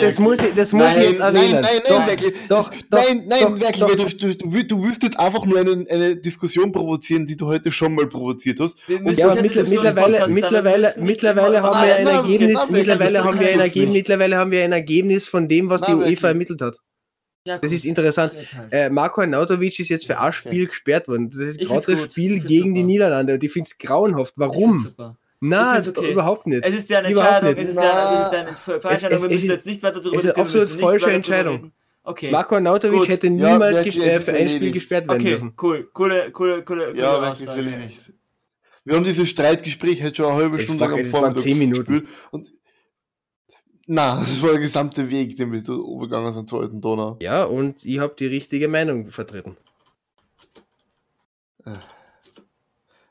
das 0.00 0.18
muss 0.18 0.40
ich, 0.42 0.54
das 0.54 0.72
muss 0.72 0.84
nein, 0.84 0.98
ich 1.02 1.08
jetzt 1.10 1.20
erwähnen. 1.20 1.52
Nein, 1.52 1.62
nein, 1.62 1.80
doch, 1.88 1.98
nein, 1.98 2.08
wirklich. 2.08 2.34
doch, 2.48 2.70
doch, 2.90 2.98
nein, 2.98 3.24
nein, 3.26 3.38
doch, 3.40 3.52
wirklich, 3.60 3.76
doch. 3.78 3.88
weil 3.88 3.96
du, 3.96 4.34
du, 4.34 4.64
du, 4.66 4.84
willst- 4.84 5.02
jetzt 5.02 5.18
einfach 5.18 5.44
nur 5.46 5.58
eine, 5.60 5.86
eine 5.88 6.16
Diskussion 6.16 6.72
provozieren, 6.72 7.26
die 7.26 7.36
du 7.36 7.46
heute 7.46 7.70
schon 7.72 7.94
mal 7.94 8.06
provoziert 8.06 8.58
hast. 8.60 8.76
Ja, 8.88 9.30
aber 9.30 9.40
mittlerweile, 9.42 10.20
haben, 10.20 10.34
wir 10.34 10.34
mittlerweile, 10.34 10.80
müssen 10.88 11.04
nicht 11.04 11.22
mittlerweile 11.22 11.58
immer- 11.58 11.62
haben 11.72 11.86
wir 11.86 11.94
ein 11.96 12.06
Ergebnis, 12.06 12.66
mittlerweile 12.70 13.24
haben 13.24 13.40
wir 13.40 13.48
ein 13.48 13.60
Ergebnis, 13.60 13.84
nicht. 13.88 13.92
mittlerweile 13.92 14.36
haben 14.36 14.50
wir 14.50 14.64
ein 14.64 14.72
Ergebnis 14.72 15.28
von 15.28 15.48
dem, 15.48 15.70
was 15.70 15.82
die 15.82 15.92
UEFA 15.94 16.28
ermittelt 16.28 16.60
hat. 16.62 16.78
Ja, 17.48 17.58
Das 17.58 17.72
ist 17.72 17.84
interessant. 17.84 18.32
Äh, 18.70 18.90
Marco 18.90 19.20
Arnautovic 19.22 19.78
ist 19.80 19.88
jetzt 19.88 20.06
für 20.06 20.18
ein 20.18 20.28
Okay. 20.28 20.36
Spiel 20.36 20.66
gesperrt 20.66 21.08
worden. 21.08 21.30
Das 21.30 21.40
ist 21.40 21.58
gerade 21.60 21.84
das. 21.96 22.04
Spiel 22.04 22.40
gegen 22.40 22.74
die 22.74 22.80
super. 22.80 22.86
Niederlande 22.86 23.34
und 23.34 23.42
ich 23.44 23.50
finde 23.52 23.68
es 23.70 23.78
grauenhaft. 23.78 24.34
Warum? 24.36 24.92
find's 25.40 25.88
okay. 25.88 26.12
überhaupt 26.12 26.46
nicht. 26.46 26.64
Es 26.64 26.76
ist 26.76 26.90
deren 26.90 27.10
Überhaupt 27.10 27.42
Entscheidung, 27.44 27.62
es 27.62 27.68
ist 27.70 27.76
deren, 27.78 27.86
es 27.88 28.12
ist 28.12 28.18
Na, 28.20 28.30
deren 28.30 28.56
Ver- 28.56 28.74
es- 28.76 28.82
Verentscheidung, 28.82 29.22
wir 29.22 29.28
müssen 29.30 29.46
ist- 29.46 29.52
jetzt 29.54 29.66
nicht 29.66 29.82
weiter 29.82 30.00
darüber 30.00 30.16
es 30.18 30.24
ist 30.24 30.36
absolut 30.36 30.68
falsche 30.68 31.10
Entscheidung. 31.12 31.54
reden. 31.56 31.72
Okay. 32.02 32.30
Marco 32.30 32.54
Arnautovic 32.54 32.98
Gut. 33.00 33.08
hätte 33.08 33.26
Ja, 33.28 33.32
niemals 33.52 33.78
ges- 33.78 34.02
äh, 34.02 34.20
für 34.20 34.32
ein 34.32 34.48
Spiel 34.48 34.72
gesperrt 34.72 35.06
werden 35.08 35.20
Okay, 35.20 35.30
dürfen. 35.30 35.52
cool, 35.62 35.88
coole, 35.92 36.30
coole, 36.32 36.62
coole, 36.62 36.84
coole 36.90 36.96
Ja, 37.00 37.20
wirklich, 37.20 37.40
ist 37.48 37.56
erledigt. 37.56 38.12
Wir 38.84 38.96
haben 38.96 39.04
dieses 39.04 39.28
Streitgespräch 39.28 40.02
halt 40.02 40.16
schon 40.16 40.26
eine 40.26 40.34
halbe 40.36 40.58
Stunde 40.60 40.84
lang 40.86 41.04
Vormittag 41.06 41.42
zehn 41.42 41.58
Minuten. 41.58 41.92
gespielt. 41.92 42.08
Und 42.30 42.48
na, 43.88 44.16
das 44.20 44.40
war 44.42 44.50
der 44.50 44.60
gesamte 44.60 45.10
Weg, 45.10 45.36
den 45.36 45.50
wir 45.50 45.66
übergegangen 45.66 46.34
sind 46.34 46.48
zur 46.48 46.60
alten 46.60 46.80
Donau. 46.80 47.16
Ja, 47.20 47.44
und 47.44 47.84
ich 47.84 47.98
habe 47.98 48.14
die 48.18 48.26
richtige 48.26 48.68
Meinung 48.68 49.10
vertreten. 49.10 49.56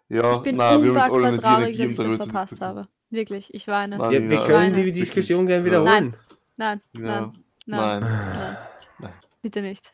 Ja, 0.10 0.38
Ich 0.38 0.42
bin 0.44 0.56
na, 0.56 0.82
wir 0.82 0.94
haben 0.96 1.12
uns 1.12 1.24
alle 1.26 1.32
die 1.34 1.40
traurig, 1.40 1.78
dass 1.78 1.92
ich 1.92 1.98
das 1.98 2.16
verpasst 2.16 2.62
habe. 2.62 2.88
Wirklich, 3.10 3.54
ich 3.54 3.68
weine. 3.68 3.98
Nein, 3.98 4.12
Wir, 4.12 4.30
wir 4.30 4.38
ja, 4.38 4.46
können 4.46 4.72
nein. 4.74 4.86
die 4.86 4.92
Diskussion 4.92 5.46
gerne 5.48 5.62
Ja. 5.62 5.66
wiederholen. 5.66 6.16
Nein, 6.58 6.82
Ja. 6.98 7.02
nein, 7.02 7.32
nein, 7.66 8.00
Nein. 8.02 8.58
nein, 9.00 9.14
bitte 9.42 9.62
nicht. 9.62 9.94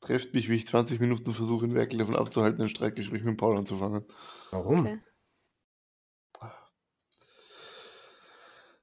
Trefft 0.00 0.34
mich, 0.34 0.48
wie 0.48 0.54
ich 0.56 0.66
20 0.66 0.98
Minuten 1.00 1.32
versuche, 1.32 1.64
in 1.64 1.74
Werkel 1.74 1.98
davon 2.00 2.16
abzuhalten, 2.16 2.60
ein 2.62 2.68
Streitgespräch 2.68 3.22
mit 3.22 3.36
Paul 3.36 3.56
anzufangen. 3.56 4.04
Warum? 4.50 4.80
Okay. 4.80 4.98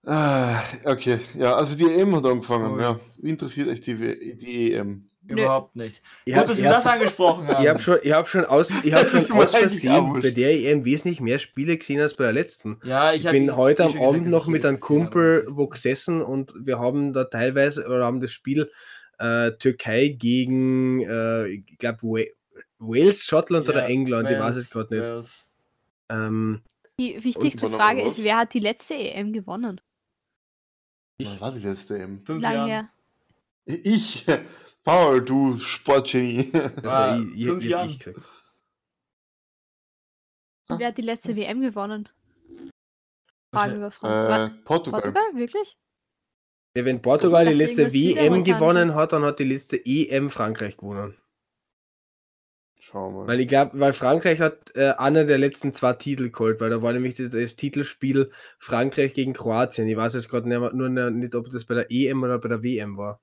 Ah, 0.05 0.61
okay, 0.85 1.19
ja, 1.35 1.55
also 1.55 1.75
die 1.75 1.85
EM 1.85 2.15
hat 2.15 2.25
angefangen, 2.25 2.71
Cool. 2.73 2.81
ja. 2.81 2.99
Interessiert 3.21 3.67
euch 3.67 3.81
die, 3.81 4.37
die 4.37 4.73
EM? 4.73 5.05
Überhaupt 5.27 5.75
nicht. 5.75 6.01
Ich 6.25 6.33
Gut, 6.33 6.41
hab- 6.41 6.47
dass 6.47 6.57
ich 6.57 6.63
wir 6.63 6.71
das 6.71 6.85
hab- 6.85 6.93
angesprochen 6.93 7.47
haben. 7.47 7.61
Ich 7.63 7.69
habe 7.69 7.81
schon, 7.81 7.97
ich 8.01 8.11
hab 8.13 8.27
schon 8.29 8.45
aus, 8.45 8.71
ich 8.83 8.93
hab 8.93 9.01
Das 9.11 9.27
schon 9.27 9.37
aus 9.37 9.51
Versehen 9.53 10.19
bei 10.21 10.31
der 10.31 10.51
EM 10.55 10.85
wesentlich 10.85 11.19
mehr 11.21 11.37
Spiele 11.37 11.77
gesehen 11.77 11.99
als 12.01 12.15
bei 12.15 12.23
der 12.23 12.33
letzten. 12.33 12.79
ja, 12.83 13.11
ich, 13.11 13.19
Ich 13.21 13.25
hab- 13.27 13.33
bin 13.33 13.55
heute 13.55 13.83
am 13.83 13.91
gesagt, 13.91 14.07
Abend 14.07 14.25
dass 14.25 14.31
noch 14.31 14.45
ich 14.45 14.51
mit 14.51 14.65
einem 14.65 14.79
Kumpel 14.79 15.45
wo 15.49 15.67
gesessen 15.67 16.21
und 16.23 16.53
wir 16.59 16.79
haben 16.79 17.13
da 17.13 17.25
teilweise, 17.25 17.85
oder 17.85 18.05
haben 18.05 18.21
das 18.21 18.31
Spiel 18.31 18.71
äh, 19.19 19.51
Türkei 19.51 20.07
gegen, 20.17 21.01
äh, 21.01 21.47
ich 21.47 21.77
glaube, 21.77 22.25
Wales, 22.79 23.23
Schottland 23.25 23.67
Ja, 23.67 23.73
oder 23.73 23.85
England, 23.85 24.29
ich 24.31 24.39
Wales, 24.39 24.55
weiß 24.55 24.63
es 24.63 24.69
gerade 24.71 24.95
nicht. 24.97 25.29
Ähm, 26.09 26.61
Die 26.99 27.23
wichtigste 27.23 27.69
Frage 27.69 28.01
ist, 28.01 28.23
wer 28.23 28.37
hat 28.37 28.53
die 28.55 28.59
letzte 28.59 28.95
EM 28.95 29.33
gewonnen? 29.33 29.79
Wann 31.21 31.41
war 31.41 31.51
die 31.51 31.59
letzte 31.59 31.99
EM? 31.99 32.23
Fünf 32.25 32.41
Lange 32.41 32.55
Jahre. 32.55 32.69
her. 32.69 32.89
Ich, 33.65 34.25
Paul, 34.83 35.21
du 35.23 35.57
Sportgenie. 35.59 36.51
Ah, 36.53 36.83
war 36.83 37.19
ich, 37.19 37.35
ich, 37.35 37.45
fünf 37.45 37.63
ich, 37.63 37.69
Jahren. 37.69 37.89
ich. 37.89 38.09
Wer 40.69 40.87
hat 40.87 40.97
die 40.97 41.01
letzte 41.01 41.35
WM 41.35 41.61
gewonnen? 41.61 42.09
Frage 43.53 43.75
über 43.75 43.91
Fragen. 43.91 44.55
Äh, 44.55 44.63
Portugal. 44.63 45.01
Portugal, 45.01 45.35
wirklich? 45.35 45.77
Ja, 46.75 46.85
wenn 46.85 47.01
Portugal 47.01 47.45
die 47.45 47.51
Ich 47.53 47.57
letzte 47.57 47.91
WM 47.91 48.43
gewonnen 48.43 48.95
hat, 48.95 49.11
dann 49.11 49.23
hat 49.23 49.39
die 49.39 49.43
letzte 49.43 49.83
EM 49.83 50.29
Frankreich 50.29 50.77
gewonnen. 50.77 51.17
Schauen 52.89 53.13
wir 53.13 53.19
mal. 53.19 53.27
Weil 53.27 53.39
ich 53.41 53.47
glaube, 53.47 53.79
weil 53.79 53.93
Frankreich 53.93 54.39
hat 54.39 54.75
äh, 54.75 54.93
einer 54.97 55.25
der 55.25 55.37
letzten 55.37 55.73
zwei 55.73 55.93
Titel 55.93 56.31
geholt, 56.31 56.59
weil 56.59 56.71
da 56.71 56.81
war 56.81 56.91
nämlich 56.91 57.15
das, 57.15 57.29
das 57.29 57.55
Titelspiel 57.55 58.31
Frankreich 58.57 59.13
gegen 59.13 59.33
Kroatien. 59.33 59.87
Ich 59.87 59.97
weiß 59.97 60.15
jetzt 60.15 60.29
gerade 60.29 60.49
nur 60.49 60.89
nicht, 60.89 61.35
ob 61.35 61.49
das 61.51 61.65
bei 61.65 61.75
der 61.75 61.91
EM 61.91 62.23
oder 62.23 62.39
bei 62.39 62.49
der 62.49 62.63
WM 62.63 62.97
war. 62.97 63.21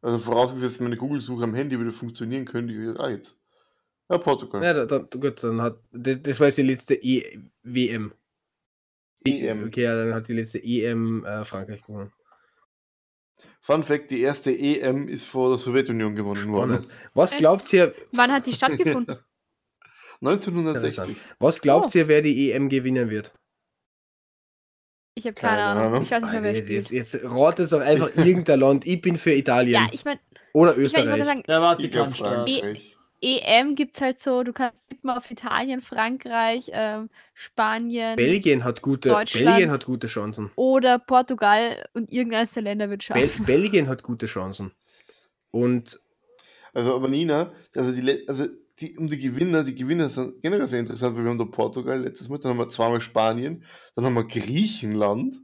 Also 0.00 0.18
vorausgesetzt, 0.18 0.80
meine 0.80 0.96
Google-Suche 0.96 1.44
am 1.44 1.54
Handy 1.54 1.76
würde 1.76 1.92
funktionieren, 1.92 2.46
könnte 2.46 2.72
ich 2.72 2.98
ah, 2.98 3.10
jetzt. 3.10 3.38
Ja, 4.08 4.16
Portugal. 4.16 4.62
Ja, 4.62 4.72
da, 4.72 4.86
da, 4.86 5.18
gut, 5.18 5.44
dann 5.44 5.60
hat 5.60 5.78
das, 5.92 6.22
das 6.22 6.40
war 6.40 6.46
jetzt 6.46 6.56
die 6.56 6.62
letzte 6.62 6.94
e 6.94 7.38
WM. 7.62 8.14
EM. 9.22 9.64
Okay, 9.66 9.82
ja, 9.82 9.94
dann 9.94 10.14
hat 10.14 10.28
die 10.28 10.32
letzte 10.32 10.64
EM 10.64 11.26
äh, 11.26 11.44
Frankreich 11.44 11.82
gewonnen. 11.82 12.10
Fun 13.60 13.82
Fact: 13.82 14.10
Die 14.10 14.22
erste 14.22 14.50
EM 14.56 15.08
ist 15.08 15.24
vor 15.24 15.50
der 15.50 15.58
Sowjetunion 15.58 16.14
gewonnen 16.16 16.50
worden. 16.52 16.86
Was 17.14 17.36
glaubt 17.36 17.72
ihr, 17.72 17.94
Wann 18.12 18.30
hat 18.32 18.46
die 18.46 18.54
stattgefunden? 18.54 19.16
1960. 20.22 21.16
was 21.38 21.60
glaubt 21.62 21.92
Oh. 21.94 21.98
ihr, 21.98 22.08
wer 22.08 22.20
die 22.22 22.52
EM 22.52 22.68
gewinnen 22.68 23.08
wird? 23.08 23.32
Ich 25.14 25.24
habe 25.26 25.34
keine, 25.34 25.56
Keine 25.56 25.62
Ahnung. 25.64 25.84
Ahnung. 25.84 26.02
Ich 26.02 26.10
weiß 26.10 26.22
nicht 26.22 26.32
mehr, 26.32 26.42
wer 26.42 26.54
jetzt, 26.54 26.64
spielt. 26.66 26.90
jetzt, 26.90 27.12
jetzt 27.12 27.24
rate 27.24 27.62
es 27.64 27.70
doch 27.70 27.80
einfach 27.80 28.10
irgendein 28.16 28.60
Land. 28.60 28.86
Ich 28.86 29.00
bin 29.00 29.16
für 29.16 29.32
Italien 29.32 29.82
Ja, 29.84 29.88
ich 29.92 30.04
meine, 30.04 30.20
oder 30.52 30.72
ich, 30.72 30.76
mein, 30.76 30.84
ich 30.86 30.92
Österreich. 30.92 31.24
sagen, 31.24 31.42
Der 31.48 31.60
Vatikanstaat. 31.60 32.48
EM 33.22 33.74
gibt 33.74 33.96
es 33.96 34.00
halt 34.00 34.18
so, 34.18 34.42
du 34.42 34.52
kannst 34.52 34.88
tippen 34.88 35.10
auf 35.10 35.30
Italien, 35.30 35.80
Frankreich, 35.80 36.70
ähm, 36.72 37.10
Spanien 37.34 38.16
Belgien 38.16 38.64
hat 38.64 38.82
gute, 38.82 39.10
Deutschland. 39.10 39.46
Belgien 39.46 39.70
hat 39.70 39.84
gute 39.84 40.06
Chancen. 40.06 40.50
oder 40.56 40.98
Portugal 40.98 41.86
und 41.92 42.10
irgendeines 42.10 42.52
der 42.52 42.62
Länder 42.62 42.88
wird 42.88 43.06
Bel 43.08 43.28
schaffen. 43.28 43.44
Belgien 43.46 43.88
hat 43.88 44.02
gute 44.02 44.26
Chancen. 44.26 44.72
Und 45.50 45.98
Also, 46.72 46.94
aber 46.94 47.08
Nina, 47.08 47.52
also 47.74 47.92
die, 47.92 48.28
also 48.28 48.46
die, 48.78 48.96
um 48.96 49.08
die 49.08 49.18
Gewinner, 49.18 49.64
die 49.64 49.74
Gewinner 49.74 50.08
sind 50.08 50.40
generell 50.40 50.68
sehr 50.68 50.80
interessant, 50.80 51.16
weil 51.16 51.24
wir 51.24 51.30
haben 51.30 51.38
da 51.38 51.44
Portugal 51.44 52.00
letztes 52.00 52.28
Mal, 52.28 52.38
dann 52.38 52.52
haben 52.52 52.58
wir 52.58 52.68
zweimal 52.68 53.00
Spanien, 53.00 53.64
dann 53.94 54.04
haben 54.04 54.14
wir 54.14 54.24
Griechenland, 54.24 55.34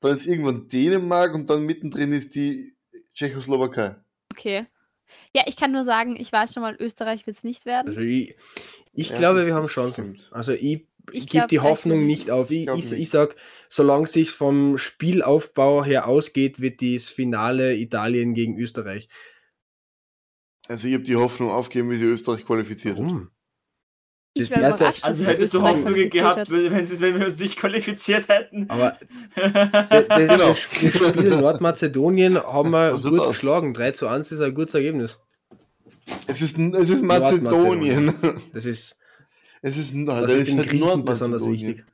dann 0.00 0.12
ist 0.12 0.26
irgendwann 0.26 0.68
Dänemark 0.68 1.34
und 1.34 1.50
dann 1.50 1.66
mittendrin 1.66 2.12
ist 2.12 2.34
die 2.34 2.74
Tschechoslowakei. 3.14 3.96
Okay. 4.32 4.66
Ja, 5.38 5.44
ich 5.46 5.56
kann 5.56 5.70
nur 5.70 5.84
sagen, 5.84 6.16
ich 6.18 6.32
weiß 6.32 6.52
schon 6.52 6.62
mal, 6.64 6.74
Österreich 6.80 7.24
wird 7.28 7.36
es 7.36 7.44
nicht 7.44 7.64
werden. 7.64 7.86
also 7.88 8.00
ich, 8.00 8.34
ich 8.92 9.10
Ja, 9.10 9.18
glaube, 9.18 9.46
wir 9.46 9.54
haben 9.54 9.68
Chancen. 9.68 10.16
stimmt. 10.16 10.30
Also 10.32 10.50
ich, 10.50 10.88
Ich 11.12 11.22
ich 11.24 11.26
gebe 11.28 11.46
die 11.46 11.60
Hoffnung 11.60 12.06
nicht. 12.06 12.30
auf. 12.32 12.50
Ich, 12.50 12.66
ich, 12.68 12.92
ich 12.92 13.10
sag, 13.10 13.36
solange 13.68 14.04
es 14.04 14.12
sich 14.12 14.30
vom 14.30 14.78
Spielaufbau 14.78 15.84
her 15.84 16.08
ausgeht, 16.08 16.60
wird 16.60 16.82
das 16.82 17.08
Finale 17.08 17.76
Italien 17.76 18.34
gegen 18.34 18.58
Österreich. 18.58 19.08
Also 20.66 20.88
ich 20.88 20.94
habe 20.94 21.04
die 21.04 21.14
Hoffnung 21.16 21.50
aufgegeben, 21.50 21.90
wie 21.90 21.96
sie 21.96 22.04
Österreich 22.06 22.44
qualifiziert 22.44 22.96
hat. 22.96 23.04
Warum? 23.04 23.30
Ich 24.34 24.48
die 24.48 24.50
wäre 24.50 24.62
erste- 24.62 24.92
Also 25.02 25.24
hättest 25.24 25.54
du 25.54 25.62
Hoffnung 25.62 25.94
gehabt, 26.10 26.36
hat. 26.40 26.50
wenn, 26.50 26.70
wenn's- 26.72 27.00
wenn 27.00 27.18
wir 27.18 27.26
uns 27.28 27.38
nicht 27.38 27.56
qualifiziert 27.58 28.28
hätten. 28.28 28.68
Aber 28.68 28.98
das, 29.34 29.52
das, 30.08 30.18
Genau. 30.18 30.36
das 30.48 30.58
Spiel 30.60 31.36
Nordmazedonien 31.40 32.36
haben 32.42 32.70
wir 32.70 32.98
gut 32.98 33.28
geschlagen. 33.28 33.72
3 33.72 33.92
zu 33.92 34.06
1 34.08 34.30
ist 34.32 34.40
ein 34.40 34.54
gutes 34.54 34.74
Ergebnis. 34.74 35.20
Es 36.26 36.42
ist, 36.42 36.58
es 36.58 36.90
ist. 36.90 37.02
Mazedonien. 37.02 38.14
Das 38.52 38.64
ist, 38.64 38.96
Es 39.62 39.76
ist, 39.76 39.94
das 39.94 40.22
das 40.22 40.32
ist 40.32 40.48
den 40.48 40.58
halt 40.58 40.68
Griechen 40.68 41.04
besonders 41.04 41.46
wichtig. 41.46 41.84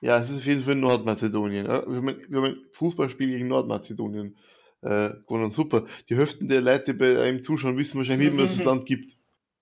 Ja, 0.00 0.18
es 0.18 0.28
ist 0.28 0.38
auf 0.38 0.46
jeden 0.46 0.62
Fall 0.62 0.74
Nordmazedonien. 0.74 1.64
Ja? 1.64 1.86
Wir, 1.88 1.96
haben 1.96 2.08
ein, 2.08 2.18
wir 2.28 2.36
haben 2.36 2.44
ein 2.44 2.66
Fußballspiel 2.72 3.28
gegen 3.28 3.48
Nordmazedonien 3.48 4.36
äh, 4.82 5.14
gewonnen. 5.26 5.50
Super. 5.50 5.86
Die 6.10 6.16
Hälfte 6.16 6.44
der 6.44 6.60
Leute, 6.60 6.92
die 6.92 6.98
bei 6.98 7.22
einem 7.22 7.42
zuschauen, 7.42 7.78
wissen 7.78 7.96
wahrscheinlich 7.96 8.30
nicht, 8.30 8.38
was 8.38 8.50
es 8.50 8.56
das 8.58 8.66
Land 8.66 8.84
gibt. 8.84 9.16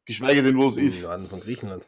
Geschweige 0.05 0.43
denn, 0.43 0.57
wo 0.57 0.67
es 0.67 0.79
ist. 0.79 1.05
Norden 1.05 1.29
von 1.29 1.41
Griechenland. 1.41 1.85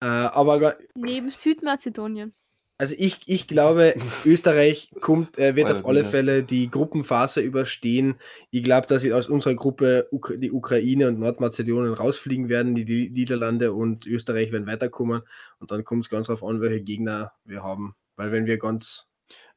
Äh, 0.00 0.06
aber 0.06 0.76
Neben 0.94 1.30
Südmazedonien. 1.30 2.34
Also 2.80 2.94
ich, 2.96 3.18
ich 3.26 3.48
glaube, 3.48 3.94
Österreich 4.24 4.92
kommt, 5.00 5.36
äh, 5.36 5.56
wird 5.56 5.70
auf 5.70 5.84
alle. 5.84 6.04
Fälle 6.04 6.44
die 6.44 6.70
Gruppenphase 6.70 7.40
überstehen. 7.40 8.14
Ich 8.52 8.62
glaube, 8.62 8.86
dass 8.86 9.02
sie 9.02 9.12
aus 9.12 9.28
unserer 9.28 9.56
Gruppe 9.56 10.08
die 10.36 10.52
Ukraine 10.52 11.08
und 11.08 11.18
Nordmazedonien 11.18 11.92
rausfliegen 11.92 12.48
werden, 12.48 12.76
die, 12.76 13.10
Niederlande 13.10 13.72
und 13.72 14.06
Österreich 14.06 14.52
werden 14.52 14.68
weiterkommen. 14.68 15.22
Und 15.58 15.72
dann 15.72 15.82
kommt 15.82 16.04
es 16.04 16.10
ganz 16.10 16.28
darauf 16.28 16.44
an, 16.44 16.60
welche 16.60 16.80
Gegner 16.80 17.32
wir 17.44 17.64
haben. 17.64 17.96
Weil 18.14 18.30
wenn 18.30 18.46
wir 18.46 18.58
ganz, 18.58 19.06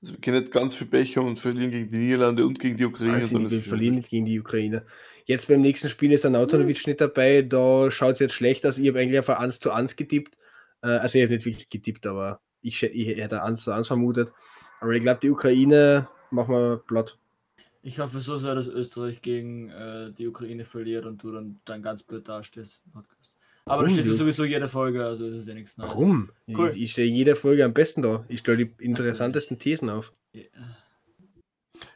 Also, 0.02 0.16
wir 0.16 0.22
können 0.22 0.40
nicht 0.40 0.52
ganz 0.52 0.74
viel 0.74 0.88
Pech 0.88 1.16
haben 1.16 1.28
und 1.28 1.40
verlieren 1.40 1.70
gegen 1.70 1.90
die 1.90 1.98
Niederlande 1.98 2.46
und 2.46 2.60
gegen 2.60 2.76
die 2.76 2.86
Ukraine. 2.86 3.20
ist 3.20 3.32
wir 3.32 3.62
verlieren 3.62 3.96
nicht 3.96 4.10
gegen 4.10 4.26
die 4.26 4.40
Ukraine. 4.40 4.84
Jetzt 5.26 5.48
beim 5.48 5.62
nächsten 5.62 5.90
Spiel 5.90 6.12
ist 6.12 6.24
der 6.24 6.32
Nautonovic 6.32 6.88
nicht 6.88 7.00
dabei, 7.00 7.44
da 7.44 7.92
schaut 7.92 8.14
es 8.14 8.20
jetzt 8.20 8.34
schlecht 8.34 8.66
aus. 8.66 8.80
Ich 8.80 8.88
habe 8.88 9.00
eigentlich 9.00 9.20
auf 9.20 9.30
ein 9.30 9.38
1 9.38 9.60
zu 9.60 9.72
1 9.72 9.96
getippt. 9.96 10.36
Äh, 10.82 10.88
also 10.88 11.20
ich 11.20 11.24
habe 11.24 11.36
nicht 11.36 11.46
wirklich 11.46 11.70
getippt, 11.70 12.08
aber 12.08 12.42
ich, 12.62 12.82
ich 12.84 13.18
hätte 13.18 13.44
1 13.44 13.62
zu 13.62 13.72
1 13.72 13.88
vermutet. 13.88 14.32
Aber 14.80 14.92
ich 14.94 15.02
glaube, 15.02 15.20
die 15.22 15.30
Ukraine 15.30 16.08
machen 16.32 16.54
wir 16.56 16.78
platt. 16.78 17.18
Ich 17.84 18.00
hoffe 18.00 18.22
so 18.22 18.38
sehr, 18.38 18.56
dass 18.56 18.68
Österreich 18.68 19.22
gegen 19.22 19.70
äh, 19.70 20.12
die 20.14 20.28
Ukraine 20.28 20.66
verliert 20.66 21.06
und 21.06 21.24
du 21.24 21.32
dann, 21.32 21.60
dann 21.66 21.82
ganz 21.82 22.04
blöd 22.04 22.28
dastehst. 22.28 22.84
Aber 22.94 23.06
Warum, 23.66 23.86
du 23.86 23.90
stehst 23.92 24.08
ja 24.08 24.12
du? 24.14 24.18
sowieso 24.18 24.44
jede 24.44 24.70
Folge, 24.70 25.04
also 25.06 25.30
das 25.30 25.40
ist 25.40 25.48
ja 25.48 25.54
nichts 25.54 25.78
Neues. 25.78 25.92
Warum? 25.92 26.32
Cool. 26.48 26.70
Ich, 26.76 26.82
ich 26.84 26.92
stelle 26.92 27.08
jede 27.08 27.36
Folge 27.36 27.66
am 27.66 27.74
besten 27.74 28.02
da. 28.02 28.24
Ich 28.28 28.40
stelle 28.40 28.66
die 28.66 28.84
interessantesten 28.84 29.58
Thesen 29.60 29.90
auf. 29.90 30.14
Ja. 30.34 30.44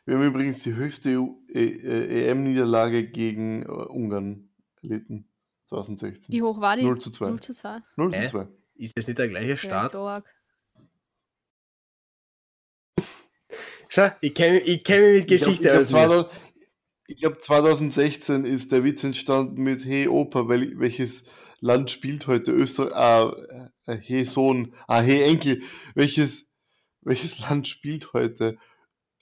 Wir 0.05 0.16
haben 0.16 0.24
übrigens 0.26 0.61
die 0.63 0.76
höchste 0.76 1.20
EU 1.20 1.28
E- 1.47 1.59
äh, 1.63 2.28
EM-Niederlage 2.30 3.07
gegen 3.09 3.63
äh, 3.63 3.68
Ungarn 3.68 4.49
erlitten. 4.82 5.28
2016. 5.68 6.32
Wie 6.34 6.41
hoch 6.43 6.61
war 6.61 6.78
die? 6.78 6.84
0 6.84 6.99
zu 6.99 7.09
2. 7.09 7.30
0 7.30 7.39
zu 7.39 7.53
2. 7.53 7.80
0 7.95 8.13
Hä? 8.13 8.26
zu 8.28 8.32
2. 8.32 8.47
Ist 8.76 8.97
das 8.97 9.07
nicht 9.07 9.18
der 9.18 9.28
gleiche 9.30 9.49
Ja, 9.49 9.57
Start? 9.57 9.93
so 9.93 10.07
Schau, 13.96 14.10
ich 14.20 14.34
kenne 14.34 14.60
ich 14.60 14.84
kenn 14.84 15.02
mich 15.02 15.20
mit 15.22 15.28
Geschichte 15.30 15.70
ich 15.70 15.74
aus. 15.74 15.88
glaube, 15.88 16.28
2000 16.28 16.30
ich 17.08 17.18
glaub, 17.18 17.41
2016 17.41 18.43
ist 18.43 18.74
der 18.74 18.84
Witz 18.84 19.06
entstanden 19.06 19.64
mit 19.64 19.86
Hey 19.86 20.10
Opa, 20.10 20.50
weil, 20.50 20.78
welches 20.80 21.24
Land 21.62 21.91
spielt 21.91 22.28
heute 22.28 22.52
Österreich? 22.52 22.93
Ah, 22.93 23.34
äh, 23.86 23.98
hey 24.02 24.26
Sohn, 24.26 24.74
ah, 24.88 25.00
hey 25.00 25.24
Enkel. 25.24 25.62
Welches, 25.93 26.46
welches 27.04 27.39
Land 27.39 27.70
spielt 27.70 28.12
heute? 28.12 28.58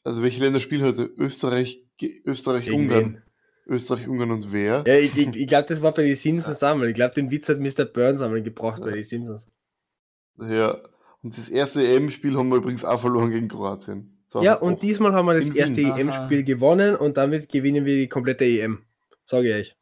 Also 0.03 0.23
welche 0.23 0.41
Länder 0.41 0.59
spielen 0.59 0.85
heute? 0.85 1.03
Österreich, 1.03 1.83
Österreich, 2.25 2.71
Ungarn. 2.71 3.21
Österreich, 3.67 4.07
Ungarn 4.07 4.31
und 4.31 4.51
wer? 4.51 4.83
Ja, 4.87 4.95
ich, 4.95 5.15
ich, 5.15 5.35
ich 5.35 5.47
glaube, 5.47 5.67
das 5.67 5.83
war 5.83 5.93
bei 5.93 6.01
den 6.01 6.15
Simpsons 6.15 6.63
einmal. 6.63 6.89
Ich 6.89 6.95
glaube, 6.95 7.13
den 7.13 7.29
Witz 7.29 7.47
hat 7.47 7.59
Mr. 7.59 7.85
Burns 7.85 8.21
einmal 8.21 8.41
gebracht 8.41 8.81
bei 8.81 8.89
den 8.89 9.03
Simpsons. 9.03 9.45
Ja. 10.39 10.81
Und 11.21 11.37
das 11.37 11.47
erste 11.47 11.87
EM-Spiel 11.87 12.35
haben 12.35 12.49
wir 12.49 12.57
übrigens 12.57 12.83
auch 12.83 12.99
verloren 12.99 13.29
gegen 13.29 13.49
Kroatien. 13.49 14.12
Ja, 14.41 14.55
und 14.55 14.81
diesmal 14.81 15.13
haben 15.13 15.25
wir 15.27 15.35
das 15.39 15.49
erste. 15.49 15.81
EM-Spiel 15.81 16.43
gewonnen 16.43 16.95
und 16.95 17.17
damit 17.17 17.49
gewinnen 17.49 17.85
wir 17.85 17.95
die 17.95 18.09
komplette 18.09 18.45
EM. 18.45 18.83
Sage 19.25 19.49
ich 19.49 19.55
euch. 19.55 19.77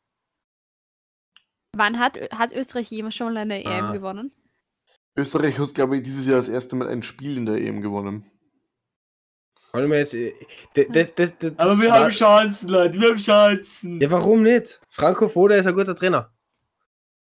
Wann 1.76 2.00
hat, 2.00 2.20
hat 2.32 2.52
Österreich 2.52 2.92
jemals 2.92 3.16
schon 3.16 3.34
mal 3.34 3.40
eine 3.40 3.64
EM 3.64 3.86
Ah. 3.86 3.92
gewonnen? 3.94 4.32
Österreich 5.16 5.58
hat, 5.58 5.74
glaube 5.74 5.98
ich, 5.98 6.04
dieses 6.04 6.26
Jahr 6.26 6.38
das 6.38 6.50
erste 6.50 6.76
Mal 6.76 6.88
ein 6.90 7.04
Spiel 7.04 7.38
in 7.38 7.46
der 7.46 7.56
EM 7.62 7.82
gewonnen. 7.82 8.26
Warte 9.72 9.88
mal 9.88 10.00
jetzt. 10.00 10.14
äh, 10.14 10.34
Aber 11.58 11.80
wir 11.80 11.94
haben 11.94 12.10
Chancen, 12.12 12.68
Leute, 12.70 13.00
wir 13.00 13.10
haben 13.12 13.18
Chancen. 13.18 14.02
Ja, 14.02 14.12
warum 14.12 14.44
nicht? 14.44 14.82
Franco 14.90 15.30
Foda 15.30 15.56
ist 15.56 15.66
ein 15.66 15.74
guter 15.76 15.96
Trainer. 15.96 16.34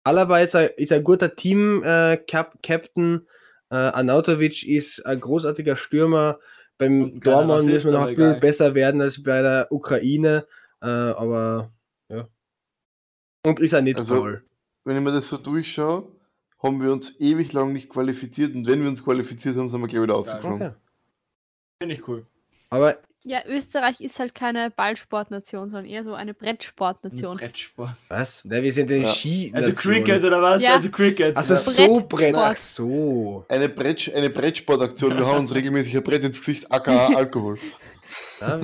Alaba 0.05 0.39
ist 0.39 0.55
ein, 0.55 0.71
ist 0.77 0.93
ein 0.93 1.03
guter 1.03 1.35
Team-Captain. 1.35 3.27
Äh, 3.71 3.75
Anautovic 3.77 4.63
ist 4.67 5.05
ein 5.05 5.21
großartiger 5.21 5.75
Stürmer. 5.77 6.39
Beim 6.79 7.21
Dortmund 7.21 7.67
müssen 7.67 7.93
wir 7.93 7.99
noch 7.99 8.07
ein 8.07 8.15
bisschen 8.15 8.31
egal. 8.31 8.41
besser 8.41 8.75
werden 8.75 9.01
als 9.01 9.23
bei 9.23 9.43
der 9.43 9.67
Ukraine. 9.71 10.47
Äh, 10.81 10.87
aber 10.87 11.73
ja. 12.09 12.29
Und 13.45 13.61
ist 13.61 13.73
er 13.73 13.83
nicht 13.83 13.99
Also, 13.99 14.15
faul. 14.17 14.45
wenn 14.85 14.97
ich 14.97 15.03
mir 15.03 15.13
das 15.13 15.29
so 15.29 15.37
durchschaue, 15.39 16.09
haben 16.63 16.81
wir 16.83 16.93
uns 16.93 17.19
ewig 17.21 17.53
lang 17.53 17.73
nicht 17.73 17.89
qualifiziert 17.89 18.55
und 18.55 18.67
wenn 18.67 18.81
wir 18.83 18.89
uns 18.89 19.03
qualifiziert 19.05 19.57
haben, 19.57 19.69
sind 19.71 19.81
wir 19.81 19.89
gleich 19.89 20.03
wieder 20.03 20.17
ausgeflogen. 20.17 20.69
Okay. 20.69 20.75
Finde 21.83 21.95
ich 21.95 22.09
cool. 22.09 22.27
Aber 22.71 22.99
Ja, 23.25 23.45
Österreich 23.47 24.01
ist 24.01 24.19
halt 24.19 24.35
keine 24.35 24.71
Ballsportnation, 24.71 25.69
sondern 25.69 25.91
eher 25.91 26.05
so 26.05 26.15
eine 26.15 26.35
Brettsportnation. 26.35 27.37
Brettsport. 27.37 27.97
was? 28.09 28.45
Na, 28.45 28.63
wir 28.63 28.73
sind 28.73 28.91
eine 28.91 29.03
Ja. 29.03 29.09
Ski. 29.09 29.51
Also 29.55 29.73
Cricket 29.73 30.25
oder 30.25 30.41
was? 30.41 30.63
Ja. 30.63 30.75
Also 30.75 30.91
Cricket. 30.91 31.37
Also 31.37 31.55
ja. 31.55 31.61
so 31.61 32.01
Brett. 32.09 32.35
Ach 32.35 32.57
so. 32.57 33.45
Eine, 33.49 33.69
Brett, 33.69 34.13
eine 34.15 34.31
Brettsportaktion, 34.31 35.17
wir 35.17 35.27
hauen 35.27 35.41
uns 35.41 35.55
regelmäßig 35.55 35.97
ein 35.97 36.03
Brett 36.05 36.25
ins 36.25 36.39
Gesicht, 36.39 36.71
aka 36.71 37.09
Alkohol. 37.17 37.59
Ja, 38.41 38.61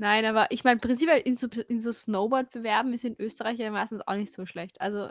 Nein, 0.00 0.24
aber 0.26 0.46
ich 0.50 0.62
meine, 0.62 0.78
prinzipiell 0.78 1.20
in 1.20 1.34
so, 1.36 1.48
in 1.66 1.80
so 1.80 1.90
Snowboard-Bewerben 1.90 2.92
ist 2.94 3.04
in 3.04 3.16
Österreich 3.18 3.58
ja 3.58 3.68
meistens 3.72 4.00
auch 4.06 4.14
nicht 4.14 4.32
so 4.32 4.46
schlecht. 4.46 4.80
Also, 4.80 5.08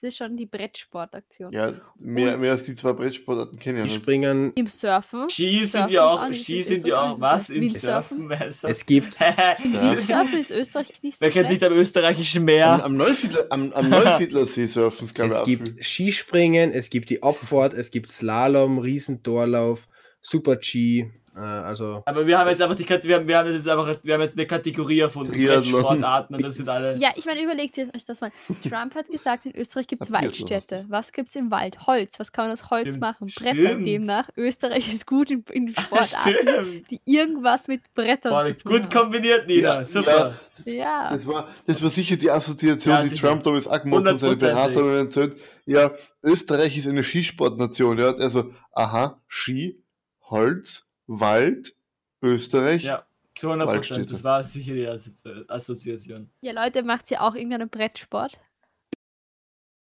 es 0.00 0.08
ist 0.08 0.18
schon 0.18 0.36
die 0.36 0.46
Brettsportaktion. 0.46 1.52
Ja, 1.52 1.72
mehr, 1.98 2.36
mehr 2.36 2.52
als 2.52 2.64
die 2.64 2.74
zwei 2.74 2.92
Brettsportarten 2.92 3.58
kenne 3.58 3.82
ich 3.82 3.92
die 3.92 3.94
springen. 3.94 4.52
Im 4.54 4.66
Surfen. 4.66 5.28
Ski 5.30 5.64
sind 5.64 5.70
Surfen 5.70 5.92
ja 5.92 6.04
auch, 6.04 6.32
Ski 6.32 6.62
sind 6.62 6.86
ja 6.86 7.00
auch 7.00 7.20
was? 7.20 7.48
Im. 7.50 7.70
Surfen? 7.70 8.28
Das? 8.28 8.64
Es 8.64 8.84
gibt. 8.84 9.16
Ja. 9.26 9.92
Windsurfen 9.92 10.38
ist 10.38 10.50
Österreich 10.50 11.02
nicht 11.02 11.18
so 11.18 11.24
Wer 11.24 11.30
kennt 11.30 11.48
sich 11.48 11.58
da 11.58 11.66
im 11.66 11.74
österreichischen 11.74 12.38
Am, 12.38 12.44
Meer? 12.44 12.84
am, 12.84 12.96
Neusiedler, 12.96 13.46
am, 13.50 13.72
am 13.72 13.88
Neusiedlersee 13.88 14.66
surfen, 14.66 15.08
glaube 15.12 15.32
ich, 15.32 15.38
Es 15.38 15.44
gibt 15.44 15.68
viel. 15.68 15.82
Skispringen, 15.82 16.72
es 16.72 16.90
gibt 16.90 17.10
die 17.10 17.22
Abfahrt, 17.22 17.74
es 17.74 17.90
gibt 17.90 18.10
Slalom, 18.10 18.78
Riesentorlauf, 18.78 19.88
Super-G. 20.20 21.10
Äh, 21.36 21.40
also, 21.40 22.02
Aber 22.06 22.26
wir 22.26 22.38
haben 22.38 22.48
jetzt 22.48 22.62
einfach 22.62 22.76
die 22.76 22.88
wir 22.88 23.16
haben, 23.16 23.28
wir 23.28 23.36
haben 23.38 23.52
jetzt 23.52 23.68
einfach 23.68 23.94
wir 24.02 24.14
haben 24.14 24.22
jetzt 24.22 24.38
eine 24.38 24.46
Kategorie 24.46 25.00
erfunden. 25.00 25.34
Sportarten 25.64 26.34
und 26.34 26.42
das 26.42 26.56
sind 26.56 26.68
alle. 26.68 26.96
Ja, 26.96 27.10
ich 27.14 27.26
meine, 27.26 27.42
überlegt 27.42 27.78
euch 27.78 28.06
das 28.06 28.20
mal. 28.22 28.30
Trump 28.66 28.94
hat 28.94 29.08
gesagt, 29.08 29.44
in 29.44 29.54
Österreich 29.54 29.86
gibt 29.86 30.02
es 30.04 30.10
Waldstädte. 30.10 30.86
Was 30.88 31.12
gibt 31.12 31.28
es 31.28 31.36
im 31.36 31.50
Wald? 31.50 31.86
Holz. 31.86 32.18
Was 32.18 32.32
kann 32.32 32.46
man 32.46 32.52
aus 32.52 32.70
Holz 32.70 32.88
Stimmt, 32.88 33.00
machen? 33.00 33.32
Bretter. 33.36 33.54
stimmt. 33.54 33.86
Demnach, 33.86 34.28
Österreich 34.36 34.90
ist 34.90 35.06
gut 35.06 35.30
in, 35.30 35.44
in 35.52 35.74
Sportarten, 35.78 36.84
die 36.90 37.00
irgendwas 37.04 37.68
mit 37.68 37.82
Brettern 37.94 38.54
zu 38.54 38.62
tun 38.62 38.72
gut 38.72 38.82
haben. 38.84 38.90
kombiniert, 38.90 39.46
Nina. 39.46 39.80
Ja, 39.80 39.84
Super. 39.84 40.34
Ja. 40.64 41.08
Das 41.10 41.26
war, 41.26 41.48
das 41.66 41.82
war 41.82 41.90
sicher 41.90 42.16
die 42.16 42.30
Assoziation, 42.30 42.94
Ja, 42.94 43.02
die 43.02 43.08
sicher. 43.08 43.28
Trump 43.28 43.42
damals 43.42 43.66
auch 43.68 43.82
gemacht 43.82 44.06
und 44.08 44.18
seine. 44.18 44.36
Berater 44.36 44.76
haben 44.80 44.96
erzählt. 44.96 45.36
Ja, 45.66 45.90
Österreich 46.22 46.78
ist 46.78 46.86
eine 46.88 47.02
Skisportnation. 47.02 47.98
Ja, 47.98 48.14
also, 48.14 48.52
aha, 48.72 49.20
Ski, 49.28 49.82
Holz, 50.30 50.85
Wald, 51.06 51.74
Österreich. 52.22 52.84
Ja, 52.84 53.06
zu 53.34 53.48
100 53.48 53.68
Waldstätte. 53.68 54.00
Prozent. 54.00 54.10
Das 54.16 54.24
war 54.24 54.42
sicher 54.42 54.74
die 54.74 54.86
Assozi 54.86 55.44
Assoziation. 55.48 56.30
ja, 56.40 56.52
Leute, 56.52 56.82
macht 56.82 57.10
ihr 57.10 57.22
auch 57.22 57.34
irgendeinen 57.34 57.68
Brettsport? 57.68 58.38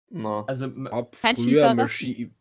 Na, 0.09 0.43
Also, 0.47 0.65
m- 0.65 0.87
ab 0.87 1.15
Kein 1.21 1.35
früher 1.35 1.73
mal 1.73 1.87
Ski. 1.87 2.31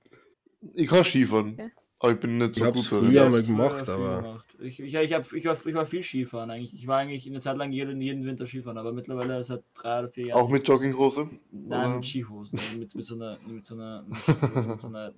ich 0.74 0.86
kann 0.88 1.04
Skifahren, 1.04 1.52
Okay. 1.52 1.70
aber 1.98 2.12
ich 2.12 2.20
bin 2.20 2.38
nicht 2.38 2.54
so 2.54 2.66
Ich 2.66 2.72
gut 2.74 2.84
früher 2.86 3.08
ich 3.10 3.18
hab's 3.18 3.32
mal 3.32 3.42
früher 3.42 3.56
gemacht, 3.56 3.84
viel 3.84 3.90
aber- 3.94 4.22
gemacht. 4.22 4.44
Ich, 4.60 4.80
ich, 4.80 4.92
ich, 4.94 5.12
hab, 5.12 5.32
ich, 5.32 5.44
war, 5.44 5.56
ich 5.66 5.74
war 5.74 5.86
viel 5.86 6.02
Skifahren 6.02 6.50
eigentlich. 6.50 6.74
Ich 6.74 6.86
war 6.88 6.98
eigentlich 6.98 7.28
eine 7.28 7.40
Zeit 7.40 7.56
lang 7.58 7.70
jeden, 7.70 8.00
jeden 8.00 8.24
Winter 8.26 8.44
Skifahren, 8.46 8.76
aber 8.78 8.92
mittlerweile 8.92 9.44
seit 9.44 9.62
drei 9.74 10.00
oder 10.00 10.08
vier 10.08 10.26
Jahren. 10.28 10.40
Auch 10.42 10.48
mit 10.48 10.66
Jogginghose? 10.66 11.28
Nein, 11.52 11.86
oder? 11.86 11.96
mit 11.96 12.06
Skihosen. 12.06 12.58
mit, 12.78 12.92
mit 12.94 13.04
so 13.04 13.14
einer, 13.14 13.38
mit 13.46 13.64
so 13.64 13.74
einer, 13.74 14.02
mit 14.02 14.18
Skihose, 14.18 14.66
mit 14.66 14.80
so 14.80 14.88
einer 14.88 15.14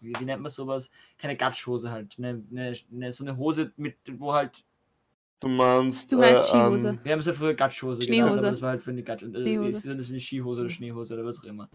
wie, 0.00 0.12
wie 0.18 0.24
nennt 0.24 0.42
man 0.42 0.50
sowas? 0.50 0.90
Keine 1.18 1.36
Gatschhose 1.36 1.90
halt. 1.90 2.18
Ne, 2.18 2.42
ne, 2.50 2.74
ne, 2.90 3.12
so 3.12 3.24
eine 3.24 3.36
Hose 3.36 3.72
mit, 3.76 3.96
wo 4.18 4.32
halt, 4.32 4.64
Du 5.40 5.48
meinst, 5.48 6.12
Du 6.12 6.18
meinst 6.18 6.44
äh, 6.44 6.48
Skihose. 6.48 6.88
an- 6.90 7.00
wir 7.02 7.12
haben 7.12 7.18
es 7.20 7.26
ja 7.26 7.32
früher 7.32 7.54
Gatschhose 7.54 8.06
genannt, 8.06 8.38
aber 8.38 8.42
das 8.50 8.62
war 8.62 8.70
halt 8.70 8.82
für 8.82 8.92
die 8.92 9.02
Gatsch, 9.02 9.24
äh, 9.24 9.68
ist, 9.68 9.84
das 9.86 9.94
ist 9.98 10.10
eine 10.10 10.20
Skihose 10.20 10.60
oder 10.60 10.70
Schneehose 10.70 11.14
oder 11.14 11.24
was 11.24 11.40
auch 11.40 11.44
immer. 11.44 11.68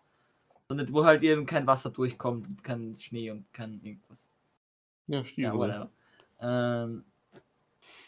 Und 0.69 0.77
nicht, 0.77 0.91
wo 0.93 1.03
halt 1.05 1.23
eben 1.23 1.45
kein 1.45 1.67
Wasser 1.67 1.89
durchkommt 1.89 2.47
und 2.47 2.63
kein 2.63 2.93
Schnee 2.95 3.29
und 3.31 3.51
kein 3.53 3.81
irgendwas. 3.83 4.29
ja, 5.07 5.19
Ja, 5.19 5.25
Skihose. 5.25 5.57
whatever. 5.57 5.91
Ähm, 6.39 7.03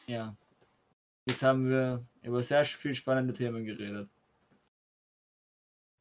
ja. 0.08 0.36
Jetzt 1.28 1.44
haben 1.44 1.70
wir 1.70 2.04
über 2.24 2.42
sehr 2.42 2.66
viel 2.66 2.96
spannende 2.96 3.34
Themen 3.34 3.64
geredet. 3.66 4.10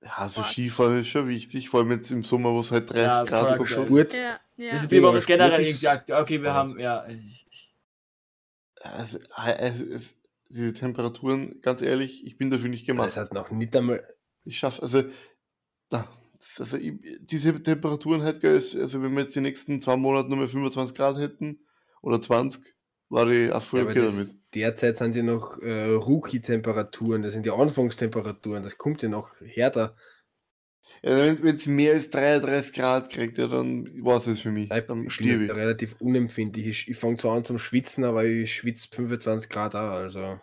Ja, 0.00 0.18
also 0.18 0.42
Skifahren 0.42 0.98
ist 0.98 1.08
schon 1.08 1.28
wichtig, 1.28 1.70
vor 1.70 1.80
allem 1.80 1.90
jetzt 1.90 2.10
im 2.10 2.24
Sommer, 2.24 2.52
wo 2.52 2.60
es 2.60 2.70
halt 2.70 2.90
30 2.90 3.02
Ja, 3.04 3.24
Grad 3.24 3.58
geil. 3.58 3.66
Sport. 3.66 4.14
Ja, 4.14 4.20
ja. 4.20 4.38
Wir 4.56 4.78
sind 4.78 4.92
Ja, 4.92 4.98
die 4.98 5.02
Woche 5.02 5.22
generell 5.22 5.62
ist 5.62 5.80
gesagt, 5.80 6.10
okay, 6.10 6.40
wir 6.40 6.52
haben, 6.52 6.78
ja, 6.78 7.04
Also, 8.80 9.18
es, 9.58 9.80
es, 9.80 10.20
diese 10.48 10.72
Temperaturen, 10.72 11.60
ganz 11.62 11.82
ehrlich, 11.82 12.24
ich 12.24 12.38
bin 12.38 12.50
dafür 12.50 12.68
nicht 12.68 12.86
gemacht. 12.86 13.08
Das 13.08 13.16
hat 13.16 13.34
noch 13.34 13.50
nicht 13.50 13.74
einmal. 13.74 14.02
Ich 14.44 14.58
schaffe, 14.58 14.82
also, 14.82 15.02
da, 15.88 16.08
Also 16.58 16.76
ich, 16.76 16.94
diese 17.22 17.60
Temperaturen 17.62 18.22
halt, 18.22 18.44
also 18.44 19.02
wenn 19.02 19.12
wir 19.14 19.22
jetzt 19.24 19.34
die 19.34 19.40
nächsten 19.40 19.80
zwei 19.80 19.96
Monate 19.96 20.28
nur 20.28 20.38
mehr 20.38 20.48
25 20.48 20.96
Grad 20.96 21.18
hätten 21.18 21.60
oder 22.02 22.22
20, 22.22 22.62
war 23.08 23.28
ich 23.28 23.52
auch 23.52 23.62
voll 23.62 23.80
Ja, 23.80 23.84
okay 23.84 24.00
damit. 24.00 24.34
derzeit 24.54 24.96
sind 24.96 25.16
ja 25.16 25.22
noch 25.22 25.58
äh, 25.60 25.90
Rookie-Temperaturen, 25.92 27.22
das 27.22 27.32
sind 27.34 27.44
die 27.46 27.50
Anfangstemperaturen, 27.50 28.62
das 28.62 28.78
kommt 28.78 29.02
ja 29.02 29.08
noch 29.08 29.32
härter. 29.40 29.96
Ja, 31.02 31.16
wenn 31.42 31.56
es 31.56 31.66
mehr 31.66 31.94
als 31.94 32.10
33 32.10 32.72
Grad 32.74 33.10
kriegt, 33.10 33.38
ja, 33.38 33.46
dann 33.48 33.88
war 34.04 34.16
es 34.24 34.40
für 34.40 34.50
mich. 34.50 34.70
Ich 34.70 34.86
Dann 34.86 35.10
bin 35.10 35.10
stirb 35.10 35.42
ich. 35.42 35.52
relativ 35.52 35.96
unempfindlich. 36.00 36.66
Ich, 36.66 36.88
ich 36.88 36.96
fange 36.96 37.16
zwar 37.16 37.36
an 37.36 37.44
zum 37.44 37.58
Schwitzen, 37.58 38.04
aber 38.04 38.24
ich 38.24 38.54
schwitze 38.54 38.88
25 38.92 39.48
Grad 39.48 39.74
auch, 39.74 39.90
also. 39.92 40.38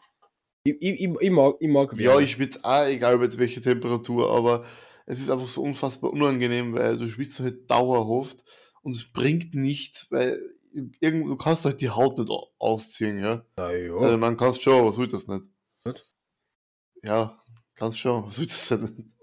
Ich, 0.64 0.76
ich, 0.82 1.02
ich, 1.02 1.10
ich 1.22 1.32
mag, 1.32 1.56
ich 1.60 1.70
mag 1.70 1.96
Ja, 1.98 2.20
ich 2.20 2.32
schwitze 2.32 2.60
auch, 2.64 2.86
egal 2.86 3.18
bei 3.20 3.38
welcher 3.38 3.62
Temperatur, 3.62 4.32
aber 4.36 4.66
es 5.06 5.20
ist 5.20 5.30
einfach 5.30 5.48
so 5.48 5.62
unfassbar 5.62 6.12
unangenehm, 6.12 6.74
weil 6.74 6.98
du 6.98 7.10
schwitzt 7.10 7.40
halt 7.40 7.70
dauerhaft 7.70 8.44
und 8.82 8.94
es 8.94 9.12
bringt 9.12 9.54
nichts, 9.54 10.08
weil 10.10 10.40
irgend, 11.00 11.28
du 11.30 11.36
kannst 11.38 11.66
halt 11.66 11.82
die 11.82 11.90
Haut 11.90 12.18
nicht 12.18 12.30
au- 12.30 12.50
ausziehen, 12.60 13.20
ja. 13.20 13.46
Naja, 13.58 13.96
Also 13.96 14.18
man 14.18 14.38
kannst 14.38 14.62
schon, 14.62 14.86
was 14.86 14.98
will 14.98 15.08
das 15.08 15.28
nicht? 15.28 15.44
Gut. 15.84 16.06
Ja, 17.04 17.42
kannst 17.76 18.00
schon, 18.00 18.26
was 18.28 18.38
will 18.40 18.46
das 18.48 18.72
nicht? 18.72 19.16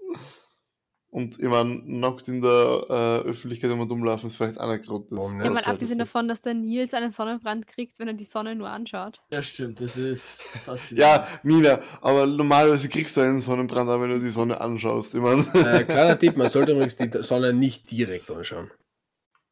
Und 1.09 1.37
ich 1.37 1.45
meine, 1.47 1.81
nackt 1.85 2.27
in 2.27 2.41
der 2.41 2.85
äh, 2.89 3.27
Öffentlichkeit 3.29 3.69
immer 3.69 3.85
rumlaufen 3.85 4.29
ist 4.29 4.37
vielleicht 4.37 4.59
nicht? 4.59 4.89
Ja, 4.89 5.49
mal 5.51 5.57
das 5.61 5.67
abgesehen 5.67 5.99
davon, 5.99 6.27
dass 6.27 6.41
der 6.41 6.55
Nils 6.55 6.93
einen 6.95 7.11
Sonnenbrand 7.11 7.67
kriegt, 7.67 7.99
wenn 7.99 8.07
er 8.07 8.15
die 8.15 8.23
Sonne 8.23 8.55
nur 8.55 8.69
anschaut. 8.69 9.21
Ja, 9.29 9.43
stimmt, 9.43 9.79
das 9.79 9.95
ist 9.95 10.41
faszinierend. 10.65 11.13
Ja, 11.13 11.27
Mina, 11.43 11.81
aber 12.01 12.25
normalerweise 12.25 12.89
kriegst 12.89 13.15
du 13.15 13.21
einen 13.21 13.39
Sonnenbrand, 13.41 13.91
auch 13.91 14.01
wenn 14.01 14.09
du 14.09 14.19
die 14.19 14.29
Sonne 14.31 14.59
anschaust. 14.59 15.13
Ich 15.13 15.21
meine, 15.21 15.43
äh, 15.53 15.83
kleiner 15.83 16.17
Tipp, 16.19 16.35
man 16.35 16.49
sollte 16.49 16.71
übrigens 16.71 16.95
die 16.95 17.11
Sonne 17.21 17.53
nicht 17.53 17.91
direkt 17.91 18.31
anschauen. 18.31 18.71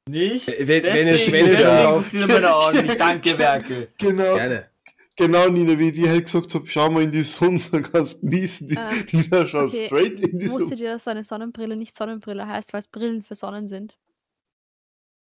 Nicht? 0.10 0.48
Wenn- 0.48 0.68
wenn 0.68 0.86
es- 0.86 1.26
deswegen, 1.26 1.32
wenn 1.34 1.42
es 1.54 1.58
deswegen 1.60 1.86
auf- 1.86 1.94
funktionieren 2.08 2.30
meine 2.32 2.56
Augen 2.56 2.86
nicht. 2.86 3.00
Danke, 3.00 3.38
Werke. 3.38 3.88
genau, 3.98 4.36
Gerne. 4.36 4.70
genau, 5.16 5.48
Nina, 5.50 5.78
wie 5.78 5.90
ich 5.90 5.94
dir 5.96 6.10
halt 6.10 6.26
gesagt 6.26 6.54
habe, 6.56 6.68
schau 6.68 6.90
mal 6.90 7.04
in 7.04 7.12
die 7.12 7.22
Sonne, 7.22 7.62
dann 7.72 7.84
kannst 7.92 8.22
du 8.22 8.26
niesen. 8.28 8.68
Die, 8.70 8.76
Ähm, 8.76 9.08
Nina 9.12 9.48
schaut 9.48 9.70
okay, 9.70 9.86
straight 9.86 10.20
in 10.20 10.40
die 10.40 10.50
Wusstet 10.50 10.70
Sonne. 10.70 10.82
ihr, 10.82 10.92
dass 10.94 11.08
eine 11.08 11.24
Sonnenbrille 11.24 11.76
nicht 11.76 11.96
Sonnenbrille 11.96 12.48
heißt, 12.48 12.74
weil 12.74 12.80
es 12.80 12.88
Brillen 12.88 13.24
für 13.24 13.36
Sonnen 13.36 13.68
sind? 13.68 13.98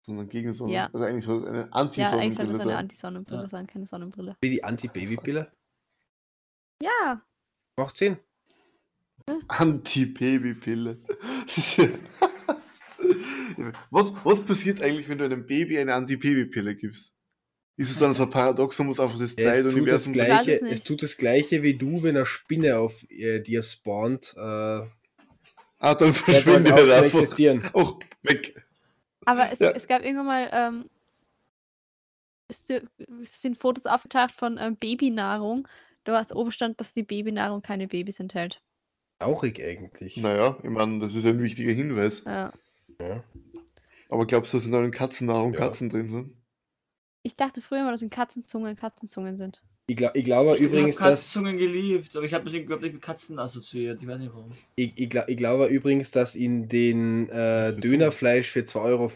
Sondern 0.06 0.30
gegen 0.30 0.54
Sonne. 0.54 0.72
Ja. 0.74 0.90
Also 0.94 1.06
eigentlich 1.06 1.26
soll 1.26 1.40
es 1.40 1.46
eine 1.48 1.58
Ja, 1.58 1.64
eigentlich 1.74 2.08
sollte 2.08 2.16
Anti-Sonnenbrille 2.22 2.54
es 2.54 2.60
eine 2.62 2.70
sein. 2.70 2.78
Anti-Sonnenbrille 2.78 3.42
Ja. 3.44 3.50
sein, 3.50 3.68
keine 3.68 3.86
Sonnenbrille. 3.88 4.38
Wie 4.42 4.50
die 4.52 4.64
Anti-Baby-Pille. 4.64 5.52
Ja, 6.84 7.22
Macht 7.78 7.98
Sinn. 7.98 8.18
Anti-Baby-Pille. 9.48 10.98
Was, 13.92 14.14
was 14.24 14.46
passiert 14.46 14.82
eigentlich, 14.82 15.08
wenn 15.10 15.18
du 15.18 15.26
einem 15.26 15.46
Baby 15.46 15.80
eine 15.80 15.94
Anti-Baby-Pille 15.94 16.76
gibst? 16.76 17.14
Ist 17.78 17.92
es 17.92 18.00
dann 18.00 18.14
so 18.14 18.24
ein 18.24 18.30
Paradox, 18.32 18.78
man 18.80 18.88
muss 18.88 19.00
einfach 19.00 19.20
das 19.20 19.36
Ja, 19.38 19.52
es, 19.52 19.62
tut 19.62 19.66
das 19.90 20.04
Zeituniversum 20.04 20.14
gleiche, 20.14 20.54
es 20.54 20.62
es 20.72 20.84
tut 20.84 21.04
das 21.04 21.16
gleiche 21.18 21.62
wie 21.62 21.76
du, 21.76 22.02
wenn 22.02 22.16
eine 22.18 22.26
Spinne 22.26 22.80
auf 22.80 23.06
äh, 23.12 23.40
dir 23.40 23.62
spawnt. 23.62 24.34
Äh, 24.36 24.82
Ah, 25.80 25.94
dann 25.96 26.14
verschwindet 26.14 26.78
er 26.78 27.04
einfach. 27.04 27.74
Auch 27.74 28.00
weg. 28.24 28.66
aber 29.26 29.52
es, 29.52 29.60
Ja. 29.60 29.72
es 29.72 29.88
gab 29.88 30.04
irgendwann 30.04 30.26
mal, 30.26 30.50
ähm, 30.52 30.90
es, 32.48 32.66
es 33.22 33.42
sind 33.42 33.58
Fotos 33.58 33.86
aufgetaucht 33.86 34.32
von 34.32 34.58
ähm, 34.58 34.76
Babynahrung, 34.76 35.68
da 36.04 36.14
was 36.14 36.32
oben 36.32 36.52
stand, 36.52 36.80
dass 36.80 36.94
die 36.94 37.04
Babynahrung 37.04 37.62
keine 37.62 37.88
Babys 37.88 38.20
enthält. 38.20 38.62
Traurig 39.20 39.62
eigentlich. 39.62 40.18
Naja, 40.18 40.58
ich 40.64 40.70
meine, 40.70 41.00
das 41.00 41.14
ist 41.14 41.26
ein 41.26 41.42
wichtiger 41.42 41.74
Hinweis. 41.74 42.24
Ja. 42.26 42.54
Ja. 43.02 43.24
Aber 44.10 44.26
glaubst 44.26 44.54
du, 44.54 44.58
dass 44.58 44.66
in 44.66 44.72
deinen 44.72 44.92
Katzennahrung 44.92 45.54
Ja. 45.54 45.60
Katzen 45.60 45.90
drin 45.90 46.08
sind? 46.08 46.34
Ich 47.24 47.36
dachte 47.36 47.62
früher 47.62 47.84
mal, 47.84 47.92
dass 47.92 48.02
in 48.02 48.10
Katzenzungen 48.10 48.76
Katzenzungen 48.76 49.38
sind. 49.38 49.62
Ich, 49.90 49.96
glaub, 49.96 50.16
ich 50.16 50.26
glaube 50.26 50.56
Ich 50.56 50.62
übrigens, 50.62 51.00
habe 51.00 51.12
dass 51.12 51.22
Katzenzungen 51.22 51.58
geliebt, 51.58 52.16
aber 52.16 52.26
ich 52.26 52.34
habe 52.34 52.46
das 52.46 52.54
überhaupt 52.54 52.84
nicht 52.84 52.94
mit 52.94 53.02
Katzen 53.02 53.40
assoziiert. 53.40 54.02
Ich 54.02 54.08
weiß 54.08 54.20
nicht 54.20 54.34
warum. 54.34 54.54
ich, 54.76 54.98
ich, 54.98 55.10
glaub, 55.10 55.30
ich 55.30 55.38
glaube 55.38 55.68
übrigens, 55.68 56.12
dass 56.12 56.36
in 56.36 56.68
den 56.68 57.30
äh, 57.30 57.74
Dönerfleisch 57.74 58.50
für 58.50 58.62
2,50 58.62 58.82
Euro 58.82 59.10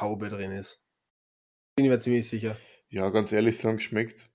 Haube 0.00 0.28
drin 0.28 0.52
ist. 0.52 0.80
Bin 1.76 1.84
ich 1.84 1.90
mir 1.90 1.98
ziemlich 2.00 2.28
sicher. 2.28 2.56
Ja, 2.90 3.10
ganz 3.10 3.30
ehrlich 3.32 3.58
sagen, 3.58 3.80
schmeckt. 3.80 4.28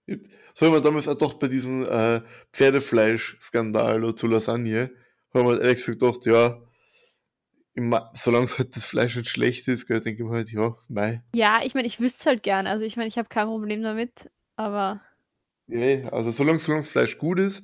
So 0.54 0.66
haben 0.66 0.74
wir 0.74 0.82
damals 0.82 1.08
auch 1.08 1.18
doch 1.18 1.34
bei 1.34 1.48
diesem 1.48 1.86
äh, 1.86 2.22
Pferdefleisch-Skandal 2.54 4.04
oder 4.04 4.16
zu 4.16 4.28
Lasagne, 4.28 4.92
haben 5.34 5.48
wir 5.48 5.60
ehrlich 5.62 5.78
gesagt 5.78 6.00
gedacht, 6.00 6.26
ja, 6.26 6.50
immer, 6.50 6.72
solange 8.14 8.46
es 8.46 8.58
halt 8.58 8.76
das 8.76 8.86
Fleisch 8.86 9.16
nicht 9.16 9.30
schlecht 9.30 9.68
ist, 9.68 9.88
gell, 9.88 10.00
denke 10.02 10.24
ich 10.24 10.30
mir 10.30 10.36
halt, 10.36 10.52
ja, 10.52 10.76
mei. 10.88 11.24
Ja, 11.34 11.62
ich 11.64 11.74
meine, 11.76 11.88
ich 11.88 12.00
wüsste 12.00 12.20
es 12.22 12.26
halt 12.26 12.44
gern. 12.44 12.68
Also 12.68 12.86
ich 12.86 12.98
meine, 12.98 13.08
ich 13.08 13.18
habe 13.18 13.30
kein 13.30 13.48
Problem 13.48 13.82
damit, 13.84 14.30
aber 14.56 15.02
Ja, 15.68 16.10
also 16.10 16.32
solange, 16.32 16.60
solange 16.60 16.84
das 16.84 16.90
Fleisch 16.92 17.18
gut 17.18 17.40
ist 17.40 17.64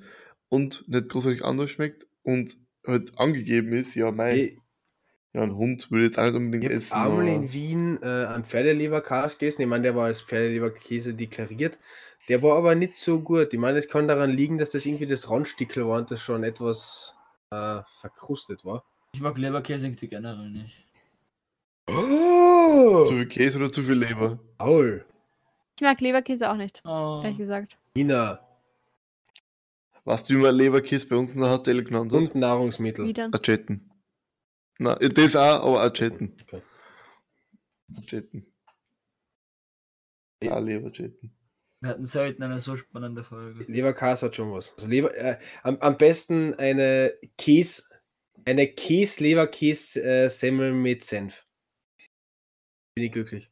und 0.50 0.88
nicht 0.88 1.10
großartig 1.10 1.44
anders 1.46 1.70
schmeckt 1.70 2.08
und 2.24 2.58
halt 2.88 3.18
angegeben 3.20 3.74
ist, 3.74 3.94
ja, 3.96 4.12
mei, 4.12 4.36
Ich, 4.38 4.58
ja, 5.34 5.44
ein 5.44 5.56
Hund 5.56 5.92
würde 5.92 6.06
jetzt 6.06 6.18
auch 6.18 6.24
nicht 6.26 6.36
unbedingt 6.36 6.72
ich 6.72 6.78
essen. 6.78 6.96
habe 6.96 7.10
einmal 7.20 7.26
aber- 7.28 7.36
in 7.36 7.54
Wien 7.54 8.00
äh, 8.02 8.06
einen 8.26 8.44
Pferdeleberkäse 8.46 9.38
gegessen. 9.38 9.62
Ich 9.62 9.68
meine, 9.68 9.84
der 9.84 9.96
war 9.96 10.06
als 10.06 10.22
Pferdeleberkäse 10.22 11.14
deklariert. 11.14 11.78
Der 12.30 12.42
war 12.42 12.58
aber 12.58 12.74
nicht 12.74 12.96
so 12.96 13.20
gut. 13.22 13.54
Ich 13.54 13.60
meine, 13.60 13.78
es 13.78 13.88
kann 13.88 14.08
daran 14.08 14.32
liegen, 14.32 14.58
dass 14.58 14.72
das 14.72 14.86
irgendwie 14.88 15.06
das 15.06 15.30
Randstickel 15.30 15.86
war 15.88 16.00
und 16.00 16.10
das 16.10 16.22
schon 16.22 16.44
etwas 16.44 17.14
äh, 17.52 17.82
verkrustet 18.00 18.66
war. 18.66 18.84
Ich 19.14 19.22
mag 19.22 19.38
Leberkäse 19.38 19.92
generell 19.92 20.50
nicht. 20.50 20.86
Oh! 21.88 23.06
Zu 23.08 23.14
viel 23.16 23.28
Käse 23.28 23.58
oder 23.58 23.72
zu 23.72 23.82
viel 23.82 23.96
Leber? 23.96 24.40
Paul, 24.58 25.06
ich 25.76 25.82
mag 25.82 26.00
Leberkäse 26.02 26.50
auch 26.50 26.56
nicht, 26.56 26.82
Oh. 26.86 27.22
ehrlich 27.24 27.38
gesagt. 27.38 27.78
Nina 27.96 28.46
Weißt 30.06 30.30
du, 30.30 30.34
wie 30.36 30.38
man 30.42 30.56
Leberkäse 30.56 31.08
bei 31.08 31.16
uns 31.18 31.34
in 31.34 31.42
der 31.42 31.52
Hotel 31.52 31.84
genannt 31.84 32.12
hat? 32.12 32.18
und 32.20 32.36
Nahrungsmittel. 32.36 33.06
Wieder. 33.08 33.30
Achetten. 33.32 33.92
Na, 34.80 34.96
das 34.96 35.36
auch, 35.36 35.64
aber 35.64 35.82
Achetten. 35.84 36.36
Okay. 36.44 36.62
Achetten. 37.98 38.46
Ja, 40.42 40.58
Leberchetten. 40.58 41.32
Wir 41.82 41.90
hatten 41.92 42.06
selten 42.08 42.44
eine 42.44 42.60
so 42.60 42.76
spannende 42.76 43.24
Folge. 43.24 43.66
Leberkäse 43.72 44.28
hat 44.28 44.36
schon 44.36 44.52
was. 44.52 44.74
Also 44.76 44.88
Leber, 44.88 45.16
äh, 45.16 45.38
am, 45.64 45.78
am 45.80 45.98
besten 45.98 46.54
eine 46.56 47.14
Käse, 47.38 47.84
eine 48.46 48.68
Käse-Leberkäse-Semmel 48.68 50.74
mit 50.74 51.04
Senf. 51.04 51.46
Bin 52.96 53.06
ich 53.06 53.12
glücklich. 53.12 53.50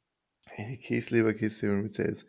Eine 0.55 0.77
Käse-Leberkäse 0.77 1.67
mit 1.67 1.93
Salz. 1.93 2.25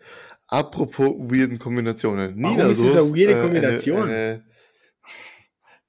Apropos 0.46 1.14
weirden 1.18 1.58
Kombinationen. 1.58 2.42
Warum 2.42 2.56
Nina, 2.56 2.70
ist 2.70 2.80
du 2.80 2.84
das 2.84 2.96
eine 2.96 3.16
weirde 3.16 3.38
äh, 3.38 3.42
Kombination? 3.42 4.02
Eine, 4.02 4.14
eine... 4.14 4.44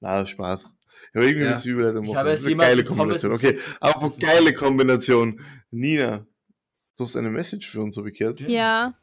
Na, 0.00 0.26
Spaß. 0.26 0.76
Ja, 1.14 1.22
irgendwie 1.22 1.44
Ja. 1.44 1.64
wir 1.64 1.72
Überleitung 1.72 2.04
Ich 2.04 2.14
habe 2.14 2.30
Das 2.30 2.40
jetzt 2.40 2.48
ist 2.48 2.54
eine 2.54 2.62
geile 2.62 2.84
Kombination. 2.84 3.32
Okay, 3.32 3.58
apropos 3.80 4.18
geile 4.18 4.54
Kombination. 4.54 5.40
Nina, 5.70 6.26
du 6.96 7.04
hast 7.04 7.16
eine 7.16 7.30
Message 7.30 7.68
für 7.68 7.80
uns, 7.80 7.94
so 7.94 8.02
bekehrt. 8.02 8.40
Ja. 8.40 8.94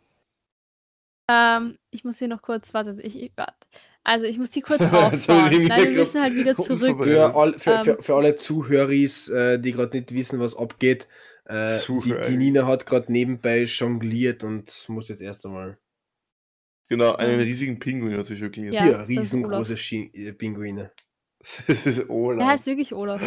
Ähm, 1.30 1.78
ich 1.91 2.03
muss 2.03 2.20
hier 2.20 2.30
noch 2.30 2.41
kurz, 2.41 2.74
warte, 2.74 2.97
ich, 3.01 3.22
ich 3.22 3.32
warte. 3.36 3.68
Also 4.08 4.26
ich 4.26 4.38
muss 4.38 4.53
sie 4.53 4.62
kurz 4.70 4.82
aufbauen. 4.82 5.68
Nein, 5.68 5.84
wir 5.84 5.91
müssen 5.91 6.22
halt 6.22 6.34
wieder 6.34 6.55
zurück. 6.58 7.03
Für, 7.03 7.36
all, 7.36 7.53
für, 7.53 7.84
für, 7.84 7.91
Ähm, 7.91 7.97
für 7.99 8.16
alle 8.16 8.36
Zuhöris, 8.38 9.28
äh, 9.28 9.60
die 9.60 9.74
gerade 9.74 9.97
nicht 9.97 10.14
wissen, 10.14 10.39
was 10.39 10.55
abgeht, 10.55 11.08
äh, 11.45 11.78
die, 11.88 12.16
die 12.30 12.38
Nina 12.38 12.66
hat 12.66 12.86
gerade 12.86 13.12
nebenbei 13.12 13.64
jongliert 13.64 14.45
und 14.45 14.86
muss 14.88 15.10
jetzt 15.10 15.22
erst 15.22 15.45
einmal 15.45 15.78
Genau, 16.89 17.16
einen 17.16 17.41
riesigen 17.41 17.80
Pinguin 17.80 18.18
hat 18.18 18.28
sie 18.28 18.38
schon 18.38 18.49
gelernt. 18.49 18.76
Ja, 18.76 19.01
ist 19.01 19.10
riesengroße 19.10 19.74
äh, 19.74 20.32
Pinguine. 20.32 20.91
Das 21.68 21.86
ist 21.86 22.10
Olaf. 22.10 22.41
Er 22.41 22.47
heißt 22.47 22.66
wirklich 22.66 22.93
Olaf. 22.93 23.22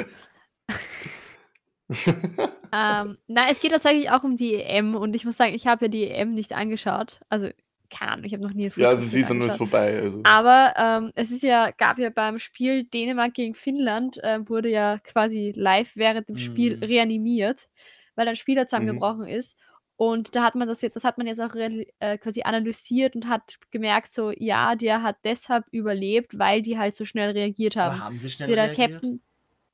Ähm, 2.72 3.18
na, 3.26 3.50
es 3.50 3.60
geht 3.60 3.72
tatsächlich 3.72 4.10
auch 4.10 4.22
um 4.22 4.36
die 4.36 4.54
EM 4.54 4.94
und 4.94 5.14
ich 5.14 5.24
muss 5.24 5.36
sagen, 5.36 5.54
ich 5.54 5.66
habe 5.66 5.86
ja 5.86 5.88
die 5.88 6.08
EM 6.08 6.34
nicht 6.34 6.52
angeschaut. 6.52 7.20
Also, 7.28 7.50
keine 7.90 8.12
Ahnung, 8.12 8.24
ich 8.24 8.32
habe 8.32 8.42
noch 8.42 8.52
nie 8.52 8.70
ja, 8.76 8.88
also 8.88 9.04
sie 9.04 9.20
ist 9.20 9.30
dann 9.30 9.42
jetzt 9.42 9.56
vorbei. 9.56 9.98
Also. 10.00 10.22
Aber 10.22 10.74
ähm, 10.76 11.12
es 11.14 11.30
ist 11.30 11.42
ja, 11.42 11.70
gab 11.70 11.98
ja 11.98 12.10
beim 12.10 12.38
Spiel 12.38 12.84
Dänemark 12.84 13.34
gegen 13.34 13.54
Finnland, 13.54 14.22
äh, 14.22 14.46
wurde 14.48 14.68
ja 14.68 14.98
quasi 14.98 15.52
live 15.56 15.92
während 15.96 16.28
dem 16.28 16.36
Spiel 16.36 16.76
Mhm. 16.76 16.84
reanimiert, 16.84 17.68
weil 18.16 18.28
ein 18.28 18.36
Spieler 18.36 18.62
Mhm. 18.62 18.66
zusammengebrochen 18.68 19.26
ist. 19.26 19.56
Und 19.96 20.34
da 20.34 20.42
hat 20.42 20.54
man 20.54 20.66
das 20.68 20.80
jetzt, 20.82 20.94
das 20.96 21.04
hat 21.04 21.18
man 21.18 21.26
jetzt 21.26 21.40
auch 21.40 21.54
äh, 21.54 22.18
quasi 22.18 22.42
analysiert 22.42 23.14
und 23.16 23.28
hat 23.28 23.58
gemerkt, 23.70 24.08
so, 24.08 24.30
ja, 24.30 24.74
der 24.74 25.02
hat 25.02 25.16
deshalb 25.24 25.66
überlebt, 25.72 26.38
weil 26.38 26.62
die 26.62 26.78
halt 26.78 26.94
so 26.94 27.04
schnell 27.04 27.32
reagiert 27.32 27.76
haben. 27.76 27.96
Aber 27.96 28.04
haben 28.06 28.18
sie 28.18 28.30
schnell 28.30 28.48
So, 28.48 28.54
reagiert? 28.54 28.92
Captain, 28.92 29.22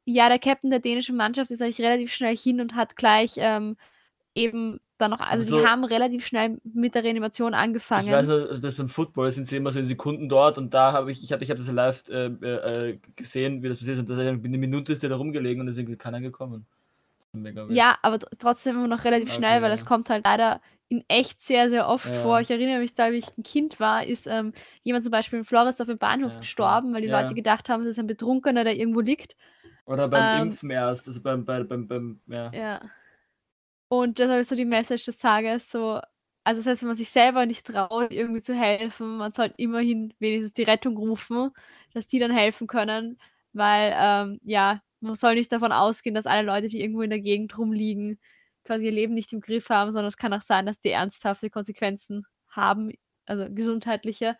ja, 0.05 0.29
der 0.29 0.39
Captain 0.39 0.71
der 0.71 0.81
dänischen 0.81 1.17
Mannschaft 1.17 1.51
ist 1.51 1.63
eigentlich 1.63 1.81
relativ 1.81 2.13
schnell 2.13 2.37
hin 2.37 2.61
und 2.61 2.75
hat 2.75 2.97
gleich 2.97 3.35
ähm, 3.39 3.77
eben 4.37 4.79
dann 4.99 5.11
noch, 5.11 5.21
also 5.21 5.43
Also- 5.43 5.61
die 5.61 5.67
haben 5.67 5.85
relativ 5.85 6.27
schnell 6.27 6.59
mit 6.65 6.95
der 6.95 7.05
Reanimation 7.05 7.55
angefangen. 7.55 8.07
Ich 8.07 8.13
weiß 8.13 8.27
nur, 8.29 8.61
dass 8.61 8.75
beim 8.77 8.89
Football 8.89 9.31
sind 9.33 9.47
sie 9.47 9.57
immer 9.57 9.71
so 9.71 9.79
in 9.79 9.87
Sekunden 9.87 10.29
dort 10.29 10.57
und 10.59 10.73
da 10.73 10.93
habe 10.93 11.11
ich, 11.11 11.23
ich 11.23 11.33
habe 11.33 11.43
ich 11.45 11.51
hab 11.51 11.59
das 11.59 11.71
live 11.71 12.05
äh, 12.09 12.27
äh, 12.27 12.99
gesehen, 13.17 13.63
wie 13.63 13.69
das 13.69 13.79
passiert 13.79 13.97
ist 13.99 14.01
und 14.01 14.11
da 14.11 14.21
in 14.23 14.29
einer 14.29 14.59
Minute 14.59 14.93
ist 14.93 15.03
der 15.03 15.11
da 15.11 15.17
rumgelegen 15.17 15.61
und 15.61 15.69
ist 15.69 15.79
irgendwie 15.79 15.97
keiner 15.97 16.21
gekommen. 16.21 16.67
Mega. 17.33 17.67
Ja, 17.69 17.99
aber 18.01 18.17
tr- 18.17 18.31
trotzdem 18.39 18.77
immer 18.77 18.89
noch 18.89 19.05
relativ 19.05 19.29
Okay, 19.29 19.37
schnell, 19.37 19.61
weil 19.61 19.69
ja. 19.69 19.75
es 19.75 19.85
kommt 19.85 20.09
halt 20.09 20.25
leider 20.25 20.61
in 20.89 21.05
echt 21.09 21.45
sehr, 21.45 21.69
sehr 21.69 21.89
oft 21.89 22.07
Ja. 22.07 22.23
vor. 22.23 22.41
Ich 22.41 22.51
erinnere 22.51 22.79
mich 22.79 22.95
da, 22.95 23.13
wie 23.13 23.17
ich 23.17 23.27
ein 23.37 23.43
Kind 23.43 23.79
war, 23.81 24.07
ist 24.07 24.27
ähm, 24.27 24.53
jemand 24.85 25.05
zum 25.05 25.11
Beispiel 25.11 25.41
in 25.41 25.45
Flores 25.45 25.81
auf 25.81 25.89
dem 25.89 25.99
Bahnhof 25.99 26.33
Ja, 26.35 26.39
gestorben, 26.39 26.95
weil 26.95 27.03
die. 27.03 27.09
Leute 27.09 27.35
gedacht 27.35 27.69
haben, 27.69 27.83
es 27.83 27.89
ist 27.89 27.99
ein 27.99 28.07
Betrunkener, 28.07 28.65
der 28.65 28.77
irgendwo 28.77 29.01
liegt. 29.01 29.37
Oder 29.85 30.09
beim 30.09 30.41
Ähm, 30.41 30.49
Impfen 30.49 30.71
erst, 30.71 31.07
also 31.09 31.21
beim, 31.21 31.45
beim, 31.45 31.67
beim, 31.69 31.87
beim 31.89 32.21
ja. 32.29 32.81
Und 33.89 34.19
deshalb 34.19 34.41
ist 34.41 34.49
so 34.49 34.57
die 34.57 34.65
Message 34.65 35.05
des 35.05 35.19
Tages 35.19 35.71
so, 35.71 36.01
also 36.45 36.61
selbst 36.61 36.83
wenn 36.83 36.89
man 36.89 36.97
sich 36.97 37.11
selber 37.11 37.47
nicht 37.47 37.67
traut, 37.67 38.13
irgendwie 38.13 38.43
zu 38.43 38.55
helfen, 38.55 39.17
man 39.19 39.33
sollte 39.33 39.55
immerhin 39.59 40.13
wenigstens 40.19 40.53
die 40.55 40.63
Rettung 40.65 40.97
rufen, 40.97 41.51
dass 41.95 42.07
die 42.07 42.19
dann 42.19 42.31
helfen 42.33 42.67
können, 42.67 43.19
weil 43.53 43.95
ähm, 43.97 44.41
ja, 44.45 44.81
man 45.01 45.15
soll 45.15 45.35
nicht 45.37 45.53
davon 45.53 45.73
ausgehen, 45.73 46.15
dass 46.15 46.27
alle 46.27 46.43
Leute, 46.47 46.69
die 46.69 46.81
irgendwo 46.81 47.03
in 47.03 47.11
der 47.11 47.21
Gegend 47.21 47.57
rumliegen, 47.59 48.19
quasi 48.65 48.87
ihr 48.87 48.93
Leben 48.93 49.15
nicht 49.15 49.33
im 49.33 49.41
Griff 49.41 49.69
haben, 49.71 49.93
sondern 49.93 50.09
es 50.09 50.17
kann 50.17 50.33
auch 50.33 50.43
sein, 50.43 50.67
dass 50.67 50.81
die 50.81 50.91
ernsthafte 50.91 51.51
Konsequenzen 51.51 52.27
haben, 52.49 52.93
also 53.27 53.47
gesundheitliche. 53.51 54.37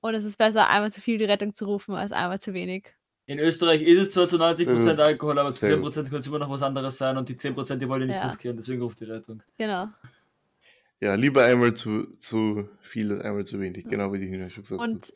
Und 0.00 0.14
es 0.14 0.24
ist 0.24 0.36
besser, 0.38 0.68
einmal 0.68 0.90
zu 0.92 1.00
viel 1.00 1.18
die 1.18 1.24
Rettung 1.24 1.54
zu 1.54 1.64
rufen, 1.66 1.94
als 1.94 2.12
einmal 2.12 2.40
zu 2.40 2.52
wenig. 2.54 2.94
In 3.32 3.38
Österreich 3.38 3.80
ist 3.80 3.98
es 3.98 4.10
zwar 4.12 4.28
zu 4.28 4.36
90% 4.36 4.66
Das 4.66 4.84
ist 4.84 5.00
Alkohol, 5.00 5.38
aber 5.38 5.52
zu 5.52 5.60
sehr 5.60 5.78
10% 5.78 5.94
könnte 5.94 6.18
es 6.18 6.26
immer 6.26 6.38
noch 6.38 6.50
was 6.50 6.60
anderes 6.62 6.98
sein 6.98 7.16
und 7.16 7.28
die 7.30 7.34
10% 7.34 7.76
die 7.76 7.88
wollen 7.88 8.06
nicht 8.06 8.16
Ja. 8.16 8.26
riskieren, 8.26 8.56
deswegen 8.58 8.82
ruft 8.82 9.00
die 9.00 9.04
Rettung. 9.04 9.42
Genau. 9.56 9.88
Ja, 11.00 11.14
lieber 11.14 11.42
einmal 11.44 11.72
zu, 11.72 12.06
zu 12.20 12.68
viel 12.82 13.10
als 13.10 13.22
einmal 13.22 13.44
zu 13.46 13.58
wenig, 13.58 13.86
genau 13.88 14.12
wie 14.12 14.18
die 14.20 14.28
Hühner 14.28 14.50
schon 14.50 14.64
gesagt 14.64 14.82
hat. 14.82 14.88
Und 14.88 15.14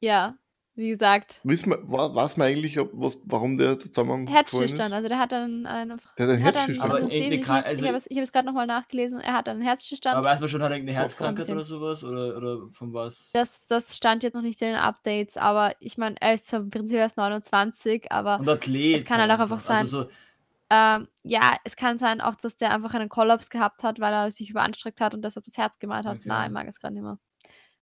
ja, 0.00 0.38
wie 0.78 0.90
gesagt, 0.90 1.40
Wissen 1.42 1.70
wir, 1.70 1.78
weiß 1.88 2.36
man 2.36 2.46
eigentlich, 2.46 2.78
ob, 2.78 2.90
was, 2.92 3.20
warum 3.24 3.58
der 3.58 3.70
Herzstillstand. 3.70 4.88
ist? 4.88 4.92
Also 4.92 5.08
der 5.08 5.18
hat 5.18 5.32
dann 5.32 5.66
einen. 5.66 5.98
Der 6.16 6.26
hat 6.26 6.30
einen 6.30 6.30
er 6.30 6.44
hat 6.46 6.54
dann- 6.54 6.64
Herzstillstand. 6.66 6.90
Aber 6.92 7.00
Also 7.00 7.08
also- 7.08 7.82
ich 7.82 7.88
habe 7.88 7.96
es, 7.96 8.06
ich 8.10 8.16
habe 8.16 8.22
es 8.24 8.32
gerade 8.32 8.46
nochmal 8.46 8.66
nachgelesen. 8.68 9.20
Er 9.20 9.32
hat 9.34 9.48
einen 9.48 9.60
Herzstillstand. 9.60 10.16
Aber 10.16 10.26
weiß 10.28 10.40
man 10.40 10.48
schon, 10.48 10.62
hat 10.62 10.70
er 10.70 10.76
irgendeine 10.76 10.98
Herzkrankheit 11.00 11.48
oder 11.48 11.64
sowas? 11.64 12.04
Oder, 12.04 12.36
oder 12.36 12.68
von 12.72 12.94
was? 12.94 13.30
das, 13.32 13.66
das 13.66 13.96
stand 13.96 14.22
jetzt 14.22 14.34
noch 14.34 14.42
nicht 14.42 14.62
in 14.62 14.68
den 14.68 14.76
Updates, 14.76 15.36
aber 15.36 15.72
ich 15.80 15.98
meine, 15.98 16.14
er 16.20 16.34
ist 16.34 16.46
zwar 16.46 16.60
prinzipiell 16.60 17.02
erst 17.02 17.16
29, 17.16 18.10
aber 18.12 18.38
Und 18.38 18.48
Athlet. 18.48 18.98
Es 18.98 19.04
kann 19.04 19.20
halt 19.20 19.30
auch 19.32 19.40
einfach 19.40 19.60
sein. 19.60 19.78
Also 19.78 20.02
so, 20.02 20.08
ähm, 20.70 21.08
ja, 21.22 21.56
es 21.64 21.76
kann 21.76 21.98
sein 21.98 22.20
auch, 22.20 22.36
dass 22.36 22.56
der 22.56 22.72
einfach 22.72 22.94
einen 22.94 23.08
Kollaps 23.08 23.50
gehabt 23.50 23.82
hat, 23.82 24.00
weil 24.00 24.12
er 24.12 24.30
sich 24.30 24.50
überanstrengt 24.50 25.00
hat 25.00 25.14
und 25.14 25.22
deshalb 25.22 25.44
das 25.46 25.56
Herz 25.56 25.78
gemalt 25.78 26.06
hat. 26.06 26.18
Okay. 26.18 26.28
Nein, 26.28 26.50
ich 26.50 26.52
mag 26.54 26.68
es 26.68 26.78
gerade 26.78 26.94
nicht 26.94 27.02
mehr. 27.02 27.18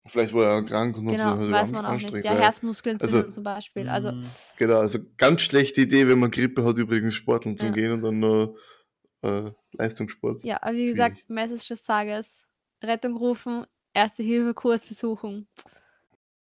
Vielleicht 0.05 0.33
war 0.33 0.45
er 0.45 0.63
krank 0.63 0.97
und 0.97 1.07
hat 1.07 1.15
Genau, 1.15 1.29
sich 1.31 1.39
halt 1.39 1.51
weiß 1.51 1.71
man 1.71 1.85
auch 1.85 1.93
nicht. 1.93 2.13
Ja, 2.25 2.33
Herzmuskelentzündung 2.33 3.19
also- 3.21 3.31
zum 3.31 3.43
Beispiel. 3.43 3.87
Also, 3.87 4.11
mm, 4.11 4.23
Genau, 4.57 4.79
also 4.79 4.99
ganz 5.17 5.41
schlechte 5.43 5.81
Idee, 5.81 6.07
wenn 6.09 6.19
man 6.19 6.29
Grippe 6.29 6.63
hat, 6.65 6.77
übrigens 6.77 7.13
Sporteln 7.13 7.55
zu 7.57 7.67
Ja. 7.67 7.71
gehen 7.71 7.91
und 7.93 8.01
dann 8.01 8.19
noch 8.19 8.55
äh, 9.21 9.51
Leistungssport. 9.71 10.43
ja, 10.43 10.61
aber 10.61 10.73
wie 10.73 10.87
gesagt, 10.87 11.29
Message 11.29 11.69
des 11.69 11.83
Tages: 11.85 12.41
Rettung 12.83 13.15
rufen, 13.15 13.65
Erste-Hilfe-Kurs 13.93 14.85
besuchen 14.85 15.47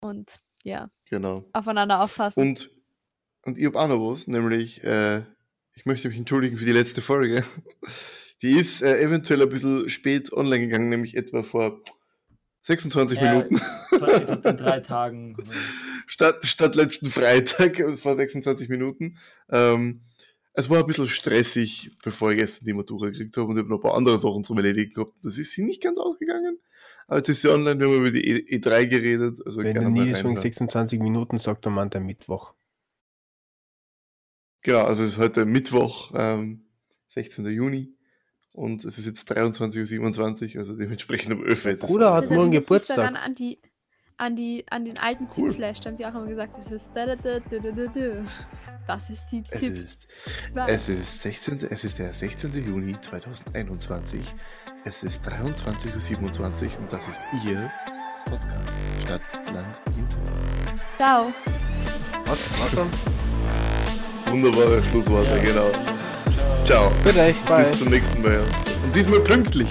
und 0.00 0.40
ja, 0.62 0.90
Genau. 1.08 1.48
aufeinander 1.54 2.02
aufpassen. 2.02 2.40
Und, 2.40 2.70
und 3.46 3.56
ich 3.58 3.64
habe 3.64 3.78
auch 3.80 3.88
noch 3.88 4.10
was, 4.12 4.26
nämlich, 4.26 4.84
äh, 4.84 5.22
ich 5.72 5.86
möchte 5.86 6.08
mich 6.08 6.18
entschuldigen 6.18 6.58
für 6.58 6.66
die 6.66 6.72
letzte 6.72 7.00
Folge. 7.00 7.44
Die 8.42 8.58
ist 8.58 8.82
äh, 8.82 9.00
eventuell 9.00 9.40
ein 9.40 9.48
bisschen 9.48 9.88
spät 9.88 10.30
online 10.30 10.60
gegangen, 10.66 10.90
nämlich 10.90 11.16
etwa 11.16 11.42
vor 11.42 11.80
26 12.66 13.20
Ja. 13.20 13.30
Minuten. 13.32 13.60
in 14.44 14.56
drei 14.56 14.80
Tagen. 14.80 15.36
statt, 16.06 16.44
statt 16.44 16.74
letzten 16.74 17.10
Freitag 17.10 17.76
vor 18.00 18.16
26 18.16 18.68
Minuten. 18.68 19.18
Ähm, 19.48 20.00
es 20.52 20.68
war 20.68 20.80
ein 20.80 20.86
bisschen 20.86 21.06
stressig, 21.08 21.96
bevor 22.02 22.32
ich 22.32 22.38
gestern 22.38 22.64
die 22.64 22.72
Matura 22.72 23.10
gekriegt 23.10 23.36
habe 23.36 23.46
und 23.48 23.56
ich 23.56 23.60
habe 23.60 23.68
noch 23.68 23.78
ein 23.78 23.82
paar 23.82 23.94
andere 23.94 24.18
Sachen 24.18 24.42
zum 24.42 24.56
Erledigen 24.56 24.94
gehabt. 24.94 25.12
Das 25.22 25.38
ist 25.38 25.52
sie 25.52 25.62
nicht 25.62 25.80
ganz 25.82 25.98
ausgegangen. 25.98 26.58
Aber 27.06 27.18
jetzt 27.18 27.28
ist 27.28 27.42
sie 27.42 27.50
online, 27.50 27.78
wir 27.78 27.86
haben 27.86 27.98
über 27.98 28.10
die 28.10 28.26
E- 28.26 28.56
E3 28.58 28.86
geredet. 28.86 29.38
Also 29.46 29.62
Wenn 29.62 29.74
der 29.74 29.88
Niederschwung 29.88 30.32
reinhören. 30.32 30.36
26 30.42 30.98
Minuten 30.98 31.38
sagt, 31.38 31.66
dann 31.66 31.74
meint 31.74 31.94
er 31.94 32.00
Mittwoch. 32.00 32.54
Genau, 34.62 34.82
also 34.82 35.04
es 35.04 35.10
ist 35.10 35.18
heute 35.18 35.44
Mittwoch, 35.44 36.10
ähm, 36.16 36.64
16. 37.08 37.46
Juni. 37.46 37.95
Und 38.56 38.84
es 38.86 38.98
ist 38.98 39.04
jetzt 39.06 39.30
23.27 39.30 40.54
Uhr, 40.54 40.60
also 40.60 40.74
dementsprechend 40.74 41.34
um 41.34 41.44
11 41.46 41.64
Uhr. 41.66 41.70
ist 41.72 41.82
es 41.84 41.90
Bruder 41.90 42.14
hat 42.14 42.30
morgen 42.30 42.48
mich 42.50 42.58
Geburtstag. 42.60 42.96
daran 42.96 43.16
an 43.16 43.34
die 43.34 43.58
an 44.18 44.34
die 44.34 44.64
an 44.70 44.86
den 44.86 44.98
alten 44.98 45.28
Cool. 45.36 45.50
Zip-Flash, 45.50 45.80
da 45.80 45.90
haben 45.90 45.96
sie 45.96 46.06
auch 46.06 46.14
immer 46.14 46.26
gesagt, 46.26 46.56
das 46.58 46.72
ist 46.72 46.88
da, 46.94 47.04
da, 47.04 47.16
da, 47.16 47.38
da, 47.38 47.58
da, 47.58 47.70
da, 47.70 47.84
da. 47.86 48.24
das 48.86 49.10
ist 49.10 49.26
die 49.30 49.44
Es 49.50 49.60
Zip. 49.60 49.74
ist, 49.76 50.08
Weil- 50.54 50.70
es, 50.74 50.88
ist 50.88 51.20
16, 51.20 51.58
es 51.70 51.84
ist 51.84 51.98
der 51.98 52.14
16. 52.14 52.50
Juni 52.66 52.96
2021. 52.98 54.20
Es 54.86 55.02
ist 55.02 55.28
23.27 55.28 56.18
Uhr 56.72 56.78
und 56.78 56.90
das 56.92 57.06
ist 57.08 57.20
Ihr 57.46 57.70
Podcast 58.24 58.72
Stadt, 59.02 59.20
Land, 59.52 59.82
Internet. 59.86 60.80
Ciao. 60.96 61.26
Was? 62.24 62.50
Was? 62.74 64.32
Wunderbare 64.32 64.82
Schlussworte, 64.84 65.36
Ja. 65.36 65.42
genau. 65.44 65.95
Ciao. 66.66 66.90
Bitte 67.04 67.32
bye. 67.46 67.64
Bis 67.64 67.78
zum 67.78 67.90
nächsten 67.90 68.20
Mal. 68.22 68.40
Und 68.84 68.94
diesmal 68.94 69.20
pünktlich. 69.20 69.68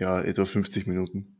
Ja, 0.00 0.20
etwa 0.20 0.46
50 0.46 0.86
Minuten. 0.86 1.39